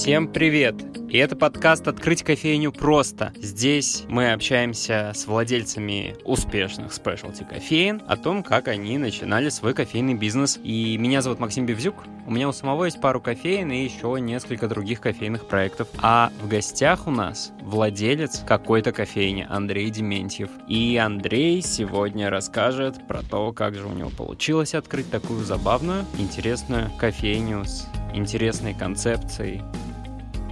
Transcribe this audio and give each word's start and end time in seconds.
Всем 0.00 0.28
привет! 0.28 0.76
И 1.10 1.18
это 1.18 1.36
подкаст 1.36 1.86
«Открыть 1.86 2.22
кофейню 2.22 2.72
просто». 2.72 3.34
Здесь 3.36 4.04
мы 4.08 4.32
общаемся 4.32 5.12
с 5.14 5.26
владельцами 5.26 6.16
успешных 6.24 6.94
спешлти 6.94 7.44
кофеин 7.44 8.00
о 8.06 8.16
том, 8.16 8.42
как 8.42 8.68
они 8.68 8.96
начинали 8.96 9.50
свой 9.50 9.74
кофейный 9.74 10.14
бизнес. 10.14 10.58
И 10.64 10.96
меня 10.96 11.20
зовут 11.20 11.38
Максим 11.38 11.66
Бевзюк. 11.66 11.96
У 12.26 12.30
меня 12.30 12.48
у 12.48 12.52
самого 12.52 12.86
есть 12.86 12.98
пару 12.98 13.20
кофеин 13.20 13.72
и 13.72 13.84
еще 13.84 14.16
несколько 14.18 14.68
других 14.68 15.02
кофейных 15.02 15.46
проектов. 15.46 15.88
А 15.98 16.32
в 16.40 16.48
гостях 16.48 17.06
у 17.06 17.10
нас 17.10 17.52
владелец 17.60 18.42
какой-то 18.46 18.92
кофейни 18.92 19.46
Андрей 19.50 19.90
Дементьев. 19.90 20.48
И 20.66 20.96
Андрей 20.96 21.60
сегодня 21.60 22.30
расскажет 22.30 23.06
про 23.06 23.20
то, 23.22 23.52
как 23.52 23.74
же 23.74 23.84
у 23.86 23.92
него 23.92 24.08
получилось 24.08 24.74
открыть 24.74 25.10
такую 25.10 25.44
забавную, 25.44 26.06
интересную 26.16 26.90
кофейню 26.98 27.66
с 27.66 27.86
интересной 28.14 28.72
концепцией. 28.72 29.60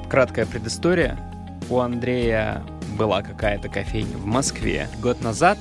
Краткая 0.08 0.46
предыстория. 0.46 1.18
У 1.68 1.80
Андрея 1.80 2.62
была 2.98 3.20
какая-то 3.20 3.68
кофейня 3.68 4.16
в 4.16 4.24
Москве. 4.24 4.88
Год 5.02 5.20
назад 5.20 5.58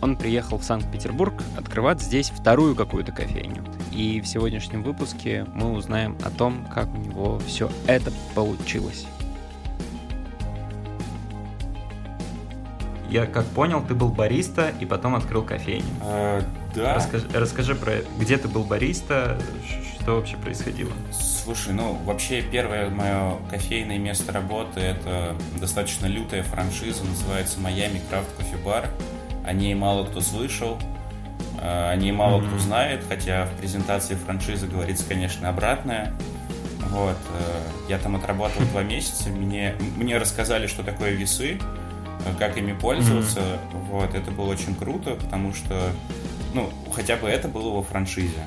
он 0.00 0.16
приехал 0.16 0.58
в 0.58 0.64
Санкт-Петербург 0.64 1.34
открывать 1.56 2.02
здесь 2.02 2.30
вторую 2.30 2.74
какую-то 2.74 3.12
кофейню. 3.12 3.64
И 3.92 4.20
в 4.20 4.26
сегодняшнем 4.26 4.82
выпуске 4.82 5.46
мы 5.54 5.72
узнаем 5.72 6.18
о 6.24 6.30
том, 6.30 6.66
как 6.66 6.92
у 6.92 6.96
него 6.96 7.38
все 7.46 7.70
это 7.86 8.10
получилось. 8.34 9.06
Я 13.08 13.26
как 13.26 13.46
понял, 13.46 13.84
ты 13.86 13.94
был 13.94 14.08
бариста 14.08 14.72
и 14.80 14.84
потом 14.84 15.14
открыл 15.14 15.44
кофейню. 15.44 15.86
А, 16.02 16.42
да. 16.74 16.96
Расскажи, 16.96 17.28
расскажи 17.32 17.74
про 17.76 17.92
это. 17.92 18.08
Где 18.18 18.36
ты 18.36 18.48
был 18.48 18.64
бариста, 18.64 19.38
что 20.06 20.14
вообще 20.14 20.36
происходило? 20.36 20.92
Слушай, 21.10 21.72
ну 21.72 21.94
вообще 22.04 22.40
первое 22.40 22.88
мое 22.90 23.38
кофейное 23.50 23.98
место 23.98 24.30
работы 24.30 24.78
это 24.78 25.34
достаточно 25.60 26.06
лютая 26.06 26.44
франшиза, 26.44 27.02
называется 27.02 27.58
Майами 27.58 28.00
Крафт 28.08 28.28
Кофе 28.36 28.56
Бар. 28.56 28.88
О 29.44 29.52
ней 29.52 29.74
мало 29.74 30.06
кто 30.06 30.20
слышал, 30.20 30.78
а, 31.60 31.90
о 31.90 31.96
ней 31.96 32.12
мало 32.12 32.40
mm-hmm. 32.40 32.46
кто 32.46 32.58
знает, 32.60 33.04
хотя 33.08 33.46
в 33.46 33.56
презентации 33.56 34.14
франшизы 34.14 34.68
говорится, 34.68 35.04
конечно, 35.08 35.48
обратное. 35.48 36.14
Вот, 36.90 37.18
э, 37.40 37.88
я 37.88 37.98
там 37.98 38.14
отработал 38.14 38.62
два 38.66 38.84
месяца, 38.84 39.28
мне, 39.28 39.74
мне 39.96 40.18
рассказали, 40.18 40.68
что 40.68 40.84
такое 40.84 41.10
весы, 41.14 41.58
как 42.38 42.56
ими 42.56 42.74
пользоваться. 42.74 43.40
Mm-hmm. 43.40 43.84
Вот, 43.90 44.14
это 44.14 44.30
было 44.30 44.52
очень 44.52 44.76
круто, 44.76 45.16
потому 45.16 45.52
что, 45.52 45.90
ну, 46.54 46.70
хотя 46.94 47.16
бы 47.16 47.26
это 47.26 47.48
было 47.48 47.70
во 47.70 47.82
франшизе. 47.82 48.44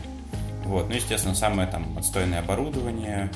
Вот, 0.70 0.88
ну, 0.88 0.96
естественно, 0.96 1.34
самое 1.34 1.68
там 1.68 1.98
отстойное 1.98 2.40
оборудование. 2.40 3.32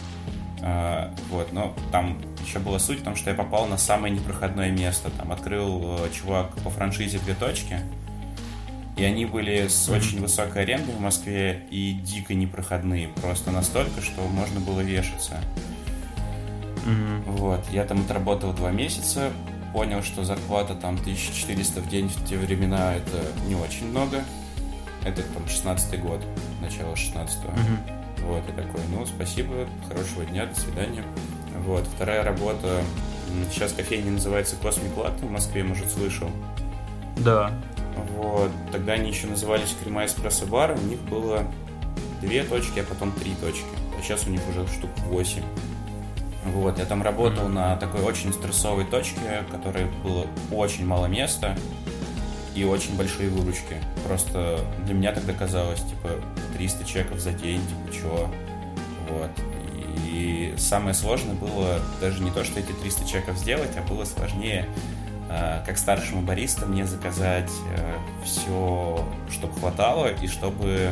Э, 0.61 1.09
вот, 1.31 1.51
но 1.51 1.73
там 1.91 2.21
еще 2.45 2.59
была 2.59 2.77
суть 2.77 2.99
в 2.99 3.03
том, 3.03 3.15
что 3.15 3.31
я 3.31 3.35
попал 3.35 3.65
на 3.65 3.77
самое 3.77 4.13
непроходное 4.13 4.69
место. 4.69 5.09
Там 5.09 5.31
открыл 5.31 5.97
э, 5.97 6.09
чувак 6.13 6.55
по 6.63 6.69
франшизе 6.69 7.17
две 7.17 7.33
точки. 7.33 7.79
И 8.97 9.03
они 9.03 9.25
были 9.25 9.67
с 9.67 9.89
mm-hmm. 9.89 9.97
очень 9.97 10.21
высокой 10.21 10.61
арендой 10.61 10.93
в 10.93 10.99
Москве 10.99 11.65
и 11.71 11.93
дико 11.93 12.35
непроходные. 12.35 13.07
Просто 13.07 13.49
настолько, 13.49 14.01
что 14.01 14.21
можно 14.27 14.59
было 14.59 14.81
вешаться. 14.81 15.39
Mm-hmm. 16.85 17.23
Вот, 17.31 17.65
я 17.71 17.83
там 17.85 18.01
отработал 18.01 18.53
два 18.53 18.69
месяца, 18.69 19.31
понял, 19.73 20.03
что 20.03 20.23
зарплата 20.23 20.75
там 20.75 20.99
1400 20.99 21.81
в 21.81 21.89
день 21.89 22.09
в 22.09 22.29
те 22.29 22.37
времена 22.37 22.93
это 22.93 23.25
не 23.47 23.55
очень 23.55 23.89
много. 23.89 24.23
Это 25.03 25.23
там 25.23 25.47
16 25.47 25.99
год, 25.99 26.23
начало 26.63 26.93
16-го. 26.93 27.49
Угу. 27.49 28.27
Вот, 28.27 28.49
и 28.49 28.51
такой, 28.53 28.81
ну, 28.89 29.05
спасибо, 29.05 29.67
хорошего 29.87 30.25
дня, 30.25 30.45
до 30.45 30.59
свидания. 30.59 31.03
Вот, 31.65 31.85
вторая 31.95 32.23
работа, 32.23 32.81
сейчас 33.51 33.73
кофейня 33.73 34.11
называется 34.11 34.55
Cosmic 34.61 34.95
Latte 34.95 35.25
в 35.25 35.31
Москве, 35.31 35.63
может, 35.63 35.91
слышал? 35.91 36.29
Да. 37.17 37.51
Вот, 38.15 38.51
тогда 38.71 38.93
они 38.93 39.09
еще 39.09 39.27
назывались 39.27 39.75
Крема 39.81 40.05
Эспрессо 40.05 40.45
Бар, 40.45 40.71
у 40.71 40.87
них 40.87 40.99
было 41.01 41.45
две 42.21 42.43
точки, 42.43 42.79
а 42.79 42.83
потом 42.83 43.11
три 43.11 43.33
точки. 43.35 43.65
А 43.97 44.01
сейчас 44.01 44.25
у 44.25 44.29
них 44.29 44.41
уже 44.49 44.65
штук 44.67 44.89
восемь. 45.07 45.43
Вот, 46.45 46.79
я 46.79 46.85
там 46.85 47.03
работал 47.03 47.45
mm-hmm. 47.45 47.53
на 47.53 47.75
такой 47.77 48.01
очень 48.01 48.33
стрессовой 48.33 48.85
точке, 48.85 49.43
в 49.47 49.51
которой 49.51 49.85
было 50.03 50.25
очень 50.51 50.85
мало 50.85 51.05
места 51.05 51.55
и 52.55 52.63
очень 52.63 52.95
большие 52.95 53.29
выручки. 53.29 53.77
Просто 54.05 54.59
для 54.85 54.93
меня 54.93 55.13
тогда 55.13 55.33
казалось, 55.33 55.81
типа, 55.81 56.09
300 56.53 56.85
чеков 56.85 57.19
за 57.19 57.31
день, 57.31 57.61
типа, 57.61 57.95
чё? 57.95 58.29
Вот. 59.09 59.31
И 60.07 60.53
самое 60.57 60.93
сложное 60.93 61.35
было 61.35 61.79
даже 61.99 62.21
не 62.21 62.31
то, 62.31 62.43
что 62.43 62.59
эти 62.59 62.71
300 62.71 63.07
чеков 63.07 63.37
сделать, 63.37 63.71
а 63.77 63.81
было 63.81 64.05
сложнее, 64.05 64.67
а, 65.29 65.63
как 65.65 65.77
старшему 65.77 66.21
бариста, 66.21 66.65
мне 66.65 66.85
заказать 66.85 67.51
э, 67.75 67.97
все, 68.23 69.03
чтобы 69.31 69.53
хватало 69.53 70.07
и 70.07 70.27
чтобы 70.27 70.91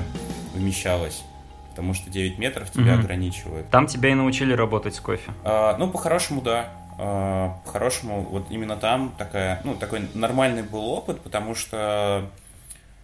вмещалось 0.53 1.23
потому 1.71 1.93
что 1.93 2.09
9 2.09 2.37
метров 2.37 2.69
тебя 2.69 2.93
угу. 2.93 3.01
ограничивают. 3.01 3.69
Там 3.69 3.87
тебя 3.87 4.09
и 4.09 4.13
научили 4.13 4.53
работать 4.53 4.93
с 4.93 4.99
кофе? 4.99 5.31
А, 5.43 5.77
ну, 5.77 5.89
по-хорошему, 5.89 6.41
да. 6.41 6.69
А, 7.03 7.59
по-хорошему, 7.65 8.21
вот 8.21 8.51
именно 8.51 8.77
там 8.77 9.15
такая, 9.17 9.59
ну, 9.63 9.73
такой 9.73 10.07
нормальный 10.13 10.61
был 10.61 10.85
опыт, 10.85 11.19
потому 11.21 11.55
что 11.55 12.29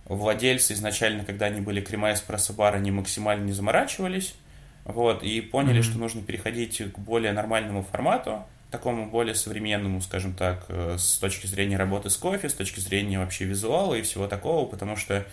владельцы 0.05 0.73
изначально, 0.73 1.25
когда 1.25 1.47
они 1.47 1.61
были 1.61 1.81
крема 1.81 2.13
эспрессо 2.13 2.53
бар, 2.53 2.75
они 2.75 2.91
максимально 2.91 3.45
не 3.45 3.53
заморачивались, 3.53 4.35
вот, 4.85 5.23
и 5.23 5.41
поняли, 5.41 5.79
mm-hmm. 5.79 5.83
что 5.83 5.97
нужно 5.97 6.21
переходить 6.21 6.77
к 6.93 6.99
более 6.99 7.31
нормальному 7.31 7.81
формату, 7.81 8.43
такому 8.69 9.09
более 9.09 9.33
современному, 9.33 9.99
скажем 10.01 10.35
так, 10.35 10.65
э, 10.69 10.97
с 10.99 11.17
точки 11.17 11.47
зрения 11.47 11.77
работы 11.77 12.11
с 12.11 12.17
кофе, 12.17 12.49
с 12.49 12.53
точки 12.53 12.79
зрения 12.79 13.17
вообще 13.17 13.45
визуала 13.45 13.95
и 13.95 14.03
всего 14.03 14.27
такого, 14.27 14.67
потому 14.69 14.95
что 14.95 15.25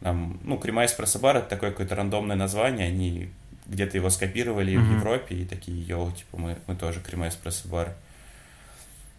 там, 0.00 0.40
ну, 0.42 0.58
крема 0.58 0.86
эспрессо 0.86 1.20
бар 1.20 1.36
это 1.36 1.50
такое 1.50 1.70
какое-то 1.70 1.94
рандомное 1.94 2.36
название, 2.36 2.88
они 2.88 3.30
где-то 3.68 3.96
его 3.96 4.10
скопировали 4.10 4.74
mm-hmm. 4.74 4.82
в 4.82 4.98
Европе 4.98 5.34
и 5.36 5.44
такие, 5.44 5.80
йоу, 5.82 6.12
типа, 6.12 6.36
мы, 6.36 6.56
мы 6.66 6.76
тоже 6.76 7.00
крема 7.00 7.28
эспрессо 7.28 7.68
бар. 7.68 7.94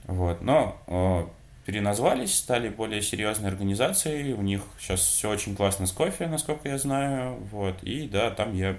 Вот, 0.05 0.41
но 0.41 0.81
о, 0.87 1.29
переназвались, 1.65 2.33
стали 2.35 2.69
более 2.69 3.01
серьезной 3.01 3.49
организацией, 3.49 4.33
у 4.33 4.41
них 4.41 4.61
сейчас 4.79 5.01
все 5.01 5.29
очень 5.29 5.55
классно 5.55 5.85
с 5.85 5.91
кофе, 5.91 6.27
насколько 6.27 6.69
я 6.69 6.77
знаю, 6.77 7.35
вот, 7.51 7.83
и 7.83 8.07
да, 8.07 8.31
там 8.31 8.55
я 8.55 8.77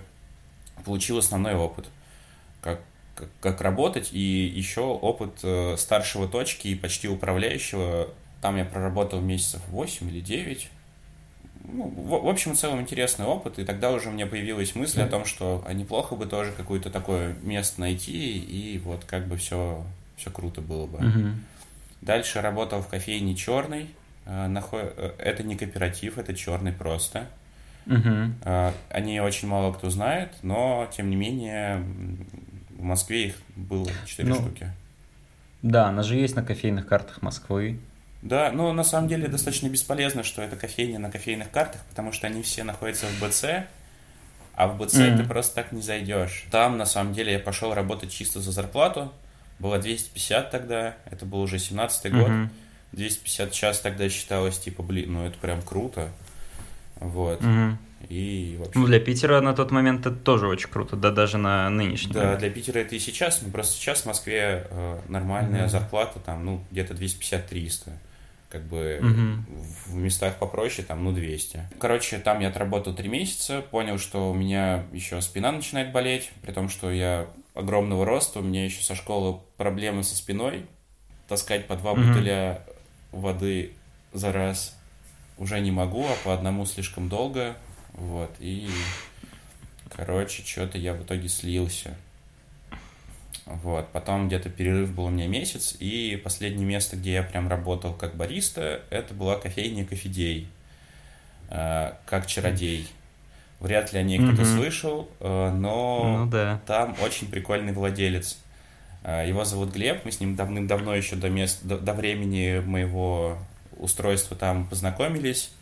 получил 0.86 1.18
основной 1.18 1.54
опыт, 1.54 1.86
как, 2.62 2.80
как, 3.14 3.28
как 3.40 3.60
работать, 3.60 4.10
и 4.12 4.18
еще 4.18 4.80
опыт 4.80 5.40
э, 5.42 5.76
старшего 5.76 6.26
точки 6.28 6.68
и 6.68 6.74
почти 6.74 7.08
управляющего, 7.08 8.08
там 8.40 8.56
я 8.56 8.64
проработал 8.64 9.20
месяцев 9.20 9.60
8 9.68 10.08
или 10.08 10.20
9, 10.20 10.70
ну, 11.64 11.84
в, 11.84 12.24
в 12.24 12.28
общем, 12.28 12.54
в 12.54 12.58
целом 12.58 12.80
интересный 12.80 13.26
опыт, 13.26 13.58
и 13.58 13.64
тогда 13.64 13.90
уже 13.92 14.08
у 14.08 14.12
меня 14.12 14.26
появилась 14.26 14.74
мысль 14.74 15.02
о 15.02 15.06
том, 15.06 15.24
что 15.24 15.64
а 15.66 15.72
неплохо 15.72 16.14
бы 16.14 16.26
тоже 16.26 16.52
какое-то 16.52 16.90
такое 16.90 17.34
место 17.42 17.80
найти, 17.80 18.38
и 18.38 18.78
вот 18.78 19.04
как 19.04 19.26
бы 19.26 19.36
все, 19.36 19.84
все 20.16 20.30
круто 20.30 20.60
было 20.60 20.86
бы. 20.86 20.98
Угу. 20.98 21.28
Дальше 22.02 22.40
работал 22.40 22.82
в 22.82 22.88
кофейне 22.88 23.34
черный. 23.34 23.88
Э, 24.26 24.48
э, 24.72 25.12
это 25.18 25.42
не 25.42 25.56
кооператив, 25.56 26.18
это 26.18 26.34
черный 26.34 26.72
просто. 26.72 27.26
Угу. 27.86 28.32
О 28.44 29.00
ней 29.00 29.20
очень 29.20 29.48
мало 29.48 29.72
кто 29.72 29.88
знает, 29.88 30.30
но 30.42 30.88
тем 30.94 31.08
не 31.08 31.16
менее 31.16 31.82
в 32.70 32.82
Москве 32.82 33.28
их 33.28 33.34
было 33.56 33.90
4 34.06 34.28
ну, 34.28 34.34
штуки. 34.34 34.70
Да, 35.62 35.88
она 35.88 36.02
же 36.02 36.16
есть 36.16 36.36
на 36.36 36.42
кофейных 36.42 36.86
картах 36.86 37.22
Москвы. 37.22 37.78
Да, 38.22 38.50
но 38.52 38.72
на 38.72 38.82
самом 38.82 39.08
деле 39.08 39.28
достаточно 39.28 39.68
бесполезно, 39.68 40.24
что 40.24 40.42
это 40.42 40.56
кофейня 40.56 40.98
на 40.98 41.10
кофейных 41.10 41.50
картах, 41.50 41.80
потому 41.88 42.12
что 42.12 42.26
они 42.26 42.42
все 42.42 42.64
находятся 42.64 43.06
в 43.06 43.24
БЦ, 43.24 43.44
а 44.54 44.66
в 44.66 44.76
БЦ 44.76 44.94
mm-hmm. 44.94 45.16
ты 45.18 45.24
просто 45.24 45.54
так 45.54 45.70
не 45.70 45.82
зайдешь. 45.82 46.46
Там, 46.50 46.78
на 46.78 46.86
самом 46.86 47.12
деле, 47.12 47.32
я 47.34 47.38
пошел 47.38 47.72
работать 47.74 48.10
чисто 48.10 48.40
за 48.40 48.50
зарплату. 48.50 49.12
Было 49.60 49.78
250 49.78 50.50
тогда, 50.50 50.96
это 51.04 51.26
был 51.26 51.40
уже 51.40 51.56
17-й 51.56 52.10
год. 52.10 52.28
Mm-hmm. 52.28 52.48
250 52.92 53.52
час 53.52 53.80
тогда 53.80 54.08
считалось, 54.08 54.58
типа, 54.58 54.82
блин, 54.82 55.12
ну 55.12 55.26
это 55.26 55.38
прям 55.38 55.62
круто. 55.62 56.08
Вот. 56.96 57.40
Mm-hmm. 57.40 57.76
И 58.08 58.56
вообще... 58.58 58.78
Ну, 58.78 58.86
для 58.86 58.98
Питера 58.98 59.40
на 59.40 59.54
тот 59.54 59.70
момент 59.70 60.06
это 60.06 60.16
тоже 60.16 60.48
очень 60.48 60.70
круто, 60.70 60.96
да, 60.96 61.10
даже 61.10 61.38
на 61.38 61.68
нынешний 61.68 62.12
Да, 62.12 62.20
момент. 62.20 62.40
для 62.40 62.50
Питера 62.50 62.78
это 62.78 62.94
и 62.96 62.98
сейчас, 62.98 63.42
но 63.42 63.50
просто 63.50 63.74
сейчас 63.74 64.02
в 64.02 64.06
Москве 64.06 64.66
э, 64.70 65.00
нормальная 65.08 65.66
mm-hmm. 65.66 65.68
зарплата, 65.68 66.18
там, 66.20 66.44
ну, 66.44 66.64
где-то 66.70 66.94
250-300 66.94 67.92
как 68.48 68.62
бы 68.62 68.98
угу. 69.00 69.58
в 69.86 69.94
местах 69.94 70.36
попроще, 70.36 70.86
там, 70.86 71.04
ну, 71.04 71.12
200. 71.12 71.68
Короче, 71.78 72.18
там 72.18 72.40
я 72.40 72.48
отработал 72.48 72.94
три 72.94 73.08
месяца, 73.08 73.60
понял, 73.60 73.98
что 73.98 74.30
у 74.30 74.34
меня 74.34 74.84
еще 74.92 75.20
спина 75.20 75.52
начинает 75.52 75.92
болеть, 75.92 76.30
при 76.42 76.52
том, 76.52 76.68
что 76.68 76.90
я 76.90 77.26
огромного 77.54 78.06
роста, 78.06 78.38
у 78.38 78.42
меня 78.42 78.64
еще 78.64 78.82
со 78.82 78.94
школы 78.94 79.40
проблемы 79.56 80.02
со 80.02 80.16
спиной, 80.16 80.66
таскать 81.26 81.66
по 81.66 81.76
два 81.76 81.92
угу. 81.92 82.00
бутыля 82.00 82.64
воды 83.12 83.72
за 84.12 84.32
раз 84.32 84.74
уже 85.36 85.60
не 85.60 85.70
могу, 85.70 86.04
а 86.04 86.16
по 86.24 86.34
одному 86.34 86.66
слишком 86.66 87.08
долго, 87.08 87.56
вот, 87.92 88.30
и, 88.40 88.68
короче, 89.94 90.42
что-то 90.44 90.78
я 90.78 90.94
в 90.94 91.02
итоге 91.02 91.28
слился. 91.28 91.96
Вот. 93.48 93.88
Потом 93.92 94.28
где-то 94.28 94.50
перерыв 94.50 94.92
был 94.92 95.06
у 95.06 95.10
меня 95.10 95.26
месяц, 95.26 95.74
и 95.80 96.20
последнее 96.22 96.66
место, 96.66 96.96
где 96.96 97.14
я 97.14 97.22
прям 97.22 97.48
работал 97.48 97.94
как 97.94 98.14
бариста, 98.14 98.82
это 98.90 99.14
была 99.14 99.36
кофейня 99.36 99.84
«Кофедей», 99.84 100.48
э, 101.50 101.92
как 102.04 102.26
чародей. 102.26 102.88
Вряд 103.60 103.92
ли 103.92 103.98
о 103.98 104.02
ней 104.02 104.18
кто-то 104.18 104.44
слышал, 104.44 105.08
э, 105.20 105.50
но 105.52 106.24
ну, 106.24 106.30
да. 106.30 106.60
там 106.66 106.94
очень 107.02 107.28
прикольный 107.28 107.72
владелец. 107.72 108.38
Э, 109.02 109.24
его 109.26 109.44
зовут 109.44 109.72
Глеб, 109.72 110.04
мы 110.04 110.12
с 110.12 110.20
ним 110.20 110.36
давным-давно 110.36 110.94
еще 110.94 111.16
до, 111.16 111.30
мест, 111.30 111.60
до, 111.62 111.78
до 111.78 111.94
времени 111.94 112.60
моего 112.64 113.38
устройства 113.76 114.36
там 114.36 114.66
познакомились. 114.66 115.52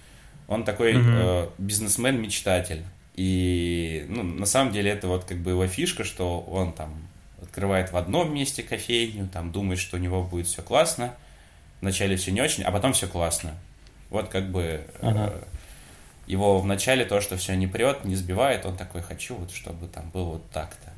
Он 0.49 0.65
такой 0.65 0.95
mm-hmm. 0.95 1.47
э, 1.47 1.49
бизнесмен-мечтатель. 1.59 2.83
И 3.15 4.05
ну, 4.09 4.23
на 4.23 4.47
самом 4.47 4.73
деле 4.73 4.91
это 4.91 5.09
вот 5.09 5.25
как 5.25 5.39
бы 5.39 5.53
его 5.53 5.67
фишка, 5.67 6.05
что 6.05 6.41
он 6.41 6.73
там 6.73 7.06
открывает 7.57 7.91
в 7.91 7.97
одном 7.97 8.35
месте 8.35 8.63
кофейню, 8.63 9.31
там 9.33 9.51
думает, 9.51 9.79
что 9.79 9.97
у 9.97 9.99
него 9.99 10.23
будет 10.23 10.47
все 10.47 10.61
классно. 10.61 11.15
Вначале 11.81 12.17
все 12.17 12.31
не 12.31 12.43
очень, 12.43 12.63
а 12.65 12.71
потом 12.71 12.93
все 12.93 13.07
классно. 13.07 13.55
Вот 14.11 14.29
как 14.29 14.51
бы 14.51 14.83
ага. 15.01 15.33
э, 15.33 15.43
его 16.27 16.59
вначале 16.59 17.07
то, 17.07 17.23
что 17.23 17.39
все 17.39 17.55
не 17.57 17.67
прет, 17.67 18.05
не 18.05 18.15
сбивает, 18.15 18.67
он 18.67 18.77
такой, 18.77 19.01
хочу 19.01 19.37
вот, 19.37 19.53
чтобы 19.53 19.89
там 19.89 20.11
было 20.11 20.33
вот 20.33 20.51
так-то. 20.51 20.93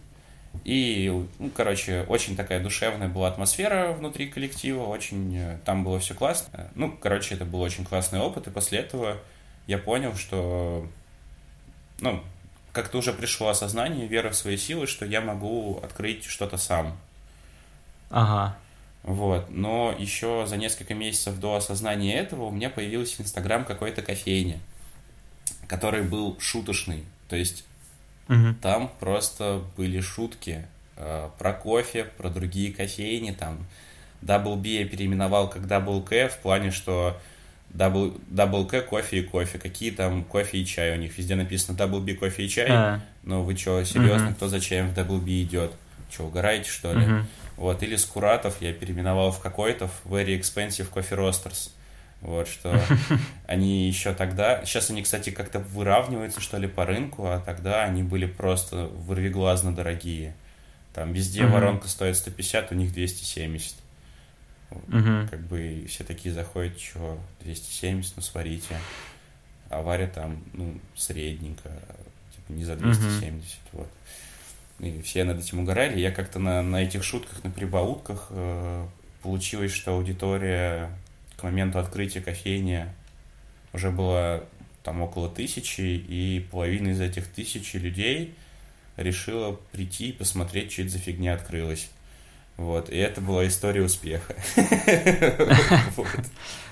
И, 0.64 1.08
ну, 1.38 1.50
короче, 1.50 2.04
очень 2.08 2.34
такая 2.34 2.60
душевная 2.60 3.08
была 3.08 3.28
атмосфера 3.28 3.92
внутри 3.92 4.26
коллектива, 4.26 4.82
очень 4.82 5.36
э, 5.36 5.58
там 5.64 5.84
было 5.84 6.00
все 6.00 6.14
классно. 6.14 6.72
Ну, 6.74 6.90
короче, 6.90 7.36
это 7.36 7.44
был 7.44 7.60
очень 7.60 7.84
классный 7.84 8.18
опыт, 8.18 8.48
и 8.48 8.50
после 8.50 8.80
этого 8.80 9.18
я 9.68 9.78
понял, 9.78 10.16
что, 10.16 10.88
ну, 12.00 12.20
как-то 12.78 12.98
уже 12.98 13.12
пришло 13.12 13.48
осознание, 13.48 14.06
вера 14.06 14.30
в 14.30 14.36
свои 14.36 14.56
силы, 14.56 14.86
что 14.86 15.04
я 15.04 15.20
могу 15.20 15.80
открыть 15.82 16.24
что-то 16.24 16.58
сам. 16.58 16.96
Ага. 18.08 18.56
Вот. 19.02 19.50
Но 19.50 19.92
еще 19.98 20.46
за 20.46 20.56
несколько 20.56 20.94
месяцев 20.94 21.40
до 21.40 21.56
осознания 21.56 22.14
этого 22.14 22.44
у 22.44 22.52
меня 22.52 22.70
появился 22.70 23.20
Инстаграм 23.20 23.64
какой-то 23.64 24.02
кофейни, 24.02 24.60
который 25.66 26.02
был 26.02 26.38
шуточный. 26.38 27.04
То 27.28 27.34
есть 27.34 27.64
угу. 28.28 28.54
там 28.62 28.92
просто 29.00 29.60
были 29.76 29.98
шутки 29.98 30.64
э, 30.94 31.30
про 31.36 31.52
кофе, 31.54 32.04
про 32.04 32.30
другие 32.30 32.72
кофейни. 32.72 33.32
Там 33.32 33.66
Double 34.22 34.54
B 34.54 34.68
я 34.68 34.86
переименовал 34.86 35.50
как 35.50 35.62
Double 35.62 36.00
K 36.00 36.28
в 36.28 36.38
плане, 36.38 36.70
что 36.70 37.18
Double, 37.72 38.18
double 38.30 38.66
K, 38.66 38.80
кофе 38.82 39.18
и 39.18 39.22
кофе. 39.22 39.58
Какие 39.58 39.90
там 39.90 40.24
кофе 40.24 40.58
и 40.58 40.66
чай 40.66 40.96
у 40.96 40.96
них? 40.96 41.16
Везде 41.16 41.36
написано 41.36 41.76
Double 41.76 42.00
B, 42.00 42.14
кофе 42.14 42.44
и 42.44 42.48
чай. 42.48 42.68
А. 42.70 43.00
Ну 43.22 43.42
вы 43.42 43.56
что, 43.56 43.84
серьезно, 43.84 44.32
кто 44.34 44.48
за 44.48 44.60
чаем 44.60 44.88
в 44.88 44.94
Double 44.98 45.20
B 45.20 45.42
идет? 45.42 45.72
Что, 46.10 46.24
угораете, 46.24 46.70
что 46.70 46.92
ли? 46.92 47.06
Вот, 47.56 47.82
или 47.82 47.96
Скуратов 47.96 48.62
я 48.62 48.72
переименовал 48.72 49.32
в 49.32 49.40
какой-то, 49.40 49.88
в 49.88 50.14
Very 50.14 50.38
Expensive 50.38 50.90
Coffee 50.92 51.18
Roasters. 51.18 51.70
Вот, 52.20 52.48
что 52.48 52.80
они 53.46 53.88
еще 53.88 54.12
тогда... 54.14 54.64
Сейчас 54.64 54.90
они, 54.90 55.02
кстати, 55.02 55.30
как-то 55.30 55.58
выравниваются, 55.58 56.40
что 56.40 56.56
ли, 56.58 56.68
по 56.68 56.86
рынку, 56.86 57.26
а 57.26 57.40
тогда 57.40 57.82
они 57.82 58.02
были 58.02 58.26
просто 58.26 58.86
вырвиглазно 59.06 59.74
дорогие. 59.74 60.34
Там 60.94 61.12
везде 61.12 61.46
воронка 61.46 61.88
стоит 61.88 62.16
150, 62.16 62.72
у 62.72 62.74
них 62.74 62.92
270. 62.92 63.76
Угу. 64.70 65.28
Как 65.30 65.40
бы 65.46 65.86
все 65.88 66.04
такие 66.04 66.34
заходят, 66.34 66.78
что 66.78 67.18
270, 67.40 68.16
ну 68.16 68.22
сварите. 68.22 68.78
А 69.70 69.82
варят 69.82 70.14
там, 70.14 70.42
ну, 70.54 70.78
средненько, 70.94 71.70
типа 72.34 72.52
не 72.52 72.64
за 72.64 72.76
270, 72.76 73.58
угу. 73.72 73.78
вот. 73.78 73.88
И 74.80 75.02
все 75.02 75.24
над 75.24 75.40
этим 75.40 75.60
угорали. 75.60 75.98
Я 75.98 76.10
как-то 76.12 76.38
на, 76.38 76.62
на 76.62 76.82
этих 76.82 77.02
шутках, 77.02 77.42
на 77.42 77.50
прибаутках 77.50 78.28
э, 78.30 78.86
получилось, 79.22 79.72
что 79.72 79.94
аудитория 79.94 80.90
к 81.36 81.42
моменту 81.42 81.78
открытия 81.78 82.20
кофейни 82.20 82.86
уже 83.72 83.90
была 83.90 84.44
там 84.84 85.02
около 85.02 85.28
тысячи, 85.28 85.80
и 85.80 86.46
половина 86.50 86.88
из 86.88 87.00
этих 87.00 87.26
тысячи 87.26 87.76
людей 87.76 88.34
решила 88.96 89.52
прийти 89.72 90.10
и 90.10 90.12
посмотреть, 90.12 90.72
что 90.72 90.82
это 90.82 90.92
за 90.92 90.98
фигня 90.98 91.34
открылась. 91.34 91.90
Вот, 92.58 92.90
и 92.90 92.96
это 92.96 93.20
была 93.20 93.46
история 93.46 93.82
успеха. 93.82 94.34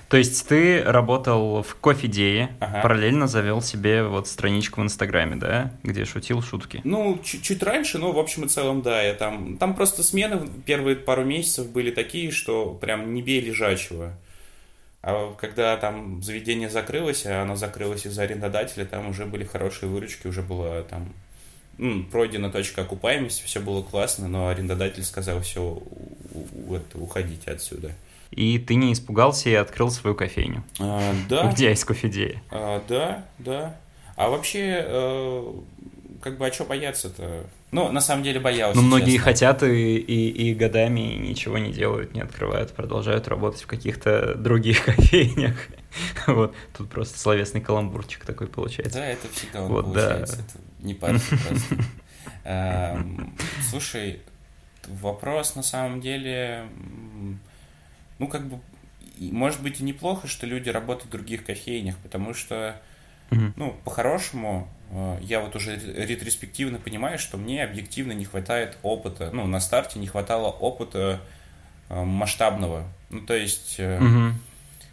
То 0.09 0.17
есть 0.17 0.47
ты 0.47 0.83
работал 0.83 1.63
в 1.63 1.75
кофе-дее, 1.77 2.57
ага. 2.61 2.81
параллельно 2.81 3.27
завел 3.27 3.63
себе 3.63 4.05
вот 4.05 4.29
страничку 4.29 4.81
в 4.81 4.85
Инстаграме, 4.85 5.37
да, 5.37 5.73
где 5.83 6.05
шутил 6.05 6.43
шутки? 6.43 6.81
Ну, 6.85 7.19
чуть-чуть 7.25 7.63
раньше, 7.63 7.99
но 7.99 8.13
в 8.13 8.19
общем 8.19 8.45
и 8.45 8.49
целом, 8.49 8.83
да, 8.83 9.03
я 9.03 9.15
там... 9.15 9.57
Там 9.59 9.75
просто 9.75 10.03
смены 10.03 10.49
первые 10.65 10.97
пару 10.97 11.25
месяцев 11.25 11.69
были 11.71 11.91
такие, 11.93 12.31
что 12.33 12.75
прям 12.75 13.15
не 13.15 13.23
бей 13.23 13.41
лежачего. 13.41 14.13
А 15.03 15.35
когда 15.35 15.77
там 15.77 16.21
заведение 16.21 16.69
закрылось, 16.69 17.27
а 17.27 17.43
оно 17.43 17.55
закрылось 17.55 18.07
из-за 18.07 18.23
арендодателя, 18.23 18.85
там 18.85 19.09
уже 19.09 19.25
были 19.25 19.45
хорошие 19.45 19.89
выручки, 19.89 20.27
уже 20.27 20.43
было 20.43 20.83
там 20.83 21.13
пройдена 22.11 22.51
точка 22.51 22.83
окупаемости, 22.83 23.45
все 23.45 23.61
было 23.61 23.83
классно, 23.83 24.29
но 24.29 24.49
арендодатель 24.49 25.05
сказал, 25.05 25.41
все, 25.43 25.83
вот, 26.67 26.83
уходите 26.95 27.51
отсюда. 27.51 27.93
И 28.31 28.59
ты 28.59 28.75
не 28.75 28.93
испугался 28.93 29.49
и 29.51 29.55
открыл 29.55 29.91
свою 29.91 30.17
кофейню? 30.17 30.65
А, 30.81 31.15
да. 31.29 31.51
Где 31.53 31.69
есть 31.69 31.85
кофедея? 31.85 32.43
А, 32.51 32.83
да, 32.89 33.25
да. 33.39 33.77
А 34.17 34.29
вообще, 34.31 34.85
э, 34.87 35.53
как 36.23 36.39
бы, 36.39 36.47
а 36.47 36.53
что 36.53 36.65
бояться-то? 36.65 37.47
Ну, 37.73 37.93
на 37.93 38.01
самом 38.01 38.23
деле 38.25 38.41
боялся. 38.41 38.81
Ну, 38.81 38.87
многие 38.87 39.17
честно. 39.17 39.25
хотят 39.25 39.63
и, 39.63 39.97
и, 39.97 40.51
и 40.51 40.55
годами 40.55 41.01
ничего 41.01 41.59
не 41.59 41.73
делают, 41.73 42.15
не 42.15 42.21
открывают, 42.21 42.73
продолжают 42.73 43.29
работать 43.29 43.63
в 43.63 43.67
каких-то 43.67 44.35
других 44.35 44.85
кофейнях. 44.87 45.69
Вот, 46.27 46.55
тут 46.77 46.91
просто 46.91 47.19
словесный 47.19 47.61
каламбурчик 47.61 48.25
такой 48.25 48.47
получается. 48.47 48.99
Да, 48.99 49.07
это 49.07 49.29
всегда 49.29 49.63
он 49.63 49.73
вот, 49.73 49.85
получается. 49.87 50.37
Да. 50.37 50.43
Это 50.43 50.87
не 50.87 50.95
парься 50.95 51.37
просто. 51.37 51.77
Эм, 52.45 53.35
слушай, 53.69 54.21
вопрос 54.87 55.55
на 55.55 55.63
самом 55.63 56.01
деле, 56.01 56.67
ну, 58.19 58.29
как 58.29 58.47
бы, 58.47 58.61
может 59.19 59.63
быть 59.63 59.81
и 59.81 59.85
неплохо, 59.85 60.27
что 60.27 60.47
люди 60.47 60.69
работают 60.69 61.09
в 61.09 61.11
других 61.11 61.45
кофейнях, 61.45 61.97
потому 61.99 62.35
что, 62.35 62.81
ну, 63.31 63.77
по-хорошему, 63.85 64.69
э, 64.91 65.19
я 65.23 65.41
вот 65.41 65.57
уже 65.57 65.77
ретроспективно 65.77 66.79
понимаю, 66.79 67.19
что 67.19 67.37
мне 67.37 67.65
объективно 67.65 68.13
не 68.13 68.25
хватает 68.25 68.79
опыта, 68.83 69.31
ну, 69.33 69.47
на 69.47 69.61
старте 69.61 69.99
не 69.99 70.07
хватало 70.07 70.49
опыта 70.49 71.21
э, 71.89 72.03
масштабного. 72.03 72.85
Ну, 73.11 73.21
то 73.21 73.35
есть... 73.35 73.81
Угу 73.81 74.35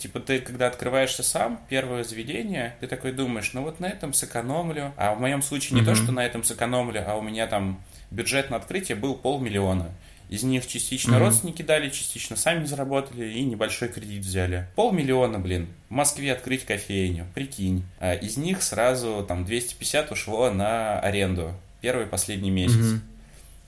Типа 0.03 0.19
ты, 0.19 0.39
когда 0.39 0.67
открываешься 0.67 1.24
сам, 1.24 1.62
первое 1.69 2.03
заведение, 2.03 2.75
ты 2.81 2.88
такой 2.88 3.13
думаешь, 3.13 3.53
ну 3.53 3.62
вот 3.62 3.79
на 3.79 3.86
этом 3.86 4.12
сэкономлю. 4.12 4.91
А 4.98 5.15
в 5.15 5.22
моем 5.22 5.41
случае 5.41 5.79
не 5.79 5.81
mm-hmm. 5.81 5.86
то, 5.86 5.95
что 5.95 6.12
на 6.12 6.25
этом 6.25 6.43
сэкономлю, 6.43 7.05
а 7.07 7.15
у 7.15 7.22
меня 7.22 7.48
там 7.48 7.81
бюджет 8.12 8.50
на 8.50 8.57
открытие 8.57 8.98
был 8.98 9.15
полмиллиона. 9.15 9.91
Из 10.27 10.43
них 10.43 10.67
частично 10.67 11.13
mm-hmm. 11.13 11.19
родственники 11.19 11.62
дали, 11.62 11.89
частично 11.89 12.36
сами 12.36 12.65
заработали 12.65 13.31
и 13.31 13.45
небольшой 13.45 13.88
кредит 13.88 14.25
взяли. 14.25 14.67
Полмиллиона, 14.75 15.39
блин, 15.39 15.69
в 15.88 15.93
Москве 15.93 16.33
открыть 16.33 16.65
кофейню, 16.65 17.25
прикинь. 17.33 17.86
А 18.01 18.13
из 18.13 18.36
них 18.36 18.62
сразу 18.62 19.24
там 19.25 19.45
250 19.45 20.12
ушло 20.12 20.51
на 20.51 21.00
аренду. 21.00 21.53
Первый 21.79 22.07
и 22.07 22.10
последний 22.10 22.51
месяц. 22.51 22.75
Mm-hmm. 22.75 23.12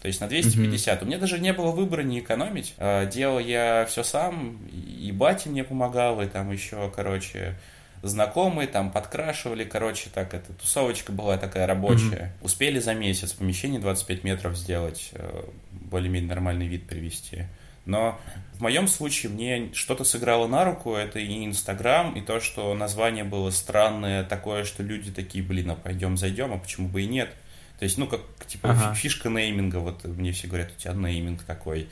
То 0.05 0.09
есть 0.09 0.21
на 0.21 0.27
250. 0.27 1.00
Mm-hmm. 1.00 1.03
У 1.03 1.07
меня 1.07 1.17
даже 1.17 1.39
не 1.39 1.51
было 1.51 1.71
выбора 1.71 2.03
не 2.03 2.19
экономить. 2.19 2.75
А, 2.77 3.07
делал 3.07 3.39
я 3.39 3.88
все 3.89 4.03
сам, 4.03 4.59
и 4.67 5.12
батя 5.12 5.50
мне 5.50 5.63
помогал, 5.63 6.21
и 6.21 6.27
там 6.27 6.51
еще, 6.51 6.93
короче, 6.95 7.55
знакомые 8.03 8.67
там 8.67 8.91
подкрашивали, 8.91 9.63
короче, 9.63 10.12
так, 10.13 10.35
эта 10.35 10.53
тусовочка 10.53 11.12
была 11.12 11.39
такая 11.39 11.65
рабочая. 11.65 12.35
Mm-hmm. 12.39 12.45
Успели 12.45 12.77
за 12.77 12.93
месяц 12.93 13.33
помещение 13.33 13.79
25 13.79 14.24
метров 14.24 14.55
сделать, 14.55 15.09
э, 15.13 15.45
более-менее 15.71 16.29
нормальный 16.29 16.67
вид 16.67 16.85
привести. 16.85 17.45
Но 17.88 18.19
в 18.53 18.62
моем 18.62 18.88
случае 18.88 19.31
мне 19.31 19.71
что-то 19.74 20.03
сыграло 20.03 20.45
на 20.45 20.65
руку, 20.65 20.93
это 20.93 21.17
и 21.17 21.43
Инстаграм, 21.43 22.13
и 22.13 22.21
то, 22.21 22.39
что 22.39 22.75
название 22.75 23.24
было 23.24 23.50
странное, 23.50 24.24
такое, 24.24 24.65
что 24.65 24.83
люди 24.83 25.12
такие, 25.12 25.43
блин, 25.43 25.71
а 25.71 25.75
пойдем 25.75 26.15
зайдем, 26.15 26.53
а 26.53 26.59
почему 26.59 26.89
бы 26.89 27.01
и 27.01 27.07
нет. 27.07 27.31
То 27.79 27.84
есть, 27.84 27.98
ну, 27.98 28.08
как, 28.08 28.22
типа, 28.48 28.72
ага. 28.72 28.94
фишка 28.94 29.29
нейминга, 29.29 29.77
вот 29.77 30.03
мне 30.05 30.32
все 30.32 30.48
говорят, 30.48 30.72
у 30.75 30.79
тебя 30.79 30.94
нейминг 30.94 31.44
такой. 31.44 31.88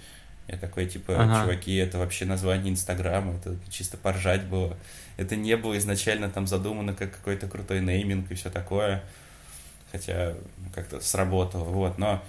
Я 0.47 0.57
такой, 0.57 0.87
типа, 0.87 1.15
ага. 1.17 1.41
чуваки, 1.41 1.75
это 1.75 1.97
вообще 1.97 2.25
название 2.25 2.73
Инстаграма, 2.73 3.35
это 3.35 3.57
чисто 3.69 3.97
поржать 3.97 4.43
было. 4.43 4.77
Это 5.17 5.35
не 5.35 5.55
было 5.55 5.77
изначально 5.77 6.29
там 6.29 6.47
задумано 6.47 6.93
как 6.93 7.11
какой-то 7.11 7.47
крутой 7.47 7.81
нейминг 7.81 8.31
и 8.31 8.35
все 8.35 8.49
такое. 8.49 9.03
Хотя 9.91 10.33
как-то 10.73 10.99
сработало, 11.01 11.65
вот. 11.65 11.97
Но 11.97 12.21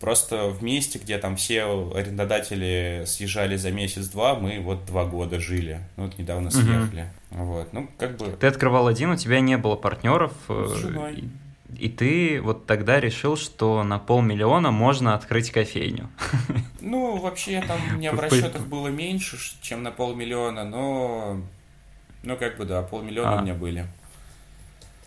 просто 0.00 0.48
в 0.48 0.62
месте, 0.62 0.98
где 0.98 1.18
там 1.18 1.36
все 1.36 1.92
арендодатели 1.94 3.04
съезжали 3.06 3.56
за 3.56 3.70
месяц-два, 3.70 4.34
мы 4.34 4.58
вот 4.60 4.84
два 4.84 5.04
года 5.04 5.38
жили. 5.38 5.80
Ну, 5.96 6.06
вот 6.06 6.18
недавно 6.18 6.50
съехали. 6.50 7.08
Угу. 7.30 7.44
Вот, 7.44 7.72
ну, 7.72 7.88
как 7.96 8.16
бы... 8.16 8.36
Ты 8.38 8.48
открывал 8.48 8.88
один, 8.88 9.10
у 9.10 9.16
тебя 9.16 9.40
не 9.40 9.56
было 9.56 9.76
партнеров. 9.76 10.32
С 10.48 10.74
женой. 10.74 11.30
И 11.78 11.88
ты 11.88 12.40
вот 12.40 12.66
тогда 12.66 13.00
решил, 13.00 13.36
что 13.36 13.82
на 13.82 13.98
полмиллиона 13.98 14.70
можно 14.70 15.14
открыть 15.14 15.50
кофейню. 15.50 16.10
Ну, 16.80 17.16
вообще, 17.16 17.62
там 17.66 17.78
у 17.90 17.96
меня 17.96 18.12
в 18.12 18.18
расчетах 18.18 18.66
было 18.66 18.88
меньше, 18.88 19.38
чем 19.62 19.82
на 19.82 19.92
полмиллиона, 19.92 20.64
но... 20.64 21.40
Ну, 22.24 22.36
как 22.36 22.56
бы, 22.56 22.64
да, 22.64 22.82
полмиллиона 22.82 23.38
А. 23.38 23.38
у 23.38 23.42
меня 23.42 23.54
были. 23.54 23.86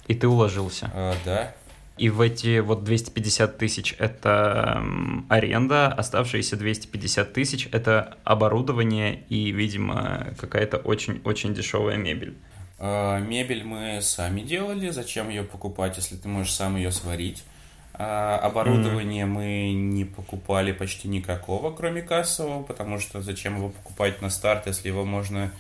И 0.08 0.16
ты 0.16 0.28
уложился. 0.28 0.90
А, 0.94 1.14
да. 1.26 1.54
И 1.98 2.10
в 2.10 2.20
эти 2.20 2.60
вот 2.60 2.84
250 2.84 3.58
тысяч 3.58 3.96
это 3.98 4.84
аренда, 5.30 5.88
оставшиеся 5.88 6.58
250 6.58 7.34
тысяч 7.34 7.70
это 7.72 8.18
оборудование 8.26 9.24
и, 9.30 9.52
видимо, 9.52 10.28
какая-то 10.38 10.78
очень-очень 10.78 11.54
дешевая 11.54 11.96
мебель. 11.96 12.36
А, 12.78 13.20
Мебель 13.20 13.64
мы 13.64 14.02
сами 14.02 14.42
делали, 14.42 14.90
зачем 14.90 15.30
ее 15.30 15.44
покупать, 15.44 15.98
если 15.98 16.16
ты 16.16 16.28
можешь 16.28 16.54
сам 16.54 16.76
ее 16.76 16.92
сварить. 16.92 17.44
А, 17.94 18.38
Оборудование 18.40 19.26
мы 19.26 19.72
не 19.74 20.04
покупали 20.06 20.72
почти 20.72 21.08
никакого, 21.08 21.74
кроме 21.74 22.02
кассового, 22.02 22.64
потому 22.64 23.00
что 23.00 23.22
зачем 23.22 23.56
его 23.58 23.70
покупать 23.70 24.22
на 24.22 24.30
старт, 24.30 24.68
если 24.68 24.90
его 24.90 25.06
можно 25.06 25.52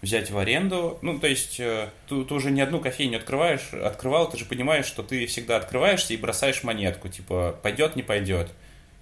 взять 0.00 0.30
в 0.30 0.38
аренду. 0.38 0.98
Ну, 1.02 1.18
то 1.18 1.26
есть, 1.26 1.60
э, 1.60 1.90
ты, 2.08 2.24
ты 2.24 2.34
уже 2.34 2.50
ни 2.50 2.60
одну 2.60 2.80
кофейню 2.80 3.18
открываешь, 3.18 3.74
открывал, 3.74 4.30
ты 4.30 4.38
же 4.38 4.46
понимаешь, 4.46 4.86
что 4.86 5.02
ты 5.02 5.26
всегда 5.26 5.56
открываешься 5.58 6.14
и 6.14 6.16
бросаешь 6.16 6.62
монетку, 6.62 7.08
типа, 7.08 7.58
пойдет, 7.62 7.96
не 7.96 8.02
пойдет. 8.02 8.50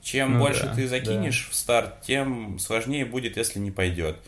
Чем 0.03 0.35
Ну 0.35 0.41
больше 0.41 0.65
да, 0.65 0.75
ты 0.75 0.83
да. 0.83 0.89
закинешь 0.89 1.49
в 1.51 1.55
старт, 1.55 2.03
тем 2.03 2.59
сложнее 2.59 3.05
будет, 3.05 3.37
если 3.37 3.59
не 3.59 3.71
пойдет. 3.71 4.19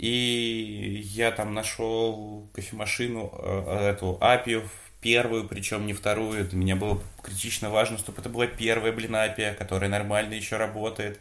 И 0.00 1.02
я 1.12 1.30
там 1.30 1.52
нашел 1.52 2.48
кофемашину, 2.54 3.34
э, 3.34 3.90
эту 3.90 4.16
Апию, 4.22 4.66
первую, 5.02 5.46
причем 5.46 5.84
не 5.84 5.92
вторую. 5.92 6.46
Для 6.46 6.58
меня 6.58 6.74
было 6.74 7.02
критично 7.22 7.68
важно, 7.68 7.98
чтобы 7.98 8.22
это 8.22 8.30
была 8.30 8.46
первая, 8.46 8.92
блин, 8.92 9.14
Апия, 9.14 9.52
которая 9.52 9.90
нормально 9.90 10.32
еще 10.32 10.56
работает. 10.56 11.20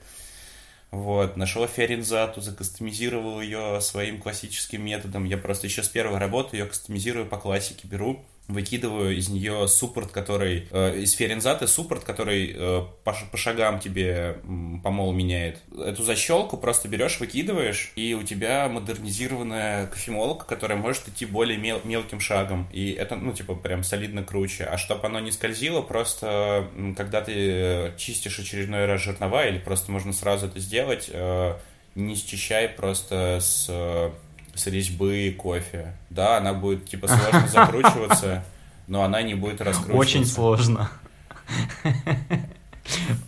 Вот, 0.91 1.35
нашел 1.35 1.67
Ферензату, 1.67 2.39
закастомизировал 2.39 3.41
ее 3.41 3.81
своим 3.81 4.17
классическим 4.17 4.85
методом. 4.85 5.25
Я 5.25 5.37
просто 5.37 5.67
еще 5.67 5.83
с 5.83 5.89
первой 5.89 6.17
работы 6.17 6.55
ее 6.55 6.65
кастомизирую 6.65 7.25
по 7.25 7.35
классике, 7.35 7.85
беру, 7.85 8.23
выкидываю 8.49 9.15
из 9.15 9.29
нее 9.29 9.67
суппорт, 9.67 10.11
который... 10.11 10.67
э, 10.71 10.99
из 10.99 11.13
Ферензаты 11.13 11.67
суппорт, 11.67 12.03
который 12.03 12.51
э, 12.53 12.81
по, 13.03 13.15
по 13.31 13.37
шагам 13.37 13.79
тебе 13.79 14.39
помол 14.83 15.13
меняет. 15.13 15.61
Эту 15.77 16.03
защелку 16.03 16.57
просто 16.57 16.87
берешь, 16.87 17.19
выкидываешь, 17.19 17.91
и 17.95 18.15
у 18.15 18.23
тебя 18.23 18.67
модернизированная 18.67 19.87
кофемолка, 19.87 20.45
которая 20.45 20.77
может 20.77 21.07
идти 21.07 21.25
более 21.25 21.57
мел- 21.57 21.81
мелким 21.83 22.19
шагом. 22.19 22.67
И 22.73 22.91
это, 22.91 23.15
ну, 23.15 23.33
типа, 23.33 23.53
прям 23.53 23.83
солидно 23.83 24.23
круче. 24.23 24.65
А 24.65 24.77
чтобы 24.77 25.05
оно 25.05 25.19
не 25.19 25.31
скользило, 25.31 25.81
просто 25.81 26.67
когда 26.97 27.21
ты 27.21 27.93
чистишь 27.97 28.39
очередной 28.39 28.85
раз 28.85 29.01
жернова, 29.01 29.47
или 29.47 29.59
просто 29.59 29.91
можно 29.91 30.11
сразу 30.11 30.47
это 30.47 30.59
сделать, 30.59 31.09
э, 31.11 31.53
не 31.95 32.15
счищай 32.15 32.67
просто 32.67 33.39
с, 33.41 33.67
э, 33.69 34.11
с 34.59 34.67
резьбы 34.67 35.33
кофе. 35.37 35.93
Да, 36.09 36.37
она 36.37 36.53
будет, 36.53 36.85
типа, 36.85 37.07
сложно 37.07 37.47
закручиваться, 37.51 38.43
но 38.87 39.03
она 39.03 39.21
не 39.21 39.35
будет 39.35 39.61
раскручиваться. 39.61 39.97
Очень 39.97 40.25
сложно. 40.25 40.89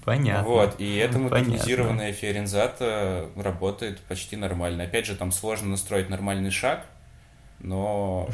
Понятно. 0.03 0.47
Вот, 0.47 0.75
и 0.79 0.95
эта 0.95 1.19
модернизированная 1.19 2.13
Ферензата 2.13 3.29
работает 3.35 3.99
почти 4.01 4.35
нормально. 4.35 4.83
Опять 4.83 5.05
же, 5.05 5.15
там 5.15 5.31
сложно 5.31 5.69
настроить 5.69 6.09
нормальный 6.09 6.49
шаг, 6.49 6.85
но, 7.59 8.27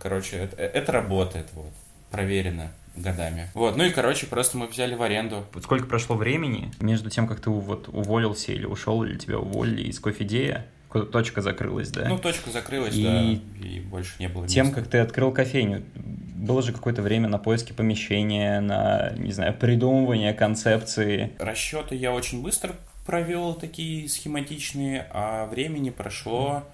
короче, 0.00 0.36
это, 0.36 0.56
это 0.56 0.90
работает, 0.92 1.46
вот, 1.52 1.72
проверено 2.10 2.72
годами. 2.96 3.48
Вот, 3.54 3.76
ну 3.76 3.84
и, 3.84 3.90
короче, 3.90 4.26
просто 4.26 4.58
мы 4.58 4.66
взяли 4.66 4.94
в 4.96 5.02
аренду. 5.02 5.44
Вот 5.54 5.62
сколько 5.62 5.86
прошло 5.86 6.16
времени 6.16 6.72
между 6.80 7.08
тем, 7.10 7.28
как 7.28 7.40
ты 7.40 7.50
вот 7.50 7.88
уволился 7.88 8.50
или 8.52 8.66
ушел, 8.66 9.04
или 9.04 9.16
тебя 9.16 9.38
уволили 9.38 9.82
из 9.82 10.00
кофедея, 10.00 10.54
ко- 10.56 10.64
точка 10.92 11.42
закрылась, 11.42 11.90
да? 11.90 12.08
Ну, 12.08 12.18
точка 12.18 12.50
закрылась, 12.50 12.94
И 12.94 13.02
да, 13.04 13.22
и 13.66 13.80
больше 13.80 14.14
не 14.18 14.28
было 14.28 14.46
Тем, 14.48 14.66
места. 14.66 14.80
как 14.80 14.90
ты 14.90 14.98
открыл 14.98 15.32
кофейню, 15.32 15.82
было 15.94 16.62
же 16.62 16.72
какое-то 16.72 17.02
время 17.02 17.28
на 17.28 17.38
поиски 17.38 17.72
помещения, 17.72 18.60
на, 18.60 19.12
не 19.18 19.32
знаю, 19.32 19.54
придумывание 19.54 20.32
концепции. 20.32 21.32
Расчеты 21.38 21.94
я 21.94 22.12
очень 22.12 22.42
быстро 22.42 22.74
провел, 23.04 23.54
такие 23.54 24.08
схематичные, 24.08 25.06
а 25.12 25.46
времени 25.46 25.90
прошло 25.90 26.64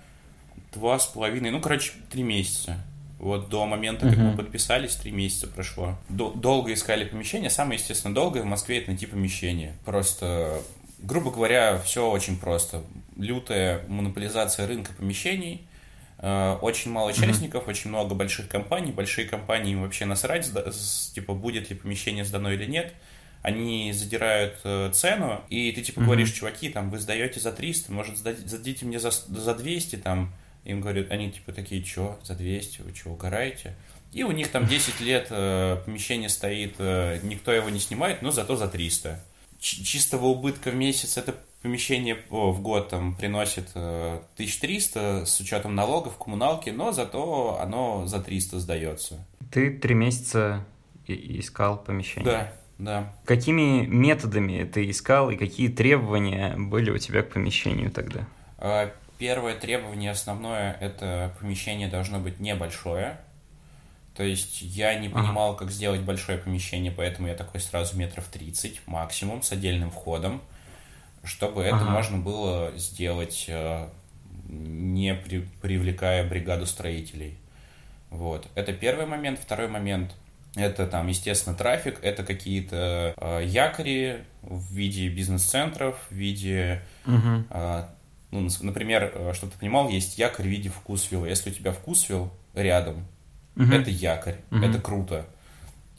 два 0.72 0.98
с 0.98 1.06
половиной, 1.06 1.50
ну, 1.50 1.60
короче, 1.60 1.92
три 2.10 2.22
месяца. 2.22 2.76
Вот 3.20 3.48
до 3.48 3.64
момента, 3.64 4.06
как 4.08 4.18
мы 4.18 4.28
Мгм. 4.30 4.36
подписались, 4.36 4.96
три 4.96 5.12
месяца 5.12 5.46
прошло. 5.46 5.96
До- 6.08 6.32
долго 6.32 6.72
искали 6.74 7.04
помещение. 7.04 7.48
Самое, 7.48 7.78
естественно, 7.78 8.12
долгое 8.14 8.42
в 8.42 8.46
Москве 8.46 8.78
это 8.78 8.90
найти 8.90 9.06
помещение. 9.06 9.72
Просто, 9.84 10.58
грубо 11.04 11.30
говоря, 11.30 11.78
все 11.78 12.08
очень 12.10 12.38
просто. 12.38 12.82
Лютая 13.16 13.84
монополизация 13.88 14.66
рынка 14.66 14.92
помещений. 14.92 15.66
Э, 16.18 16.56
Очень 16.62 16.90
мало 16.90 17.10
участников, 17.10 17.68
очень 17.68 17.90
много 17.90 18.14
больших 18.14 18.48
компаний. 18.48 18.92
Большие 18.92 19.28
компании 19.28 19.72
им 19.72 19.82
вообще 19.82 20.04
насрать, 20.06 20.50
типа, 21.14 21.34
будет 21.34 21.70
ли 21.70 21.76
помещение 21.76 22.24
сдано 22.24 22.52
или 22.52 22.66
нет. 22.66 22.92
Они 23.42 23.92
задирают 23.92 24.54
э, 24.64 24.90
цену, 24.94 25.42
и 25.50 25.70
ты 25.72 25.82
типа 25.82 26.00
Мгм. 26.00 26.06
говоришь, 26.06 26.32
чуваки, 26.32 26.70
там, 26.70 26.90
вы 26.90 26.98
сдаете 26.98 27.40
за 27.40 27.52
300, 27.52 27.92
может, 27.92 28.16
сдадите 28.16 28.86
мне 28.86 28.98
за, 28.98 29.10
за 29.10 29.54
200, 29.54 29.96
там, 29.96 30.32
им 30.64 30.80
говорят, 30.80 31.10
они 31.10 31.30
типа 31.30 31.52
такие, 31.52 31.82
чё, 31.82 32.18
за 32.24 32.34
200, 32.34 32.80
вы 32.80 32.92
чё, 32.94 33.10
угораете? 33.10 33.74
И 34.12 34.22
у 34.22 34.30
них 34.30 34.48
там 34.48 34.66
10 34.66 34.98
лет 35.02 35.26
э, 35.28 35.76
помещение 35.84 36.30
стоит, 36.30 36.76
э, 36.78 37.18
никто 37.22 37.52
его 37.52 37.68
не 37.68 37.80
снимает, 37.80 38.22
но 38.22 38.30
зато 38.30 38.56
за 38.56 38.66
300. 38.68 39.22
Чистого 39.64 40.26
убытка 40.26 40.70
в 40.70 40.74
месяц 40.74 41.16
это 41.16 41.34
помещение 41.62 42.18
о, 42.28 42.52
в 42.52 42.60
год 42.60 42.90
там 42.90 43.14
приносит 43.14 43.70
э, 43.74 44.18
1300 44.34 45.24
с 45.24 45.40
учетом 45.40 45.74
налогов, 45.74 46.18
коммуналки, 46.18 46.68
но 46.68 46.92
зато 46.92 47.58
оно 47.58 48.06
за 48.06 48.20
300 48.20 48.60
сдается. 48.60 49.24
Ты 49.50 49.70
три 49.70 49.94
месяца 49.94 50.66
искал 51.06 51.78
помещение. 51.78 52.30
Да, 52.30 52.52
да. 52.78 53.12
Какими 53.24 53.86
методами 53.86 54.64
ты 54.64 54.90
искал 54.90 55.30
и 55.30 55.36
какие 55.36 55.68
требования 55.68 56.56
были 56.58 56.90
у 56.90 56.98
тебя 56.98 57.22
к 57.22 57.30
помещению 57.30 57.90
тогда? 57.90 58.28
А, 58.58 58.92
Первое 59.18 59.54
требование 59.54 60.10
основное– 60.10 60.76
это 60.80 61.32
помещение 61.40 61.88
должно 61.88 62.18
быть 62.18 62.40
небольшое. 62.40 63.18
То 64.14 64.22
есть 64.22 64.62
я 64.62 64.94
не 64.98 65.08
Ага. 65.08 65.16
понимал, 65.22 65.56
как 65.56 65.70
сделать 65.70 66.00
большое 66.00 66.38
помещение, 66.38 66.92
поэтому 66.92 67.28
я 67.28 67.34
такой 67.34 67.60
сразу 67.60 67.96
метров 67.96 68.26
30 68.28 68.80
максимум 68.86 69.42
с 69.42 69.50
отдельным 69.52 69.90
входом, 69.90 70.40
чтобы 71.24 71.62
это 71.62 71.76
Ага. 71.76 71.90
можно 71.90 72.18
было 72.18 72.72
сделать, 72.76 73.46
э, 73.48 73.88
не 74.48 75.14
при- 75.14 75.48
привлекая 75.62 76.28
бригаду 76.28 76.66
строителей. 76.66 77.36
Вот. 78.10 78.46
Это 78.54 78.72
первый 78.72 79.06
момент. 79.06 79.40
Второй 79.40 79.66
момент– 79.66 80.12
это 80.54 80.86
там, 80.86 81.08
естественно, 81.08 81.56
трафик, 81.56 81.98
это 82.02 82.22
какие-то 82.22 83.14
э, 83.16 83.42
якори 83.46 84.18
в 84.42 84.72
виде 84.72 85.08
бизнес-центров, 85.08 85.98
в 86.10 86.14
виде 86.14 86.82
Мгм. 87.06 87.46
а, 87.50 87.92
ну, 88.30 88.48
например, 88.60 89.10
э, 89.12 89.32
чтобы 89.34 89.52
ты 89.52 89.58
понимал, 89.58 89.88
есть 89.88 90.18
якорь 90.18 90.46
в 90.46 90.48
виде 90.50 90.68
вкусвилла. 90.68 91.26
Если 91.26 91.50
у 91.50 91.52
тебя 91.52 91.72
вкусвилл 91.72 92.30
рядом, 92.54 93.04
Мгм. 93.54 93.72
это 93.72 93.90
якорь, 93.90 94.36
Мгм. 94.50 94.64
это 94.64 94.80
круто. 94.80 95.26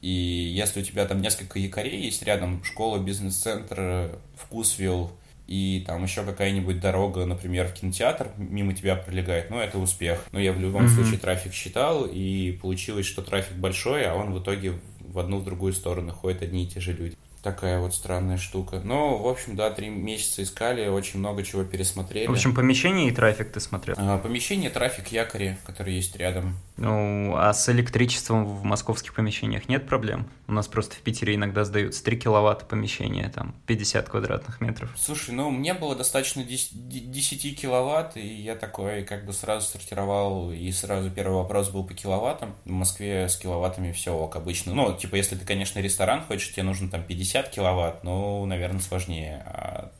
И 0.01 0.09
если 0.09 0.81
у 0.81 0.83
тебя 0.83 1.05
там 1.05 1.21
несколько 1.21 1.57
якорей 1.57 2.01
есть 2.05 2.21
рядом, 2.23 2.63
школа, 2.63 2.99
бизнес-центр, 2.99 4.19
вкусвилл, 4.37 5.11
и 5.47 5.83
там 5.85 6.03
еще 6.03 6.23
какая-нибудь 6.23 6.79
дорога, 6.79 7.25
например, 7.25 7.67
в 7.67 7.73
кинотеатр 7.73 8.29
мимо 8.37 8.73
тебя 8.73 8.95
пролегает, 8.95 9.49
ну, 9.49 9.59
это 9.59 9.77
успех. 9.77 10.25
Но 10.31 10.39
я 10.39 10.51
в 10.53 10.59
любом 10.59 10.83
Мгм. 10.83 10.93
случае 10.93 11.19
трафик 11.19 11.53
считал, 11.53 12.05
и 12.05 12.51
получилось, 12.53 13.05
что 13.05 13.21
трафик 13.21 13.55
большой, 13.57 14.05
а 14.05 14.15
он 14.15 14.33
в 14.33 14.41
итоге 14.41 14.73
в 14.99 15.19
одну, 15.19 15.37
в 15.39 15.45
другую 15.45 15.73
сторону 15.73 16.11
ходят 16.11 16.41
одни 16.41 16.63
и 16.65 16.67
те 16.67 16.79
же 16.79 16.93
люди. 16.93 17.15
Такая 17.45 17.79
вот 17.79 17.93
странная 17.93 18.39
штука. 18.39 18.81
Ну, 18.83 19.17
в 19.17 19.27
общем, 19.27 19.55
да, 19.55 19.69
три 19.69 19.89
месяца 19.89 20.41
искали, 20.41 20.87
очень 20.87 21.19
много 21.19 21.43
чего 21.43 21.63
пересмотрели. 21.63 22.25
В 22.25 22.31
общем, 22.31 22.55
помещение 22.55 23.09
и 23.09 23.11
трафик 23.11 23.51
ты 23.51 23.59
смотрел. 23.59 23.95
А, 23.99 24.17
Помещение, 24.17 24.71
трафик, 24.71 25.09
якори, 25.09 25.55
которые 25.63 25.97
есть 25.97 26.15
рядом. 26.15 26.57
Ну, 26.77 27.35
а 27.37 27.53
с 27.53 27.69
электричеством 27.69 28.45
в 28.45 28.63
московских 28.63 29.13
помещениях 29.13 29.69
нет 29.69 29.87
проблем? 29.87 30.27
У 30.47 30.53
нас 30.53 30.67
просто 30.67 30.95
в 30.95 30.99
Питере 31.01 31.35
иногда 31.35 31.65
сдаются 31.65 32.03
3 32.03 32.17
киловатта 32.17 32.65
помещения, 32.65 33.29
там, 33.29 33.53
50 33.67 34.09
квадратных 34.09 34.59
метров. 34.59 34.89
Слушай, 34.97 35.35
ну, 35.35 35.51
мне 35.51 35.75
было 35.75 35.95
достаточно 35.95 36.43
10, 36.43 37.11
10 37.11 37.61
киловатт, 37.61 38.17
и 38.17 38.25
я 38.25 38.55
такой 38.55 39.03
как 39.03 39.23
бы 39.23 39.33
сразу 39.33 39.67
сортировал, 39.67 40.51
и 40.51 40.71
сразу 40.71 41.11
первый 41.11 41.35
вопрос 41.35 41.69
был 41.69 41.83
по 41.83 41.93
киловаттам. 41.93 42.55
В 42.65 42.71
Москве 42.71 43.29
с 43.29 43.37
киловаттами 43.37 43.91
все 43.91 44.15
ок 44.15 44.35
обычно. 44.35 44.73
Ну, 44.73 44.95
типа, 44.95 45.15
если 45.15 45.35
ты, 45.35 45.45
конечно, 45.45 45.79
ресторан 45.79 46.23
хочешь, 46.23 46.51
тебе 46.51 46.63
нужно 46.63 46.89
там 46.89 47.03
50 47.03 47.34
киловатт, 47.43 48.03
ну, 48.03 48.45
наверное, 48.45 48.81
сложнее. 48.81 49.43
А 49.45 49.91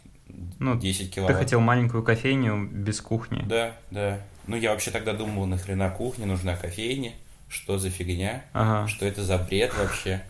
Ну, 0.60 0.76
10 0.78 1.10
Ты 1.10 1.16
киловатт. 1.16 1.38
хотел 1.38 1.60
маленькую 1.60 2.04
кофейню 2.04 2.66
без 2.68 3.02
кухни. 3.02 3.44
Да, 3.48 3.74
да. 3.92 4.20
Ну, 4.48 4.56
я 4.56 4.72
вообще 4.72 4.92
тогда 4.92 5.14
думал, 5.14 5.46
нахрена 5.46 5.90
кухня, 5.90 6.26
нужна 6.26 6.56
кофейня, 6.56 7.14
что 7.50 7.78
за 7.78 7.90
фигня, 7.90 8.44
Ага. 8.54 8.88
что 8.88 9.06
это 9.06 9.24
за 9.24 9.38
бред 9.38 9.74
вообще, 9.78 10.22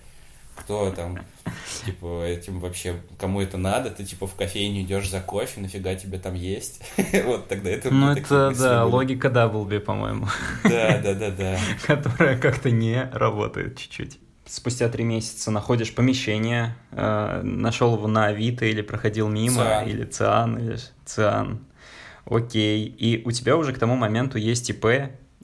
кто 0.55 0.89
там 0.91 1.19
Типа, 1.85 2.23
этим 2.23 2.59
вообще, 2.59 2.95
кому 3.19 3.41
это 3.41 3.57
надо, 3.57 3.91
ты 3.91 4.03
типа 4.03 4.25
в 4.25 4.35
кофейню 4.35 4.81
идешь 4.81 5.09
за 5.09 5.19
кофе, 5.21 5.61
нафига 5.61 5.93
тебе 5.95 6.17
там 6.17 6.33
есть? 6.33 6.81
Вот 7.25 7.47
тогда 7.47 7.69
это... 7.69 7.91
Ну, 7.91 8.11
это, 8.13 8.51
да, 8.57 8.85
логика 8.85 9.29
Даблби, 9.29 9.77
по-моему. 9.77 10.27
Да, 10.63 10.97
да, 10.99 11.13
да, 11.13 11.29
да. 11.31 11.57
Которая 11.85 12.37
как-то 12.39 12.71
не 12.71 13.03
работает 13.13 13.77
чуть-чуть 13.77 14.19
спустя 14.45 14.89
три 14.89 15.03
месяца 15.03 15.51
находишь 15.51 15.93
помещение, 15.93 16.75
э, 16.91 17.41
нашел 17.43 17.95
его 17.95 18.07
на 18.07 18.27
Авито 18.27 18.65
или 18.65 18.81
проходил 18.81 19.27
мимо, 19.27 19.63
Циан. 19.63 19.87
или 19.87 20.03
Циан, 20.05 20.57
или 20.57 20.79
Циан. 21.05 21.65
Окей. 22.25 22.85
И 22.85 23.21
у 23.25 23.31
тебя 23.31 23.57
уже 23.57 23.73
к 23.73 23.79
тому 23.79 23.95
моменту 23.95 24.37
есть 24.37 24.69
ИП 24.69 24.85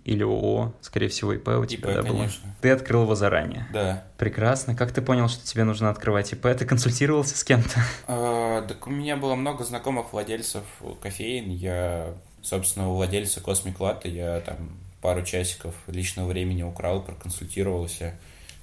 или 0.04 0.24
ООО, 0.24 0.74
скорее 0.82 1.10
всего, 1.10 1.34
ИП 1.34 1.50
у 1.50 1.66
тебя, 1.66 1.92
ИП, 1.92 1.96
да, 1.96 2.02
было? 2.04 2.28
Ты 2.62 2.72
открыл 2.72 3.04
его 3.04 3.16
заранее. 3.16 3.68
Да. 3.72 4.04
Прекрасно. 4.18 4.76
Как 4.76 4.92
ты 4.92 5.02
понял, 5.02 5.28
что 5.30 5.46
тебе 5.46 5.64
нужно 5.64 5.90
открывать 5.90 6.32
ИП? 6.34 6.48
Ты 6.58 6.66
консультировался 6.66 7.38
с 7.38 7.44
кем-то? 7.44 7.80
А, 8.08 8.62
так 8.64 8.88
у 8.88 8.90
меня 8.90 9.16
было 9.18 9.36
много 9.36 9.64
знакомых 9.64 10.14
владельцев 10.14 10.64
кофеин. 11.02 11.52
Я, 11.52 12.16
собственно, 12.42 12.90
у 12.90 12.96
владельца 12.96 13.42
Latte 13.42 14.10
я 14.10 14.40
там 14.42 14.72
пару 15.02 15.24
часиков 15.24 15.76
личного 15.88 16.28
времени 16.28 16.64
украл, 16.64 17.04
проконсультировался 17.04 18.16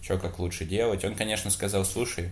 что 0.09 0.17
как 0.17 0.39
лучше 0.39 0.65
делать. 0.65 1.05
Он, 1.05 1.15
конечно, 1.15 1.51
сказал, 1.51 1.85
слушай, 1.85 2.31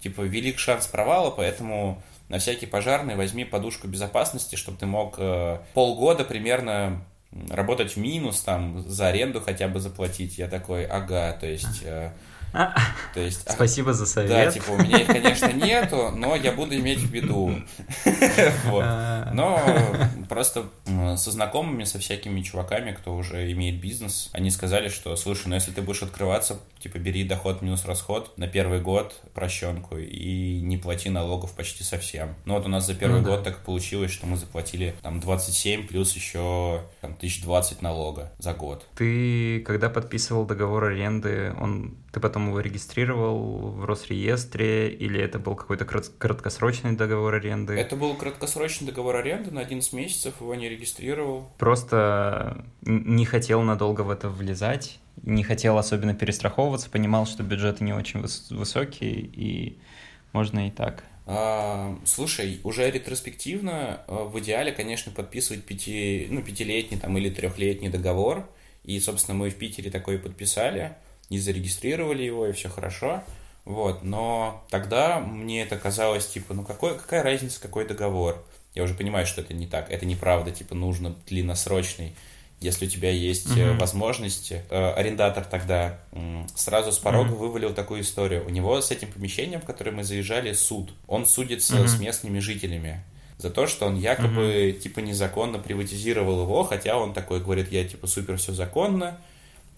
типа, 0.00 0.20
велик 0.20 0.58
шанс 0.58 0.86
провала, 0.86 1.30
поэтому 1.30 2.02
на 2.28 2.38
всякий 2.38 2.66
пожарный 2.66 3.16
возьми 3.16 3.46
подушку 3.46 3.88
безопасности, 3.88 4.56
чтобы 4.56 4.76
ты 4.76 4.84
мог 4.84 5.14
э, 5.16 5.58
полгода 5.72 6.24
примерно 6.24 7.02
работать 7.48 7.92
в 7.92 7.96
минус, 7.96 8.40
там, 8.40 8.86
за 8.86 9.08
аренду 9.08 9.40
хотя 9.40 9.68
бы 9.68 9.80
заплатить. 9.80 10.36
Я 10.36 10.48
такой, 10.48 10.84
ага, 10.84 11.32
то 11.32 11.46
есть... 11.46 11.82
Э, 11.84 12.10
то 13.14 13.20
есть, 13.20 13.50
Спасибо 13.50 13.94
за 13.94 14.06
совет. 14.06 14.30
Да, 14.30 14.50
типа, 14.50 14.72
у 14.72 14.76
меня 14.76 14.98
их, 14.98 15.06
конечно, 15.06 15.50
нету, 15.50 16.12
но 16.14 16.36
я 16.36 16.52
буду 16.52 16.76
иметь 16.76 17.00
в 17.00 17.10
виду. 17.10 17.58
А. 18.70 19.30
Но 19.32 19.60
просто 20.28 20.66
со 20.86 21.30
знакомыми, 21.30 21.84
со 21.84 21.98
всякими 21.98 22.42
чуваками, 22.42 22.92
кто 22.92 23.14
уже 23.14 23.50
имеет 23.52 23.80
бизнес, 23.80 24.30
они 24.32 24.50
сказали, 24.50 24.88
что, 24.88 25.16
слушай, 25.16 25.48
ну 25.48 25.54
если 25.54 25.72
ты 25.72 25.82
будешь 25.82 26.02
открываться, 26.02 26.60
типа, 26.78 26.98
бери 26.98 27.24
доход 27.24 27.62
минус 27.62 27.84
расход 27.84 28.36
на 28.36 28.46
первый 28.46 28.80
год 28.80 29.20
прощенку 29.32 29.96
и 29.96 30.60
не 30.60 30.76
плати 30.76 31.10
налогов 31.10 31.54
почти 31.54 31.84
совсем. 31.84 32.34
Ну 32.44 32.54
вот 32.54 32.66
у 32.66 32.68
нас 32.68 32.86
за 32.86 32.94
первый 32.94 33.20
ну 33.22 33.28
год 33.28 33.44
так 33.44 33.64
получилось, 33.64 34.10
что 34.10 34.26
мы 34.26 34.36
заплатили 34.36 34.94
там 35.02 35.20
27 35.20 35.86
плюс 35.86 36.14
еще 36.14 36.82
там 37.00 37.12
1020 37.12 37.82
налога 37.82 38.32
за 38.38 38.52
год. 38.52 38.86
Ты, 38.96 39.60
когда 39.60 39.88
подписывал 39.88 40.44
договор 40.44 40.84
аренды, 40.84 41.54
он 41.60 41.96
ты 42.14 42.20
потом 42.20 42.46
его 42.48 42.60
регистрировал 42.60 43.72
в 43.72 43.84
Росреестре, 43.84 44.88
или 44.88 45.20
это 45.20 45.40
был 45.40 45.56
какой-то 45.56 45.84
краткосрочный 45.84 46.92
договор 46.92 47.34
аренды? 47.34 47.74
Это 47.74 47.96
был 47.96 48.14
краткосрочный 48.14 48.86
договор 48.86 49.16
аренды, 49.16 49.50
на 49.50 49.62
11 49.62 49.92
месяцев 49.94 50.34
его 50.40 50.54
не 50.54 50.68
регистрировал. 50.74 51.50
Просто 51.58 52.64
не 52.82 53.24
хотел 53.24 53.62
надолго 53.62 54.02
в 54.02 54.10
это 54.10 54.28
влезать, 54.28 54.98
не 55.22 55.42
хотел 55.42 55.78
особенно 55.78 56.14
перестраховываться, 56.14 56.90
понимал, 56.90 57.26
что 57.26 57.42
бюджеты 57.42 57.84
не 57.84 57.92
очень 57.92 58.20
высокие, 58.50 59.20
и 59.20 59.78
можно 60.32 60.68
и 60.68 60.70
так. 60.70 61.04
А, 61.26 61.98
слушай, 62.04 62.60
уже 62.64 62.90
ретроспективно 62.90 64.02
а, 64.06 64.24
в 64.24 64.38
идеале, 64.40 64.72
конечно, 64.72 65.10
подписывать 65.10 65.64
пяти, 65.64 66.26
ну, 66.30 66.42
пятилетний 66.42 66.98
там, 66.98 67.16
или 67.16 67.30
трехлетний 67.30 67.88
договор. 67.88 68.48
И, 68.84 69.00
собственно, 69.00 69.38
мы 69.38 69.48
в 69.48 69.54
Питере 69.54 69.90
такой 69.90 70.18
подписали 70.18 70.96
и 71.30 71.38
зарегистрировали 71.38 72.22
его, 72.22 72.46
и 72.46 72.52
все 72.52 72.68
хорошо. 72.68 73.22
Вот, 73.64 74.02
но 74.02 74.62
тогда 74.68 75.20
мне 75.20 75.62
это 75.62 75.78
казалось, 75.78 76.26
типа, 76.26 76.52
ну 76.52 76.64
какой, 76.64 76.98
какая 76.98 77.22
разница, 77.22 77.60
какой 77.62 77.86
договор? 77.86 78.44
Я 78.74 78.82
уже 78.82 78.94
понимаю, 78.94 79.26
что 79.26 79.40
это 79.40 79.54
не 79.54 79.66
так, 79.66 79.90
это 79.90 80.04
неправда, 80.04 80.50
типа, 80.50 80.74
нужно 80.74 81.14
длинносрочный. 81.26 82.14
Если 82.60 82.86
у 82.86 82.88
тебя 82.88 83.10
есть 83.10 83.46
uh-huh. 83.48 83.78
возможности, 83.78 84.62
э, 84.70 84.92
арендатор 84.92 85.44
тогда 85.44 85.98
сразу 86.54 86.92
с 86.92 86.98
порога 86.98 87.30
uh-huh. 87.30 87.36
вывалил 87.36 87.74
такую 87.74 88.00
историю. 88.00 88.44
У 88.46 88.50
него 88.50 88.80
с 88.80 88.90
этим 88.90 89.12
помещением, 89.12 89.60
в 89.60 89.64
которое 89.64 89.90
мы 89.90 90.02
заезжали, 90.02 90.52
суд. 90.54 90.92
Он 91.06 91.26
судится 91.26 91.76
uh-huh. 91.76 91.88
с 91.88 91.98
местными 91.98 92.38
жителями 92.38 93.04
за 93.38 93.50
то, 93.50 93.66
что 93.66 93.86
он 93.86 93.98
якобы 93.98 94.70
uh-huh. 94.70 94.72
типа 94.80 95.00
незаконно 95.00 95.58
приватизировал 95.58 96.42
его, 96.42 96.64
хотя 96.64 96.96
он 96.96 97.12
такой 97.12 97.40
говорит, 97.40 97.70
я 97.70 97.84
типа 97.84 98.06
супер 98.06 98.38
все 98.38 98.52
законно, 98.52 99.18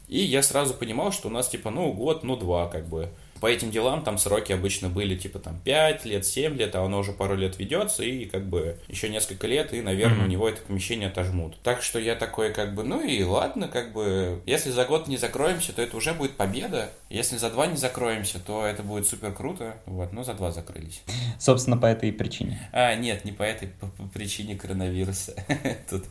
и 0.09 0.19
я 0.19 0.43
сразу 0.43 0.75
понимал, 0.75 1.11
что 1.13 1.29
у 1.29 1.33
нас 1.33 1.49
типа, 1.49 1.71
ну, 1.71 1.93
год, 1.93 2.23
ну, 2.23 2.37
два, 2.37 2.69
как 2.69 2.87
бы. 2.87 3.11
По 3.41 3.47
этим 3.47 3.71
делам 3.71 4.03
там 4.03 4.19
сроки 4.19 4.53
обычно 4.53 4.89
были 4.89 5.17
типа 5.17 5.39
там 5.39 5.59
5 5.65 6.05
лет, 6.05 6.27
7 6.27 6.57
лет, 6.57 6.75
а 6.75 6.85
оно 6.85 6.99
уже 6.99 7.13
пару 7.13 7.37
лет 7.37 7.59
ведется, 7.59 8.03
и 8.03 8.25
как 8.25 8.47
бы 8.47 8.79
еще 8.89 9.09
несколько 9.09 9.47
лет, 9.47 9.73
и, 9.73 9.81
наверное, 9.83 10.21
mm-hmm. 10.21 10.25
у 10.25 10.29
него 10.29 10.49
это 10.49 10.63
помещение 10.63 11.09
отожмут. 11.09 11.57
Так 11.63 11.83
что 11.83 11.99
я 11.99 12.15
такой 12.15 12.53
как 12.53 12.75
бы, 12.75 12.85
ну 12.85 13.03
и 13.03 13.23
ладно, 13.23 13.69
как 13.69 13.93
бы, 13.93 14.41
если 14.47 14.71
за 14.71 14.85
год 14.85 15.09
не 15.09 15.17
закроемся, 15.17 15.73
то 15.73 15.83
это 15.83 15.97
уже 15.97 16.15
будет 16.15 16.37
победа. 16.37 16.91
Если 17.11 17.37
за 17.37 17.51
два 17.51 17.67
не 17.67 17.77
закроемся, 17.77 18.39
то 18.39 18.65
это 18.65 18.83
будет 18.83 19.07
супер 19.07 19.33
круто. 19.33 19.77
Вот, 19.87 20.13
но 20.13 20.25
за 20.25 20.35
два 20.35 20.51
закрылись. 20.51 21.03
Собственно, 21.39 21.77
по 21.77 21.87
этой 21.87 22.13
причине. 22.13 22.69
А, 22.73 22.95
нет, 22.95 23.25
не 23.25 23.33
по 23.33 23.43
этой, 23.43 23.69
по, 23.69 23.87
по 23.87 24.09
причине 24.09 24.57
коронавируса. 24.57 25.35
Тут 25.91 26.05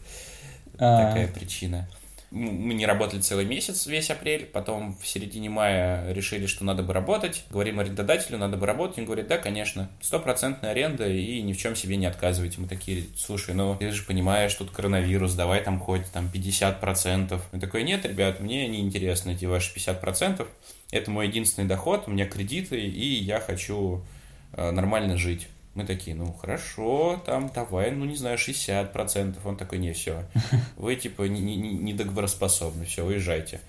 а. 0.78 1.08
такая 1.08 1.28
причина 1.28 1.88
мы 2.32 2.74
не 2.74 2.86
работали 2.86 3.22
целый 3.22 3.46
месяц, 3.46 3.86
весь 3.88 4.10
апрель, 4.10 4.46
потом 4.46 4.98
в 4.98 5.08
середине 5.08 5.50
мая 5.50 6.12
решили, 6.12 6.46
что 6.46 6.64
надо 6.64 6.84
бы 6.84 6.94
работать, 6.94 7.46
говорим 7.50 7.80
арендодателю, 7.80 8.38
надо 8.38 8.58
бы 8.58 8.66
работать, 8.66 9.00
он 9.00 9.06
говорит, 9.06 9.28
да, 9.28 9.38
конечно, 9.38 9.90
стопроцентная 10.02 10.72
аренда 10.72 11.08
и 11.08 11.42
ни 11.42 11.54
в 11.54 11.58
чем 11.58 11.76
себе 11.76 11.98
не 11.98 12.06
отказывайте. 12.06 12.60
Мы 12.60 12.68
такие, 12.68 13.06
слушай, 13.18 13.54
ну 13.54 13.76
ты 13.76 13.92
же 13.92 14.04
понимаешь, 14.04 14.54
тут 14.54 14.72
коронавирус, 14.72 15.34
давай 15.34 15.64
там 15.64 15.80
хоть 15.80 16.12
там 16.12 16.30
50%. 16.34 17.40
Мы 17.52 17.60
такой, 17.60 17.84
нет, 17.84 18.06
ребят, 18.06 18.40
мне 18.40 18.68
не 18.68 18.82
интересно 18.82 19.32
эти 19.32 19.46
ваши 19.46 19.76
50%, 19.76 20.48
это 20.92 21.12
мой 21.12 21.28
единственный 21.28 21.68
доход, 21.68 22.04
у 22.08 22.12
меня 22.12 22.26
кредиты, 22.26 22.80
и 22.80 23.06
я 23.24 23.40
хочу 23.40 24.04
э, 24.54 24.72
нормально 24.72 25.18
жить. 25.18 25.48
Мы 25.76 25.86
такие, 25.86 26.16
ну 26.16 26.34
хорошо, 26.34 27.22
там 27.26 27.52
давай, 27.54 27.92
ну 27.92 28.06
не 28.06 28.16
знаю, 28.16 28.38
60%. 28.38 29.36
Он 29.44 29.58
такой, 29.58 29.78
не, 29.78 29.94
все, 29.94 30.24
вы 30.78 30.96
типа 30.96 31.24
не, 31.24 31.42
не, 31.42 31.56
не 31.56 31.94
договороспособны, 31.94 32.86
все, 32.86 33.06
уезжайте. 33.06 33.60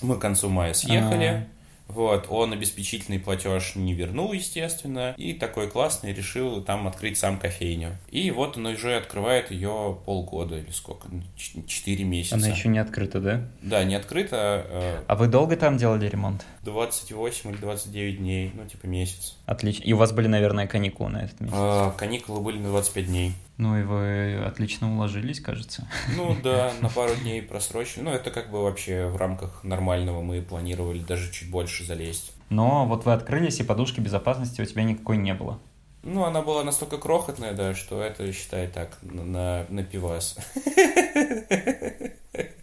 Мы 0.00 0.16
к 0.16 0.20
концу 0.20 0.48
мая 0.48 0.72
съехали. 0.72 1.24
А-а-а. 1.24 1.59
Вот, 1.90 2.26
он 2.30 2.52
обеспечительный 2.52 3.18
платеж 3.18 3.74
не 3.74 3.94
вернул, 3.94 4.32
естественно, 4.32 5.14
и 5.16 5.34
такой 5.34 5.68
классный 5.68 6.12
решил 6.12 6.62
там 6.62 6.86
открыть 6.86 7.18
сам 7.18 7.38
кофейню. 7.38 7.96
И 8.10 8.30
вот 8.30 8.56
он 8.56 8.66
уже 8.66 8.96
открывает 8.96 9.50
ее 9.50 9.98
полгода 10.04 10.58
или 10.58 10.70
сколько, 10.70 11.08
ну, 11.10 11.22
четыре 11.66 12.04
месяца. 12.04 12.36
Она 12.36 12.48
еще 12.48 12.68
не 12.68 12.78
открыта, 12.78 13.20
да? 13.20 13.48
Да, 13.62 13.84
не 13.84 13.94
открыта. 13.94 14.66
Э, 14.68 15.02
а 15.06 15.16
вы 15.16 15.26
долго 15.26 15.56
там 15.56 15.76
делали 15.76 16.08
ремонт? 16.08 16.44
28 16.62 17.50
или 17.50 17.56
29 17.58 18.18
дней, 18.18 18.52
ну 18.54 18.66
типа 18.66 18.86
месяц. 18.86 19.36
Отлично. 19.46 19.82
И 19.82 19.92
у 19.92 19.96
вас 19.96 20.12
были, 20.12 20.28
наверное, 20.28 20.66
каникулы 20.66 21.10
на 21.10 21.24
этот 21.24 21.40
месяц? 21.40 21.54
А, 21.56 21.90
каникулы 21.92 22.40
были 22.40 22.58
на 22.58 22.68
25 22.68 23.06
дней. 23.06 23.32
Ну 23.60 23.78
и 23.78 23.82
вы 23.82 24.42
отлично 24.46 24.90
уложились, 24.90 25.38
кажется. 25.38 25.86
Ну 26.16 26.34
да, 26.42 26.72
на 26.80 26.88
пару 26.88 27.14
дней 27.14 27.42
просрочили. 27.42 28.02
Ну 28.02 28.10
это 28.10 28.30
как 28.30 28.50
бы 28.50 28.62
вообще 28.62 29.06
в 29.06 29.16
рамках 29.16 29.62
нормального 29.64 30.22
мы 30.22 30.40
планировали 30.40 31.00
даже 31.00 31.30
чуть 31.30 31.50
больше 31.50 31.84
залезть. 31.84 32.32
Но 32.48 32.86
вот 32.86 33.04
вы 33.04 33.12
открылись, 33.12 33.60
и 33.60 33.62
подушки 33.62 34.00
безопасности 34.00 34.62
у 34.62 34.64
тебя 34.64 34.82
никакой 34.82 35.18
не 35.18 35.34
было. 35.34 35.58
Ну, 36.02 36.24
она 36.24 36.40
была 36.40 36.64
настолько 36.64 36.96
крохотная, 36.96 37.52
да, 37.52 37.74
что 37.74 38.00
это, 38.00 38.32
считай, 38.32 38.66
так, 38.66 38.96
на, 39.02 39.66
на 39.68 39.82
пивас. 39.82 40.38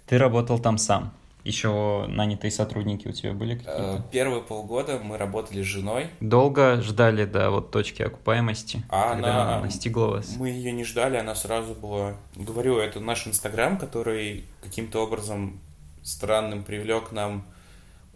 Ты 0.08 0.18
работал 0.18 0.58
там 0.58 0.80
сам? 0.80 1.14
Еще 1.48 2.06
нанятые 2.10 2.52
сотрудники 2.52 3.08
у 3.08 3.14
тебя 3.14 3.32
были 3.32 3.54
какие-то? 3.54 4.04
Э, 4.06 4.12
первые 4.12 4.42
полгода 4.42 5.00
мы 5.02 5.18
работали 5.18 5.64
с 5.64 5.66
женой. 5.66 6.08
Долго 6.20 6.82
ждали 6.82 7.24
до 7.24 7.52
вот 7.52 7.72
точки 7.72 8.02
окупаемости, 8.02 8.84
а 8.90 9.14
она, 9.14 9.56
она 9.56 9.60
настигла 9.62 10.08
вас? 10.08 10.36
Мы 10.38 10.50
ее 10.50 10.74
не 10.74 10.84
ждали, 10.84 11.16
она 11.16 11.36
сразу 11.36 11.74
была... 11.74 12.18
Говорю, 12.36 12.80
это 12.80 13.00
наш 13.00 13.28
Инстаграм, 13.28 13.78
который 13.78 14.44
каким-то 14.62 15.02
образом 15.02 15.62
странным 16.04 16.66
привлек 16.66 17.14
нам 17.14 17.48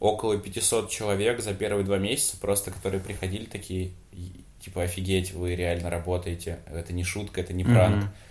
около 0.02 0.38
500 0.38 0.89
человек 0.89 1.39
за 1.39 1.54
первые 1.54 1.86
два 1.86 2.00
месяца, 2.00 2.36
просто 2.38 2.70
которые 2.70 3.00
приходили 3.00 3.46
такие, 3.46 3.91
типа, 4.60 4.84
офигеть, 4.84 5.32
вы 5.34 5.56
реально 5.56 5.89
работаете, 5.89 6.60
это 6.65 6.91
не 6.91 7.06
шутка, 7.06 7.39
это 7.39 7.54
не 7.54 7.63
пранк. 7.63 8.04
Mm-hmm 8.04 8.31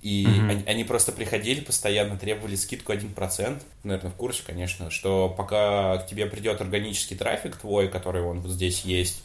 и 0.00 0.24
mm-hmm. 0.24 0.50
они, 0.50 0.64
они 0.64 0.84
просто 0.84 1.10
приходили, 1.12 1.60
постоянно 1.60 2.16
требовали 2.16 2.54
скидку 2.54 2.92
1%. 2.92 3.62
Наверное, 3.82 4.10
в 4.10 4.14
курсе, 4.14 4.42
конечно, 4.46 4.90
что 4.90 5.28
пока 5.28 5.98
к 5.98 6.06
тебе 6.06 6.26
придет 6.26 6.60
органический 6.60 7.16
трафик 7.16 7.56
твой, 7.56 7.88
который 7.88 8.22
он 8.22 8.40
вот 8.40 8.52
здесь 8.52 8.82
есть, 8.82 9.22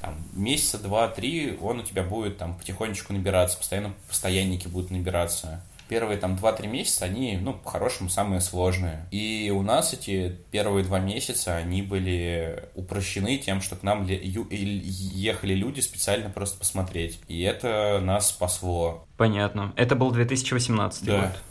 там, 0.00 0.16
месяца 0.34 0.78
два-три 0.78 1.58
он 1.60 1.80
у 1.80 1.82
тебя 1.82 2.02
будет 2.02 2.38
там 2.38 2.56
потихонечку 2.56 3.12
набираться, 3.12 3.58
постоянно 3.58 3.94
постоянники 4.08 4.68
будут 4.68 4.90
набираться. 4.90 5.62
Первые 5.88 6.18
там 6.18 6.34
2-3 6.34 6.66
месяца, 6.66 7.04
они, 7.04 7.38
ну, 7.40 7.54
по-хорошему, 7.54 8.08
самые 8.08 8.40
сложные. 8.40 9.06
И 9.10 9.52
у 9.54 9.62
нас 9.62 9.92
эти 9.92 10.36
первые 10.50 10.84
два 10.84 10.98
месяца, 10.98 11.56
они 11.56 11.82
были 11.82 12.64
упрощены 12.74 13.38
тем, 13.38 13.60
что 13.60 13.76
к 13.76 13.82
нам 13.82 14.06
ехали 14.06 15.54
люди 15.54 15.80
специально 15.80 16.30
просто 16.30 16.58
посмотреть. 16.58 17.20
И 17.28 17.42
это 17.42 18.00
нас 18.02 18.28
спасло. 18.28 19.06
Понятно. 19.16 19.72
Это 19.76 19.96
был 19.96 20.10
2018 20.10 21.04
да. 21.04 21.20
год. 21.20 21.42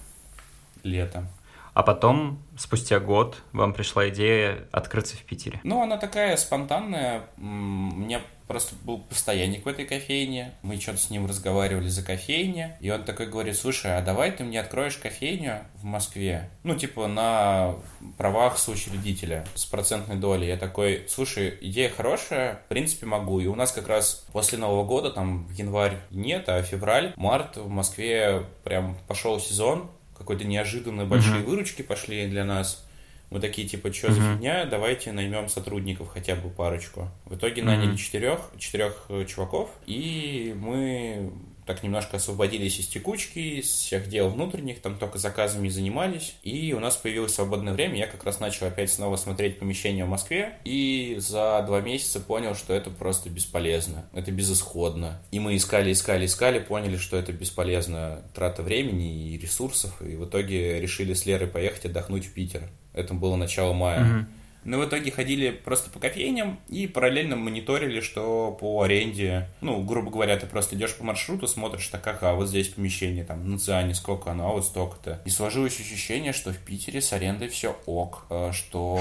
Лето. 0.83 1.27
А 1.75 1.83
потом, 1.83 2.41
спустя 2.57 3.01
год, 3.01 3.35
вам 3.51 3.73
пришла 3.73 4.07
идея 4.07 4.65
открыться 4.71 5.17
в 5.17 5.23
Питере. 5.23 5.59
Ну, 5.63 5.81
она 5.81 5.97
такая 5.97 6.37
спонтанная. 6.37 7.23
Мне 7.35 8.21
просто 8.47 8.75
был 8.85 8.99
постоянник 8.99 9.65
в 9.65 9.67
этой 9.67 9.83
кофейне. 9.83 10.53
Мы 10.61 10.79
что-то 10.79 10.99
с 10.99 11.09
ним 11.09 11.25
разговаривали 11.25 11.89
за 11.89 12.01
кофейне. 12.01 12.77
И 12.79 12.89
он 12.89 13.03
такой 13.03 13.27
говорит, 13.27 13.57
слушай, 13.57 13.97
а 13.97 14.01
давай 14.01 14.31
ты 14.31 14.45
мне 14.45 14.61
откроешь 14.61 14.95
кофейню 14.95 15.65
в 15.75 15.83
Москве. 15.83 16.49
Ну, 16.63 16.75
типа 16.75 17.07
на 17.07 17.75
правах 18.17 18.57
соучредителя 18.57 19.45
с 19.53 19.65
процентной 19.65 20.15
долей. 20.15 20.47
Я 20.47 20.55
такой, 20.55 21.05
слушай, 21.09 21.57
идея 21.59 21.89
хорошая, 21.89 22.61
в 22.65 22.69
принципе 22.69 23.05
могу. 23.05 23.41
И 23.41 23.47
у 23.47 23.55
нас 23.55 23.73
как 23.73 23.89
раз 23.89 24.25
после 24.31 24.57
Нового 24.57 24.85
года, 24.85 25.11
там 25.11 25.49
январь 25.51 25.97
нет, 26.09 26.47
а 26.47 26.61
февраль, 26.61 27.13
март 27.17 27.57
в 27.57 27.67
Москве 27.67 28.45
прям 28.63 28.95
пошел 29.09 29.41
сезон 29.41 29.89
какой-то 30.25 30.45
неожиданные 30.45 31.05
большие 31.05 31.37
mm-hmm. 31.37 31.45
выручки 31.45 31.83
пошли 31.83 32.27
для 32.27 32.43
нас. 32.45 32.83
Мы 33.29 33.39
такие, 33.39 33.67
типа, 33.67 33.93
что 33.93 34.07
mm-hmm. 34.07 34.11
за 34.11 34.33
фигня, 34.33 34.65
давайте 34.65 35.11
наймем 35.11 35.49
сотрудников 35.49 36.09
хотя 36.09 36.35
бы 36.35 36.49
парочку. 36.49 37.09
В 37.25 37.35
итоге 37.35 37.61
mm-hmm. 37.61 37.65
наняли 37.65 37.95
четырех, 37.95 38.39
четырех 38.57 39.05
э, 39.09 39.25
чуваков, 39.25 39.69
и 39.85 40.55
мы 40.57 41.31
так 41.65 41.83
немножко 41.83 42.17
освободились 42.17 42.79
из 42.79 42.87
текучки, 42.87 43.39
из 43.39 43.65
всех 43.65 44.07
дел 44.07 44.29
внутренних, 44.29 44.81
там 44.81 44.97
только 44.97 45.17
заказами 45.17 45.67
занимались, 45.69 46.35
и 46.43 46.73
у 46.73 46.79
нас 46.79 46.95
появилось 46.95 47.33
свободное 47.33 47.73
время, 47.73 47.97
я 47.97 48.07
как 48.07 48.23
раз 48.23 48.39
начал 48.39 48.67
опять 48.67 48.91
снова 48.91 49.15
смотреть 49.15 49.59
помещение 49.59 50.05
в 50.05 50.09
Москве, 50.09 50.57
и 50.63 51.15
за 51.19 51.63
два 51.65 51.81
месяца 51.81 52.19
понял, 52.19 52.55
что 52.55 52.73
это 52.73 52.89
просто 52.89 53.29
бесполезно, 53.29 54.05
это 54.13 54.31
безысходно. 54.31 55.21
И 55.31 55.39
мы 55.39 55.55
искали, 55.55 55.91
искали, 55.91 56.25
искали, 56.25 56.59
поняли, 56.59 56.97
что 56.97 57.17
это 57.17 57.33
бесполезно 57.33 58.21
трата 58.33 58.61
времени 58.61 59.29
и 59.29 59.37
ресурсов, 59.37 60.01
и 60.01 60.15
в 60.15 60.25
итоге 60.25 60.79
решили 60.79 61.13
с 61.13 61.25
Лерой 61.25 61.47
поехать 61.47 61.85
отдохнуть 61.85 62.25
в 62.25 62.33
Питер. 62.33 62.63
Это 62.93 63.13
было 63.13 63.35
начало 63.35 63.73
мая. 63.73 63.99
Mm-hmm. 63.99 64.25
Но 64.65 64.79
в 64.79 64.85
итоге 64.85 65.11
ходили 65.11 65.51
просто 65.51 65.89
по 65.89 65.99
кофейням 65.99 66.59
и 66.67 66.87
параллельно 66.87 67.35
мониторили, 67.35 68.01
что 68.01 68.57
по 68.59 68.81
аренде, 68.81 69.47
ну, 69.61 69.81
грубо 69.83 70.11
говоря, 70.11 70.35
ты 70.37 70.47
просто 70.47 70.75
идешь 70.75 70.95
по 70.95 71.03
маршруту, 71.03 71.47
смотришь, 71.47 71.87
так, 71.87 72.05
ага, 72.07 72.33
вот 72.33 72.49
здесь 72.49 72.69
помещение, 72.69 73.23
там, 73.23 73.49
на 73.49 73.59
Циане 73.59 73.93
сколько 73.93 74.31
оно, 74.31 74.49
а 74.49 74.53
вот 74.53 74.65
столько-то. 74.65 75.21
И 75.25 75.29
сложилось 75.29 75.79
ощущение, 75.79 76.33
что 76.33 76.51
в 76.51 76.57
Питере 76.57 77.01
с 77.01 77.13
арендой 77.13 77.47
все 77.47 77.77
ок, 77.85 78.25
э, 78.29 78.51
что 78.53 78.99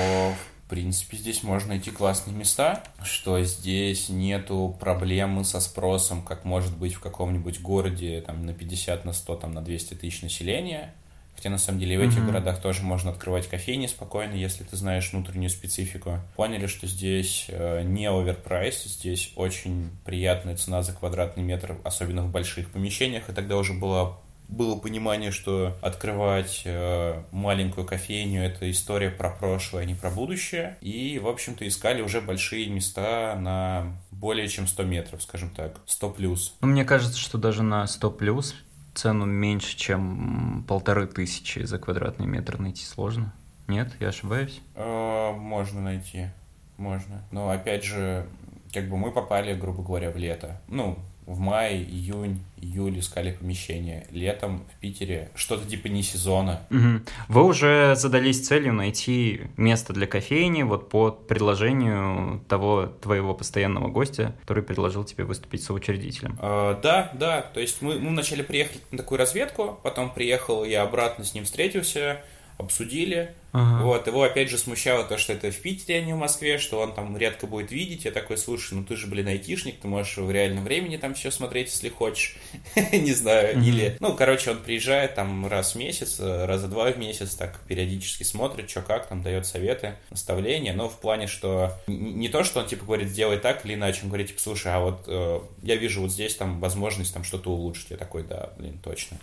в 0.65 0.69
принципе, 0.69 1.19
здесь 1.19 1.43
можно 1.43 1.71
найти 1.71 1.91
классные 1.91 2.35
места, 2.35 2.83
что 3.03 3.43
здесь 3.43 4.09
нету 4.09 4.75
проблемы 4.81 5.45
со 5.45 5.61
спросом, 5.61 6.23
как 6.23 6.47
может 6.47 6.77
быть 6.77 6.95
в 6.95 7.01
каком-нибудь 7.01 7.61
городе 7.61 8.23
там, 8.23 8.47
на 8.47 8.55
50, 8.55 9.05
на 9.05 9.13
100, 9.13 9.37
там, 9.37 9.53
на 9.53 9.61
200 9.63 9.95
тысяч 9.95 10.23
населения. 10.23 10.95
Хотя 11.37 11.51
на 11.51 11.59
самом 11.59 11.81
деле 11.81 11.99
в 11.99 12.03
этих 12.03 12.19
mm-hmm. 12.19 12.27
городах 12.27 12.61
тоже 12.61 12.83
можно 12.83 13.11
открывать 13.11 13.49
кофейни 13.49 13.87
спокойно, 13.87 14.35
если 14.35 14.65
ты 14.65 14.77
знаешь 14.77 15.13
внутреннюю 15.13 15.51
специфику. 15.51 16.21
Поняли, 16.37 16.67
что 16.67 16.87
здесь 16.87 17.47
э, 17.49 17.83
не 17.83 18.07
оверпрайс, 18.07 18.85
здесь 18.85 19.33
очень 19.37 19.91
приятная 20.05 20.57
цена 20.57 20.83
за 20.83 20.93
квадратный 20.93 21.43
метр, 21.43 21.77
особенно 21.85 22.23
в 22.23 22.31
больших 22.31 22.71
помещениях, 22.71 23.29
и 23.29 23.33
тогда 23.33 23.57
уже 23.57 23.73
было 23.73 24.19
было 24.49 24.77
понимание, 24.77 25.31
что 25.31 25.77
открывать 25.81 26.63
э, 26.65 27.23
маленькую 27.31 27.87
кофейню 27.87 28.43
это 28.43 28.71
история 28.71 29.11
про 29.11 29.31
прошлое, 29.31 29.83
а 29.83 29.85
не 29.85 29.95
про 29.95 30.11
будущее. 30.11 30.77
И, 30.81 31.19
в 31.19 31.29
общем-то, 31.29 31.67
искали 31.67 32.03
уже 32.03 32.21
большие 32.21 32.69
места 32.69 33.37
на 33.37 33.99
более 34.11 34.49
чем 34.49 34.67
100 34.67 34.83
метров, 34.85 35.23
скажем 35.23 35.51
так, 35.51 35.81
100 35.87 36.11
плюс. 36.11 36.55
Ну, 36.61 36.69
мне 36.69 36.85
кажется, 36.85 37.19
что 37.19 37.39
даже 37.39 37.63
на 37.63 37.87
100 37.87 38.11
плюс 38.13 38.55
цену 38.95 39.27
меньше, 39.27 39.77
чем 39.77 40.65
полторы 40.67 41.07
тысячи 41.07 41.61
за 41.61 41.79
квадратный 41.79 42.27
метр 42.27 42.59
найти 42.59 42.85
сложно? 42.85 43.33
Нет, 43.67 43.93
я 44.01 44.09
ошибаюсь? 44.09 44.61
Э, 44.75 45.33
можно 45.33 45.81
найти, 45.81 46.29
можно. 46.77 47.23
Но 47.31 47.51
опять 47.51 47.85
же, 47.85 48.27
как 48.73 48.89
бы 48.89 48.97
мы 48.97 49.11
попали, 49.11 49.55
грубо 49.55 49.83
говоря, 49.83 50.11
в 50.11 50.17
лето. 50.17 50.61
Ну, 50.69 50.99
в 51.27 51.39
мае, 51.39 51.83
июнь, 51.83 52.41
июль 52.61 52.99
искали 52.99 53.33
помещение. 53.33 54.07
Летом 54.11 54.65
в 54.75 54.81
Питере 54.81 55.31
что-то 55.35 55.67
типа 55.67 55.89
не 55.89 56.03
сезона. 56.03 56.61
Угу. 56.71 57.03
Вы 57.29 57.45
уже 57.45 57.95
задались 57.97 58.47
целью 58.47 58.73
найти 58.73 59.43
место 59.57 59.93
для 59.93 60.07
кофейни 60.07 60.63
вот 60.63 60.89
по 60.89 61.11
предложению 61.11 62.43
того 62.49 62.87
твоего 62.87 63.35
постоянного 63.35 63.89
гостя, 63.89 64.35
который 64.43 64.63
предложил 64.63 65.05
тебе 65.05 65.25
выступить 65.25 65.63
соучредителем. 65.63 66.39
А, 66.41 66.79
да, 66.81 67.11
да. 67.15 67.43
То 67.43 67.61
есть 67.61 67.81
мы, 67.83 67.99
мы 67.99 68.11
вначале 68.11 68.45
приехали 68.45 68.81
на 68.91 68.99
такую 68.99 69.19
разведку, 69.19 69.79
потом 69.83 70.13
приехал 70.13 70.65
я 70.65 70.83
обратно 70.83 71.25
с 71.25 71.35
ним 71.35 71.45
встретился, 71.45 72.23
обсудили. 72.59 73.35
Ага. 73.53 73.85
Вот, 73.85 74.07
его 74.09 74.25
опять 74.25 74.51
же 74.51 74.59
смущало 74.59 75.05
то, 75.05 75.17
что 75.17 75.33
это 75.33 75.53
в 75.53 75.57
Питере, 75.59 76.01
а 76.01 76.03
не 76.03 76.13
в 76.13 76.17
Москве, 76.17 76.59
что 76.59 76.81
он 76.81 76.93
там 76.93 77.17
редко 77.17 77.47
будет 77.47 77.71
видеть. 77.71 78.05
Я 78.05 78.11
такой, 78.11 78.37
слушай, 78.37 78.75
ну 78.75 78.83
ты 78.83 78.97
же, 78.97 79.07
блин, 79.07 79.29
айтишник, 79.29 79.79
ты 79.79 79.87
можешь 79.87 80.17
в 80.17 80.29
реальном 80.29 80.65
времени 80.65 80.97
там 80.97 81.15
все 81.15 81.31
смотреть, 81.31 81.69
если 81.69 81.89
хочешь. 81.89 82.37
Не 82.93 83.13
знаю, 83.13 83.63
или... 83.63 83.97
Ну, 84.01 84.15
короче, 84.15 84.51
он 84.51 84.59
приезжает 84.59 85.15
там 85.15 85.47
раз 85.47 85.75
в 85.75 85.79
месяц, 85.79 86.19
раза 86.19 86.67
два 86.67 86.91
в 86.91 86.99
месяц, 86.99 87.37
так 87.37 87.61
периодически 87.69 88.25
смотрит, 88.25 88.69
что 88.69 88.83
как, 88.83 89.07
там 89.07 89.23
дает 89.23 89.47
советы, 89.47 89.95
наставления, 90.11 90.73
но 90.73 90.89
в 90.89 90.99
плане, 90.99 91.29
что 91.29 91.75
не 91.87 92.29
то, 92.29 92.43
что 92.43 92.59
он, 92.59 92.67
типа, 92.67 92.85
говорит, 92.85 93.09
сделай 93.09 93.39
так 93.39 93.65
или 93.65 93.75
иначе, 93.75 94.01
он 94.03 94.09
говорит, 94.09 94.29
типа, 94.29 94.41
слушай, 94.41 94.73
а 94.73 94.81
вот 94.81 95.05
э, 95.07 95.41
я 95.63 95.77
вижу 95.77 96.01
вот 96.01 96.11
здесь 96.11 96.35
там 96.35 96.59
возможность 96.59 97.15
там 97.15 97.23
что-то 97.23 97.53
улучшить. 97.53 97.91
Я 97.91 97.97
такой, 97.97 98.25
да, 98.25 98.51
блин, 98.59 98.81
точно. 98.83 99.17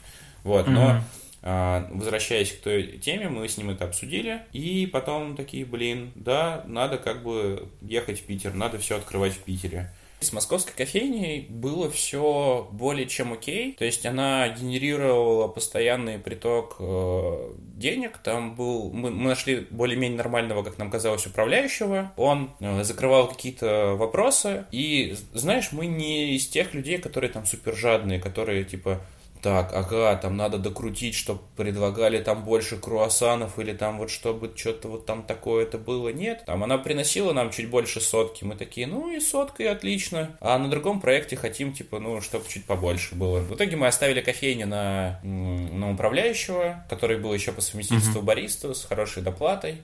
Вот, 0.43 0.67
но 0.67 0.89
а, 0.89 1.03
возвращаясь 1.41 2.51
к 2.51 2.61
той 2.61 2.99
теме, 2.99 3.29
мы 3.29 3.47
с 3.47 3.57
ним 3.57 3.71
это 3.71 3.85
обсудили, 3.85 4.41
и 4.53 4.85
потом 4.85 5.35
такие, 5.35 5.65
блин, 5.65 6.11
да, 6.15 6.63
надо 6.67 6.97
как 6.97 7.23
бы 7.23 7.67
ехать 7.81 8.19
в 8.19 8.23
Питер, 8.23 8.53
надо 8.53 8.77
все 8.77 8.97
открывать 8.97 9.33
в 9.33 9.39
Питере. 9.39 9.91
С 10.21 10.33
московской 10.33 10.75
кофейней 10.75 11.47
было 11.49 11.89
все 11.89 12.69
более 12.71 13.07
чем 13.07 13.33
окей, 13.33 13.73
то 13.73 13.85
есть 13.85 14.05
она 14.05 14.49
генерировала 14.49 15.47
постоянный 15.47 16.19
приток 16.19 16.75
э, 16.77 17.53
денег, 17.57 18.19
там 18.19 18.53
был, 18.53 18.91
мы, 18.93 19.09
мы 19.09 19.29
нашли 19.29 19.65
более-менее 19.71 20.17
нормального, 20.17 20.61
как 20.61 20.77
нам 20.77 20.91
казалось, 20.91 21.25
управляющего, 21.25 22.11
он 22.17 22.51
э, 22.59 22.83
закрывал 22.83 23.29
какие-то 23.29 23.95
вопросы, 23.97 24.65
и 24.71 25.17
знаешь, 25.33 25.71
мы 25.71 25.87
не 25.87 26.35
из 26.35 26.47
тех 26.47 26.75
людей, 26.75 26.99
которые 26.99 27.31
там 27.31 27.47
супер 27.47 27.75
жадные, 27.75 28.19
которые 28.19 28.63
типа 28.63 29.01
так, 29.41 29.73
ага, 29.73 30.15
там 30.15 30.37
надо 30.37 30.57
докрутить, 30.57 31.15
чтобы 31.15 31.41
предлагали 31.57 32.21
там 32.21 32.43
больше 32.43 32.77
круассанов 32.77 33.57
или 33.57 33.73
там 33.73 33.97
вот 33.97 34.11
чтобы 34.11 34.53
что-то 34.55 34.87
вот 34.87 35.05
там 35.05 35.23
такое-то 35.23 35.77
было. 35.77 36.09
Нет, 36.09 36.43
там 36.45 36.63
она 36.63 36.77
приносила 36.77 37.33
нам 37.33 37.49
чуть 37.49 37.69
больше 37.69 38.01
сотки. 38.01 38.43
Мы 38.43 38.55
такие, 38.55 38.85
ну 38.85 39.11
и 39.11 39.19
сотка, 39.19 39.63
и 39.63 39.65
отлично. 39.65 40.37
А 40.39 40.57
на 40.59 40.69
другом 40.69 41.01
проекте 41.01 41.35
хотим, 41.35 41.73
типа, 41.73 41.99
ну, 41.99 42.21
чтобы 42.21 42.47
чуть 42.47 42.65
побольше 42.65 43.15
было. 43.15 43.39
В 43.39 43.55
итоге 43.55 43.75
мы 43.77 43.87
оставили 43.87 44.21
кофейню 44.21 44.67
на, 44.67 45.19
на 45.23 45.91
управляющего, 45.91 46.85
который 46.89 47.17
был 47.17 47.33
еще 47.33 47.51
по 47.51 47.61
совместительству 47.61 48.21
mm-hmm. 48.21 48.25
бариста 48.25 48.73
с 48.73 48.85
хорошей 48.85 49.23
доплатой 49.23 49.77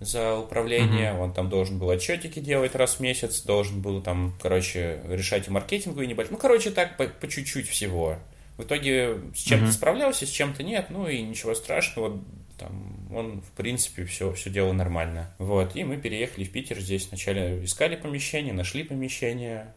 за 0.00 0.36
управление, 0.36 1.12
mm-hmm. 1.12 1.20
он 1.20 1.32
там 1.32 1.48
должен 1.48 1.78
был 1.78 1.88
отчетики 1.88 2.40
делать 2.40 2.74
раз 2.74 2.94
в 2.96 3.00
месяц, 3.00 3.42
должен 3.42 3.80
был 3.80 4.02
там, 4.02 4.34
короче, 4.42 5.00
решать 5.08 5.48
и 5.48 5.50
маркетинговые 5.50 6.06
небольшие, 6.06 6.32
ну, 6.32 6.38
короче, 6.38 6.70
так 6.70 6.96
по, 6.96 7.04
по 7.04 7.28
чуть-чуть 7.28 7.68
всего. 7.68 8.18
В 8.56 8.62
итоге 8.62 9.18
с 9.34 9.38
чем-то 9.38 9.66
mm-hmm. 9.66 9.72
справлялся, 9.72 10.26
с 10.26 10.30
чем-то 10.30 10.62
нет, 10.62 10.86
ну 10.90 11.08
и 11.08 11.22
ничего 11.22 11.54
страшного, 11.54 12.22
там, 12.58 13.12
он, 13.12 13.40
в 13.40 13.50
принципе, 13.52 14.04
все, 14.04 14.32
все 14.32 14.50
делал 14.50 14.72
нормально. 14.72 15.34
Вот, 15.38 15.74
и 15.76 15.84
мы 15.84 15.96
переехали 15.96 16.44
в 16.44 16.52
Питер, 16.52 16.78
здесь 16.78 17.08
вначале 17.08 17.64
искали 17.64 17.96
помещение, 17.96 18.52
нашли 18.52 18.84
помещение, 18.84 19.74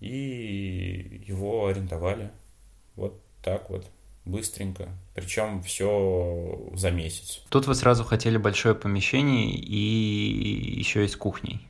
и 0.00 1.24
его 1.26 1.66
арендовали. 1.66 2.30
Вот 2.94 3.20
так 3.42 3.70
вот, 3.70 3.90
быстренько. 4.24 4.88
Причем 5.14 5.62
все 5.62 6.70
за 6.74 6.90
месяц. 6.90 7.42
Тут 7.48 7.66
вы 7.66 7.74
сразу 7.74 8.04
хотели 8.04 8.36
большое 8.36 8.74
помещение 8.74 9.50
и 9.50 10.78
еще 10.78 11.04
и 11.04 11.08
с 11.08 11.16
кухней. 11.16 11.66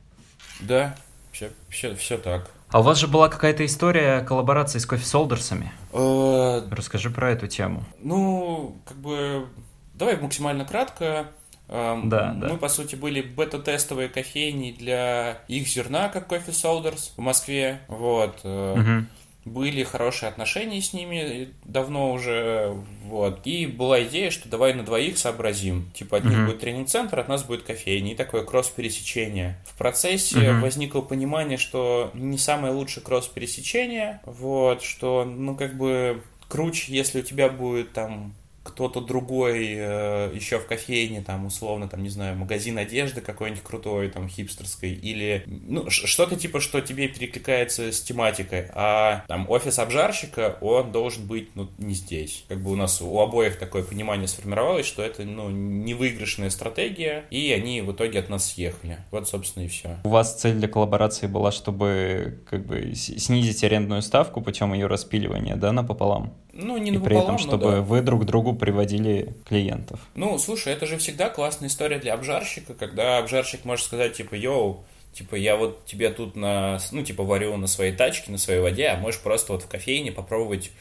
Да, 0.59 0.97
все, 1.31 1.51
все, 1.69 1.95
все 1.95 2.17
так. 2.17 2.51
А 2.69 2.79
у 2.79 2.83
вас 2.83 2.97
же 2.97 3.07
была 3.07 3.29
какая-то 3.29 3.65
история 3.65 4.21
коллаборации 4.21 4.79
с 4.79 4.85
кофе-солдерсами. 4.85 5.71
Э, 5.93 6.61
Расскажи 6.69 7.09
про 7.09 7.31
эту 7.31 7.47
тему. 7.47 7.83
Ну, 8.03 8.77
как 8.85 8.97
бы, 8.97 9.47
давай 9.93 10.17
максимально 10.17 10.65
кратко. 10.65 11.27
Эм, 11.69 12.07
да, 12.09 12.33
Мы, 12.33 12.49
да. 12.49 12.55
по 12.55 12.69
сути, 12.69 12.95
были 12.95 13.21
бета-тестовые 13.21 14.07
кофейни 14.09 14.71
для 14.71 15.39
их 15.47 15.67
зерна, 15.67 16.07
как 16.09 16.27
кофе 16.27 16.51
Солдерс 16.53 17.13
в 17.17 17.21
Москве. 17.21 17.81
Вот. 17.87 18.39
Угу. 18.43 19.05
Были 19.47 19.83
хорошие 19.83 20.29
отношения 20.29 20.81
с 20.81 20.93
ними 20.93 21.49
давно 21.63 22.11
уже, 22.11 22.75
вот. 23.03 23.41
И 23.45 23.65
была 23.65 24.03
идея, 24.03 24.29
что 24.29 24.49
давай 24.49 24.73
на 24.73 24.83
двоих 24.83 25.17
сообразим. 25.17 25.89
Типа 25.93 26.17
от 26.17 26.25
них 26.25 26.37
mm-hmm. 26.37 26.45
будет 26.45 26.59
тренинг-центр, 26.59 27.19
от 27.19 27.27
нас 27.27 27.43
будет 27.43 27.63
кофейня. 27.63 28.11
И 28.13 28.15
такое 28.15 28.43
кросс-пересечение. 28.43 29.57
В 29.65 29.77
процессе 29.77 30.37
mm-hmm. 30.37 30.61
возникло 30.61 31.01
понимание, 31.01 31.57
что 31.57 32.11
не 32.13 32.37
самое 32.37 32.73
лучшее 32.73 33.03
кросс-пересечение, 33.03 34.21
вот, 34.25 34.83
что, 34.83 35.25
ну, 35.25 35.55
как 35.55 35.77
бы 35.77 36.21
круче, 36.47 36.93
если 36.93 37.21
у 37.21 37.23
тебя 37.23 37.49
будет 37.49 37.93
там 37.93 38.33
кто-то 38.67 38.99
другой 38.99 39.75
э, 39.77 40.31
еще 40.35 40.59
в 40.59 40.67
кофейне, 40.67 41.21
там, 41.21 41.45
условно, 41.45 41.87
там, 41.87 42.03
не 42.03 42.09
знаю, 42.09 42.35
магазин 42.35 42.77
одежды 42.77 43.21
какой-нибудь 43.21 43.63
крутой, 43.63 44.09
там, 44.09 44.27
хипстерской, 44.27 44.91
или, 44.91 45.43
ну, 45.45 45.89
что-то 45.89 46.35
типа, 46.35 46.59
что 46.59 46.81
тебе 46.81 47.07
перекликается 47.07 47.93
с 47.93 48.01
тематикой, 48.01 48.67
а, 48.73 49.23
там, 49.27 49.49
офис 49.49 49.79
обжарщика, 49.79 50.57
он 50.59 50.91
должен 50.91 51.25
быть, 51.25 51.55
ну, 51.55 51.69
не 51.77 51.93
здесь. 51.93 52.43
Как 52.49 52.61
бы 52.61 52.71
у 52.71 52.75
нас 52.75 53.01
у 53.01 53.19
обоих 53.19 53.57
такое 53.57 53.83
понимание 53.83 54.27
сформировалось, 54.27 54.85
что 54.85 55.01
это, 55.01 55.23
ну, 55.23 55.49
невыигрышная 55.49 56.49
стратегия, 56.49 57.25
и 57.31 57.51
они 57.53 57.81
в 57.81 57.93
итоге 57.93 58.19
от 58.19 58.29
нас 58.29 58.51
съехали. 58.51 58.97
Вот, 59.11 59.29
собственно, 59.29 59.63
и 59.63 59.67
все. 59.69 59.97
У 60.03 60.09
вас 60.09 60.35
цель 60.35 60.55
для 60.55 60.67
коллаборации 60.67 61.27
была, 61.27 61.53
чтобы, 61.53 62.41
как 62.49 62.65
бы, 62.65 62.93
снизить 62.95 63.63
арендную 63.63 64.01
ставку 64.01 64.41
путем 64.41 64.73
ее 64.73 64.87
распиливания, 64.87 65.55
да, 65.55 65.71
напополам? 65.71 66.33
Ну, 66.59 66.77
не 66.77 66.91
и 66.91 66.97
при 66.97 67.15
этом, 67.15 67.37
чтобы 67.37 67.71
да. 67.71 67.81
вы 67.81 68.01
друг 68.01 68.25
другу 68.25 68.53
приводили 68.53 69.35
клиентов. 69.45 69.99
Ну, 70.15 70.39
слушай, 70.39 70.73
это 70.73 70.87
же 70.87 70.97
всегда 70.97 71.29
классная 71.29 71.69
история 71.69 71.99
для 71.99 72.15
обжарщика, 72.15 72.73
когда 72.73 73.19
обжарщик 73.19 73.63
может 73.63 73.85
сказать, 73.85 74.15
типа, 74.15 74.33
йоу, 74.33 74.83
типа, 75.13 75.35
я 75.35 75.55
вот 75.55 75.85
тебе 75.85 76.09
тут 76.09 76.35
на, 76.35 76.79
ну, 76.91 77.03
типа, 77.03 77.23
варю 77.23 77.55
на 77.57 77.67
своей 77.67 77.93
тачке, 77.93 78.31
на 78.31 78.39
своей 78.39 78.59
воде, 78.59 78.87
а 78.87 78.97
можешь 78.97 79.21
просто 79.21 79.53
вот 79.53 79.63
в 79.63 79.67
кофейне 79.67 80.11
попробовать 80.11 80.71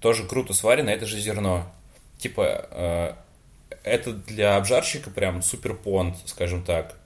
тоже 0.00 0.24
круто 0.24 0.52
сварено, 0.52 0.90
это 0.90 1.06
же 1.06 1.20
зерно. 1.20 1.64
Типа, 2.18 2.66
э, 2.72 3.12
это 3.84 4.12
для 4.12 4.56
обжарщика 4.56 5.10
прям 5.10 5.42
супер 5.42 5.74
понт, 5.74 6.16
скажем 6.26 6.64
так. 6.64 6.96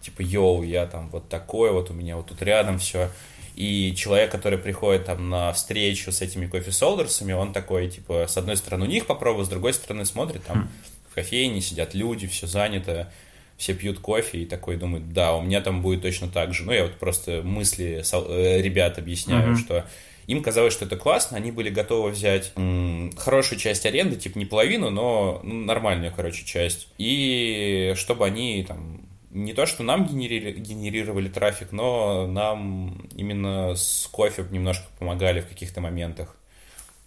Типа, 0.00 0.20
йоу, 0.20 0.64
я 0.64 0.86
там 0.86 1.10
вот 1.10 1.28
такой, 1.28 1.70
вот 1.70 1.90
у 1.90 1.94
меня 1.94 2.16
вот 2.16 2.26
тут 2.26 2.42
рядом 2.42 2.80
все. 2.80 3.08
И 3.54 3.94
человек, 3.96 4.30
который 4.30 4.58
приходит 4.58 5.04
там 5.04 5.28
на 5.28 5.52
встречу 5.52 6.10
с 6.10 6.22
этими 6.22 6.46
кофе-солдерсами, 6.46 7.32
он 7.32 7.52
такой, 7.52 7.88
типа, 7.88 8.26
с 8.26 8.36
одной 8.36 8.56
стороны 8.56 8.86
у 8.86 8.88
них 8.88 9.06
попробует, 9.06 9.46
с 9.46 9.50
другой 9.50 9.74
стороны 9.74 10.04
смотрит, 10.04 10.44
там 10.44 10.70
в 11.10 11.14
кофейне 11.14 11.60
сидят 11.60 11.94
люди, 11.94 12.26
все 12.26 12.46
занято, 12.46 13.12
все 13.58 13.74
пьют 13.74 13.98
кофе 13.98 14.38
и 14.38 14.46
такой 14.46 14.76
думает, 14.76 15.12
да, 15.12 15.36
у 15.36 15.42
меня 15.42 15.60
там 15.60 15.82
будет 15.82 16.02
точно 16.02 16.28
так 16.28 16.54
же. 16.54 16.64
Ну, 16.64 16.72
я 16.72 16.84
вот 16.84 16.94
просто 16.94 17.42
мысли 17.44 18.02
э, 18.02 18.62
ребят 18.62 18.98
объясняю, 18.98 19.52
mm-hmm. 19.52 19.58
что 19.58 19.84
им 20.26 20.42
казалось, 20.42 20.72
что 20.72 20.84
это 20.84 20.96
классно, 20.96 21.36
они 21.36 21.50
были 21.50 21.68
готовы 21.68 22.10
взять 22.10 22.52
м, 22.56 23.12
хорошую 23.16 23.58
часть 23.58 23.84
аренды, 23.86 24.16
типа 24.16 24.38
не 24.38 24.46
половину, 24.46 24.90
но 24.90 25.40
ну, 25.44 25.64
нормальную, 25.64 26.12
короче, 26.14 26.44
часть. 26.44 26.88
И 26.98 27.92
чтобы 27.96 28.24
они 28.24 28.64
там 28.66 29.02
не 29.32 29.54
то, 29.54 29.66
что 29.66 29.82
нам 29.82 30.06
генерили, 30.06 30.52
генерировали 30.52 31.28
трафик, 31.28 31.72
но 31.72 32.26
нам 32.26 33.08
именно 33.14 33.74
с 33.74 34.08
кофе 34.12 34.46
немножко 34.50 34.84
помогали 34.98 35.40
в 35.40 35.48
каких-то 35.48 35.80
моментах. 35.80 36.36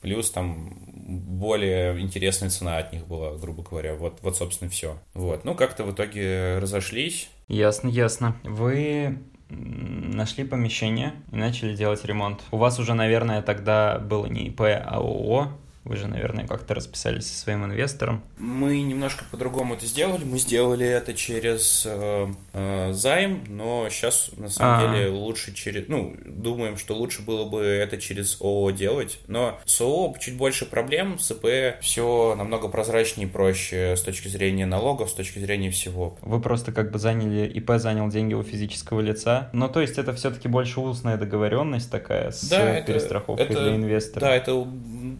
Плюс 0.01 0.29
там 0.29 0.77
более 0.91 1.99
интересная 1.99 2.49
цена 2.49 2.77
от 2.77 2.93
них 2.93 3.07
была, 3.07 3.35
грубо 3.37 3.63
говоря. 3.63 3.95
Вот, 3.95 4.19
вот 4.21 4.37
собственно, 4.37 4.69
все. 4.69 4.99
Вот. 5.13 5.45
Ну, 5.45 5.55
как-то 5.55 5.83
в 5.83 5.93
итоге 5.93 6.57
разошлись. 6.59 7.29
Ясно, 7.47 7.87
ясно. 7.87 8.35
Вы 8.43 9.19
нашли 9.49 10.43
помещение 10.43 11.13
и 11.31 11.35
начали 11.35 11.75
делать 11.75 12.03
ремонт. 12.05 12.41
У 12.51 12.57
вас 12.57 12.79
уже, 12.79 12.93
наверное, 12.93 13.41
тогда 13.41 13.99
было 13.99 14.25
не 14.25 14.47
ИП, 14.47 14.61
а 14.61 14.97
ООО. 14.97 15.51
Вы 15.85 15.97
же, 15.97 16.07
наверное, 16.07 16.47
как-то 16.47 16.73
расписались 16.73 17.27
со 17.27 17.39
своим 17.39 17.63
инвестором. 17.63 18.23
Мы 18.39 18.81
немножко 18.81 19.23
по-другому 19.29 19.75
это 19.75 19.85
сделали. 19.85 20.23
Мы 20.23 20.39
сделали 20.39 20.85
это 20.85 21.13
через 21.13 21.83
э, 21.85 22.27
э, 22.53 22.91
займ, 22.91 23.43
но 23.47 23.87
сейчас 23.89 24.31
на 24.35 24.49
самом 24.49 24.79
А-а-а. 24.79 24.95
деле 24.95 25.09
лучше 25.09 25.53
через... 25.53 25.87
Ну, 25.87 26.15
думаем, 26.25 26.77
что 26.77 26.95
лучше 26.95 27.21
было 27.21 27.45
бы 27.45 27.61
это 27.61 27.99
через 27.99 28.41
ООО 28.41 28.71
делать. 28.71 29.19
Но 29.27 29.59
с 29.65 29.79
ООО 29.79 30.15
чуть 30.19 30.35
больше 30.37 30.65
проблем, 30.65 31.19
с 31.19 31.29
ИП 31.29 31.79
все 31.81 32.33
намного 32.35 32.67
прозрачнее 32.67 33.27
и 33.27 33.29
проще 33.29 33.95
с 33.95 34.01
точки 34.01 34.27
зрения 34.27 34.65
налогов, 34.65 35.11
с 35.11 35.13
точки 35.13 35.37
зрения 35.37 35.69
всего. 35.69 36.17
Вы 36.21 36.41
просто 36.41 36.71
как 36.71 36.91
бы 36.91 36.97
заняли... 36.97 37.47
ИП 37.47 37.73
занял 37.75 38.09
деньги 38.09 38.33
у 38.33 38.41
физического 38.41 39.01
лица. 39.01 39.49
Ну, 39.53 39.69
то 39.69 39.81
есть 39.81 39.99
это 39.99 40.13
все-таки 40.13 40.47
больше 40.47 40.79
устная 40.79 41.17
договоренность 41.17 41.91
такая 41.91 42.31
с 42.31 42.49
да, 42.49 42.81
перестраховкой 42.81 43.45
это, 43.45 43.63
для 43.63 43.75
инвестора. 43.75 44.21
Да, 44.21 44.35
это, 44.35 44.67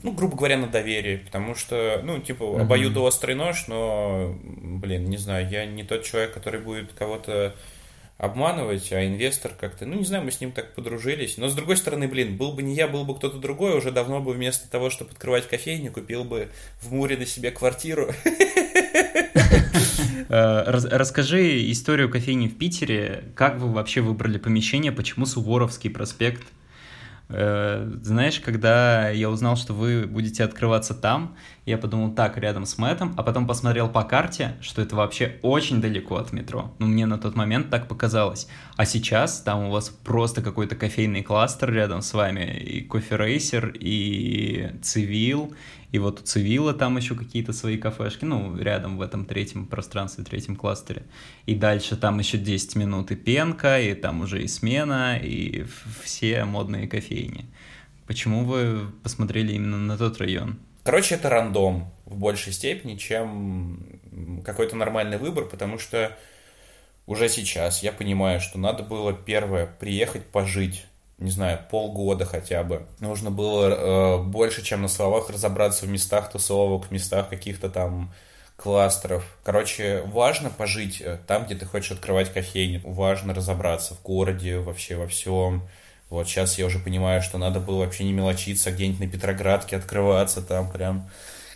ну, 0.04 0.12
грубо 0.12 0.38
говоря, 0.38 0.58
на 0.58 0.68
доверие, 0.68 1.20
потому 1.20 1.56
что, 1.56 2.02
ну, 2.04 2.20
типа, 2.20 2.62
обоюдоострый 2.62 3.36
нож, 3.36 3.68
но, 3.68 4.36
блин, 4.44 5.06
не 5.06 5.18
знаю, 5.18 5.50
я 5.50 5.66
не 5.66 5.84
тот 5.84 6.04
человек, 6.04 6.34
который 6.34 6.60
будет 6.60 6.94
кого-то 6.94 7.56
обманывать, 8.18 8.94
а 8.94 9.06
инвестор 9.06 9.52
как-то, 9.60 9.86
ну, 9.86 9.96
не 9.98 10.06
знаю, 10.06 10.24
мы 10.24 10.32
с 10.32 10.40
ним 10.40 10.52
так 10.52 10.74
подружились. 10.74 11.38
Но, 11.38 11.50
с 11.50 11.54
другой 11.54 11.76
стороны, 11.76 12.08
блин, 12.08 12.38
был 12.38 12.54
бы 12.54 12.64
не 12.64 12.74
я, 12.74 12.88
был 12.88 13.04
бы 13.04 13.16
кто-то 13.16 13.38
другой, 13.40 13.78
уже 13.78 13.92
давно 13.92 14.22
бы 14.22 14.32
вместо 14.34 14.70
того, 14.70 14.90
чтобы 14.90 15.12
открывать 15.12 15.48
кофейню, 15.48 15.92
купил 15.92 16.24
бы 16.24 16.50
в 16.82 16.94
Муре 16.94 17.18
на 17.18 17.26
себе 17.26 17.52
квартиру. 17.52 18.12
Э, 20.28 20.64
расскажи 20.66 21.72
историю 21.72 22.10
кофейни 22.10 22.48
в 22.48 22.58
Питере. 22.58 23.26
Как 23.36 23.58
вы 23.58 23.72
вообще 23.72 24.02
выбрали 24.02 24.40
помещение? 24.40 24.92
Почему 24.92 25.28
Суворовский 25.28 25.92
проспект? 25.92 26.42
Э, 27.28 27.92
знаешь, 28.02 28.40
когда 28.40 29.10
я 29.10 29.30
узнал, 29.30 29.56
что 29.58 29.74
вы 29.74 30.06
будете 30.06 30.44
открываться 30.44 30.94
там, 30.94 31.36
я 31.66 31.78
подумал, 31.78 32.14
так, 32.14 32.38
рядом 32.38 32.66
с 32.66 32.78
Мэтом, 32.78 33.14
а 33.18 33.24
потом 33.24 33.48
посмотрел 33.48 33.90
по 33.90 34.04
карте, 34.04 34.56
что 34.62 34.82
это 34.82 34.96
вообще 34.96 35.40
очень 35.42 35.82
далеко 35.82 36.18
от 36.18 36.32
метро. 36.34 36.74
Ну, 36.80 36.88
мне 36.88 37.06
на 37.06 37.18
тот 37.18 37.36
момент 37.36 37.70
так 37.70 37.88
показалось. 37.88 38.48
А 38.78 38.86
сейчас 38.86 39.42
там 39.42 39.66
у 39.66 39.72
вас 39.72 39.90
просто 39.90 40.42
какой-то 40.42 40.76
кофейный 40.76 41.24
кластер 41.24 41.74
рядом 41.74 42.02
с 42.02 42.14
вами, 42.14 42.60
и 42.60 42.82
кофе 42.82 43.18
рейсер, 43.18 43.74
и 43.74 44.72
цивил, 44.84 45.56
и 45.96 45.98
вот 45.98 46.20
у 46.20 46.24
Цивила 46.24 46.74
там 46.74 46.98
еще 46.98 47.16
какие-то 47.16 47.54
свои 47.54 47.78
кафешки, 47.78 48.26
ну, 48.26 48.58
рядом 48.58 48.98
в 48.98 49.02
этом 49.02 49.24
третьем 49.24 49.66
пространстве, 49.66 50.26
третьем 50.26 50.58
кластере. 50.58 51.04
И 51.46 51.56
дальше 51.56 51.96
там 51.96 52.20
еще 52.20 52.38
10 52.38 52.76
минут 52.76 53.12
и 53.12 53.16
пенка, 53.16 53.80
и 53.80 53.94
там 53.94 54.20
уже 54.20 54.44
и 54.44 54.48
смена, 54.50 55.18
и 55.18 55.66
все 56.04 56.44
модные 56.44 56.90
кофейни. 56.90 57.46
Почему 58.08 58.44
вы 58.44 58.92
посмотрели 59.04 59.54
именно 59.54 59.78
на 59.78 59.98
тот 59.98 60.18
район? 60.18 60.60
Короче, 60.84 61.16
это 61.16 61.30
рандом 61.30 61.90
в 62.04 62.18
большей 62.18 62.52
степени, 62.52 62.98
чем 62.98 64.42
какой-то 64.44 64.76
нормальный 64.76 65.18
выбор, 65.18 65.46
потому 65.46 65.80
что 65.80 66.18
уже 67.06 67.30
сейчас 67.30 67.84
я 67.84 67.94
понимаю, 67.94 68.42
что 68.42 68.60
надо 68.60 68.84
было 68.84 69.14
первое 69.14 69.66
приехать 69.66 70.26
пожить 70.26 70.88
не 71.18 71.32
знаю, 71.32 71.60
полгода 71.70 72.26
хотя 72.26 72.64
бы. 72.64 72.86
Нужно 73.00 73.32
было 73.32 73.68
э, 73.68 74.24
больше, 74.24 74.64
чем 74.64 74.82
на 74.82 74.88
словах, 74.88 75.30
разобраться 75.30 75.86
в 75.86 75.90
местах 75.90 76.30
тусовок, 76.32 76.92
местах 76.92 77.30
каких-то 77.30 77.70
там 77.70 78.14
кластеров. 78.58 79.26
Короче, 79.44 80.04
важно 80.08 80.50
пожить 80.50 81.02
э, 81.02 81.20
там, 81.28 81.46
где 81.46 81.56
ты 81.56 81.66
хочешь 81.66 81.92
открывать 81.92 82.34
кофейню. 82.34 82.82
Важно 82.84 83.34
разобраться 83.34 83.96
в 83.96 84.02
городе, 84.02 84.58
вообще 84.60 84.96
во 84.96 85.08
всем. 85.08 85.64
Вот 86.10 86.28
сейчас 86.28 86.58
я 86.58 86.66
уже 86.66 86.80
понимаю, 86.80 87.22
что 87.22 87.38
надо 87.38 87.60
было 87.60 87.80
вообще 87.80 88.04
не 88.04 88.14
мелочиться, 88.14 88.70
а 88.70 88.74
где-нибудь 88.74 89.00
на 89.00 89.08
Петроградке 89.08 89.78
открываться 89.78 90.42
там 90.42 90.70
прям 90.70 91.10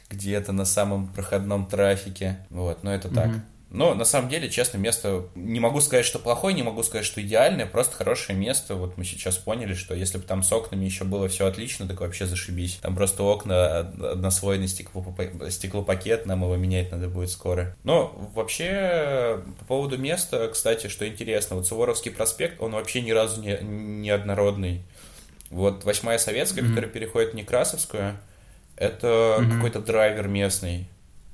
где-то 0.10 0.54
на 0.54 0.66
самом 0.66 1.08
проходном 1.08 1.66
трафике. 1.68 2.40
Вот, 2.50 2.84
но 2.84 2.94
это 2.94 3.10
mm-hmm. 3.10 3.14
так. 3.14 3.32
Но 3.72 3.94
на 3.94 4.04
самом 4.04 4.30
деле, 4.30 4.50
честно, 4.50 4.78
место 4.78 5.26
не 5.36 5.60
могу 5.60 5.80
сказать, 5.80 6.06
что 6.06 6.18
плохое, 6.18 6.56
не 6.56 6.64
могу 6.64 6.82
сказать, 6.82 7.06
что 7.06 7.22
идеальное, 7.22 7.68
просто 7.68 7.96
хорошее 7.96 8.38
место. 8.38 8.76
Вот 8.76 8.98
мы 8.98 9.06
сейчас 9.06 9.38
поняли, 9.38 9.76
что 9.76 9.94
если 9.94 10.18
бы 10.18 10.24
там 10.24 10.42
с 10.42 10.52
окнами 10.52 10.86
еще 10.86 11.04
было 11.04 11.28
все 11.28 11.46
отлично, 11.46 11.88
так 11.88 12.02
вообще 12.02 12.26
зашибись. 12.26 12.80
Там 12.82 12.96
просто 12.96 13.22
окна 13.24 13.80
однослойный 13.80 14.68
стеклопакет, 14.68 16.26
нам 16.26 16.44
его 16.44 16.56
менять 16.56 16.92
надо 16.92 17.10
будет 17.10 17.30
скоро. 17.30 17.76
Но 17.84 18.12
вообще, 18.34 19.44
по 19.60 19.66
поводу 19.66 19.98
места, 19.98 20.48
кстати, 20.48 20.88
что 20.88 21.08
интересно, 21.08 21.56
вот 21.56 21.68
Суворовский 21.68 22.12
проспект, 22.12 22.60
он 22.62 22.72
вообще 22.72 23.02
ни 23.02 23.12
разу 23.12 23.40
не, 23.42 23.60
не 23.62 24.10
однородный. 24.10 24.82
Вот 25.52 25.84
Восьмая 25.84 26.18
Советская, 26.18 26.64
mm-hmm. 26.64 26.70
которая 26.70 26.90
переходит 26.92 27.32
в 27.34 27.36
Некрасовскую, 27.36 28.18
это 28.76 29.08
mm-hmm. 29.40 29.56
какой-то 29.56 29.80
драйвер 29.80 30.28
местный 30.28 30.88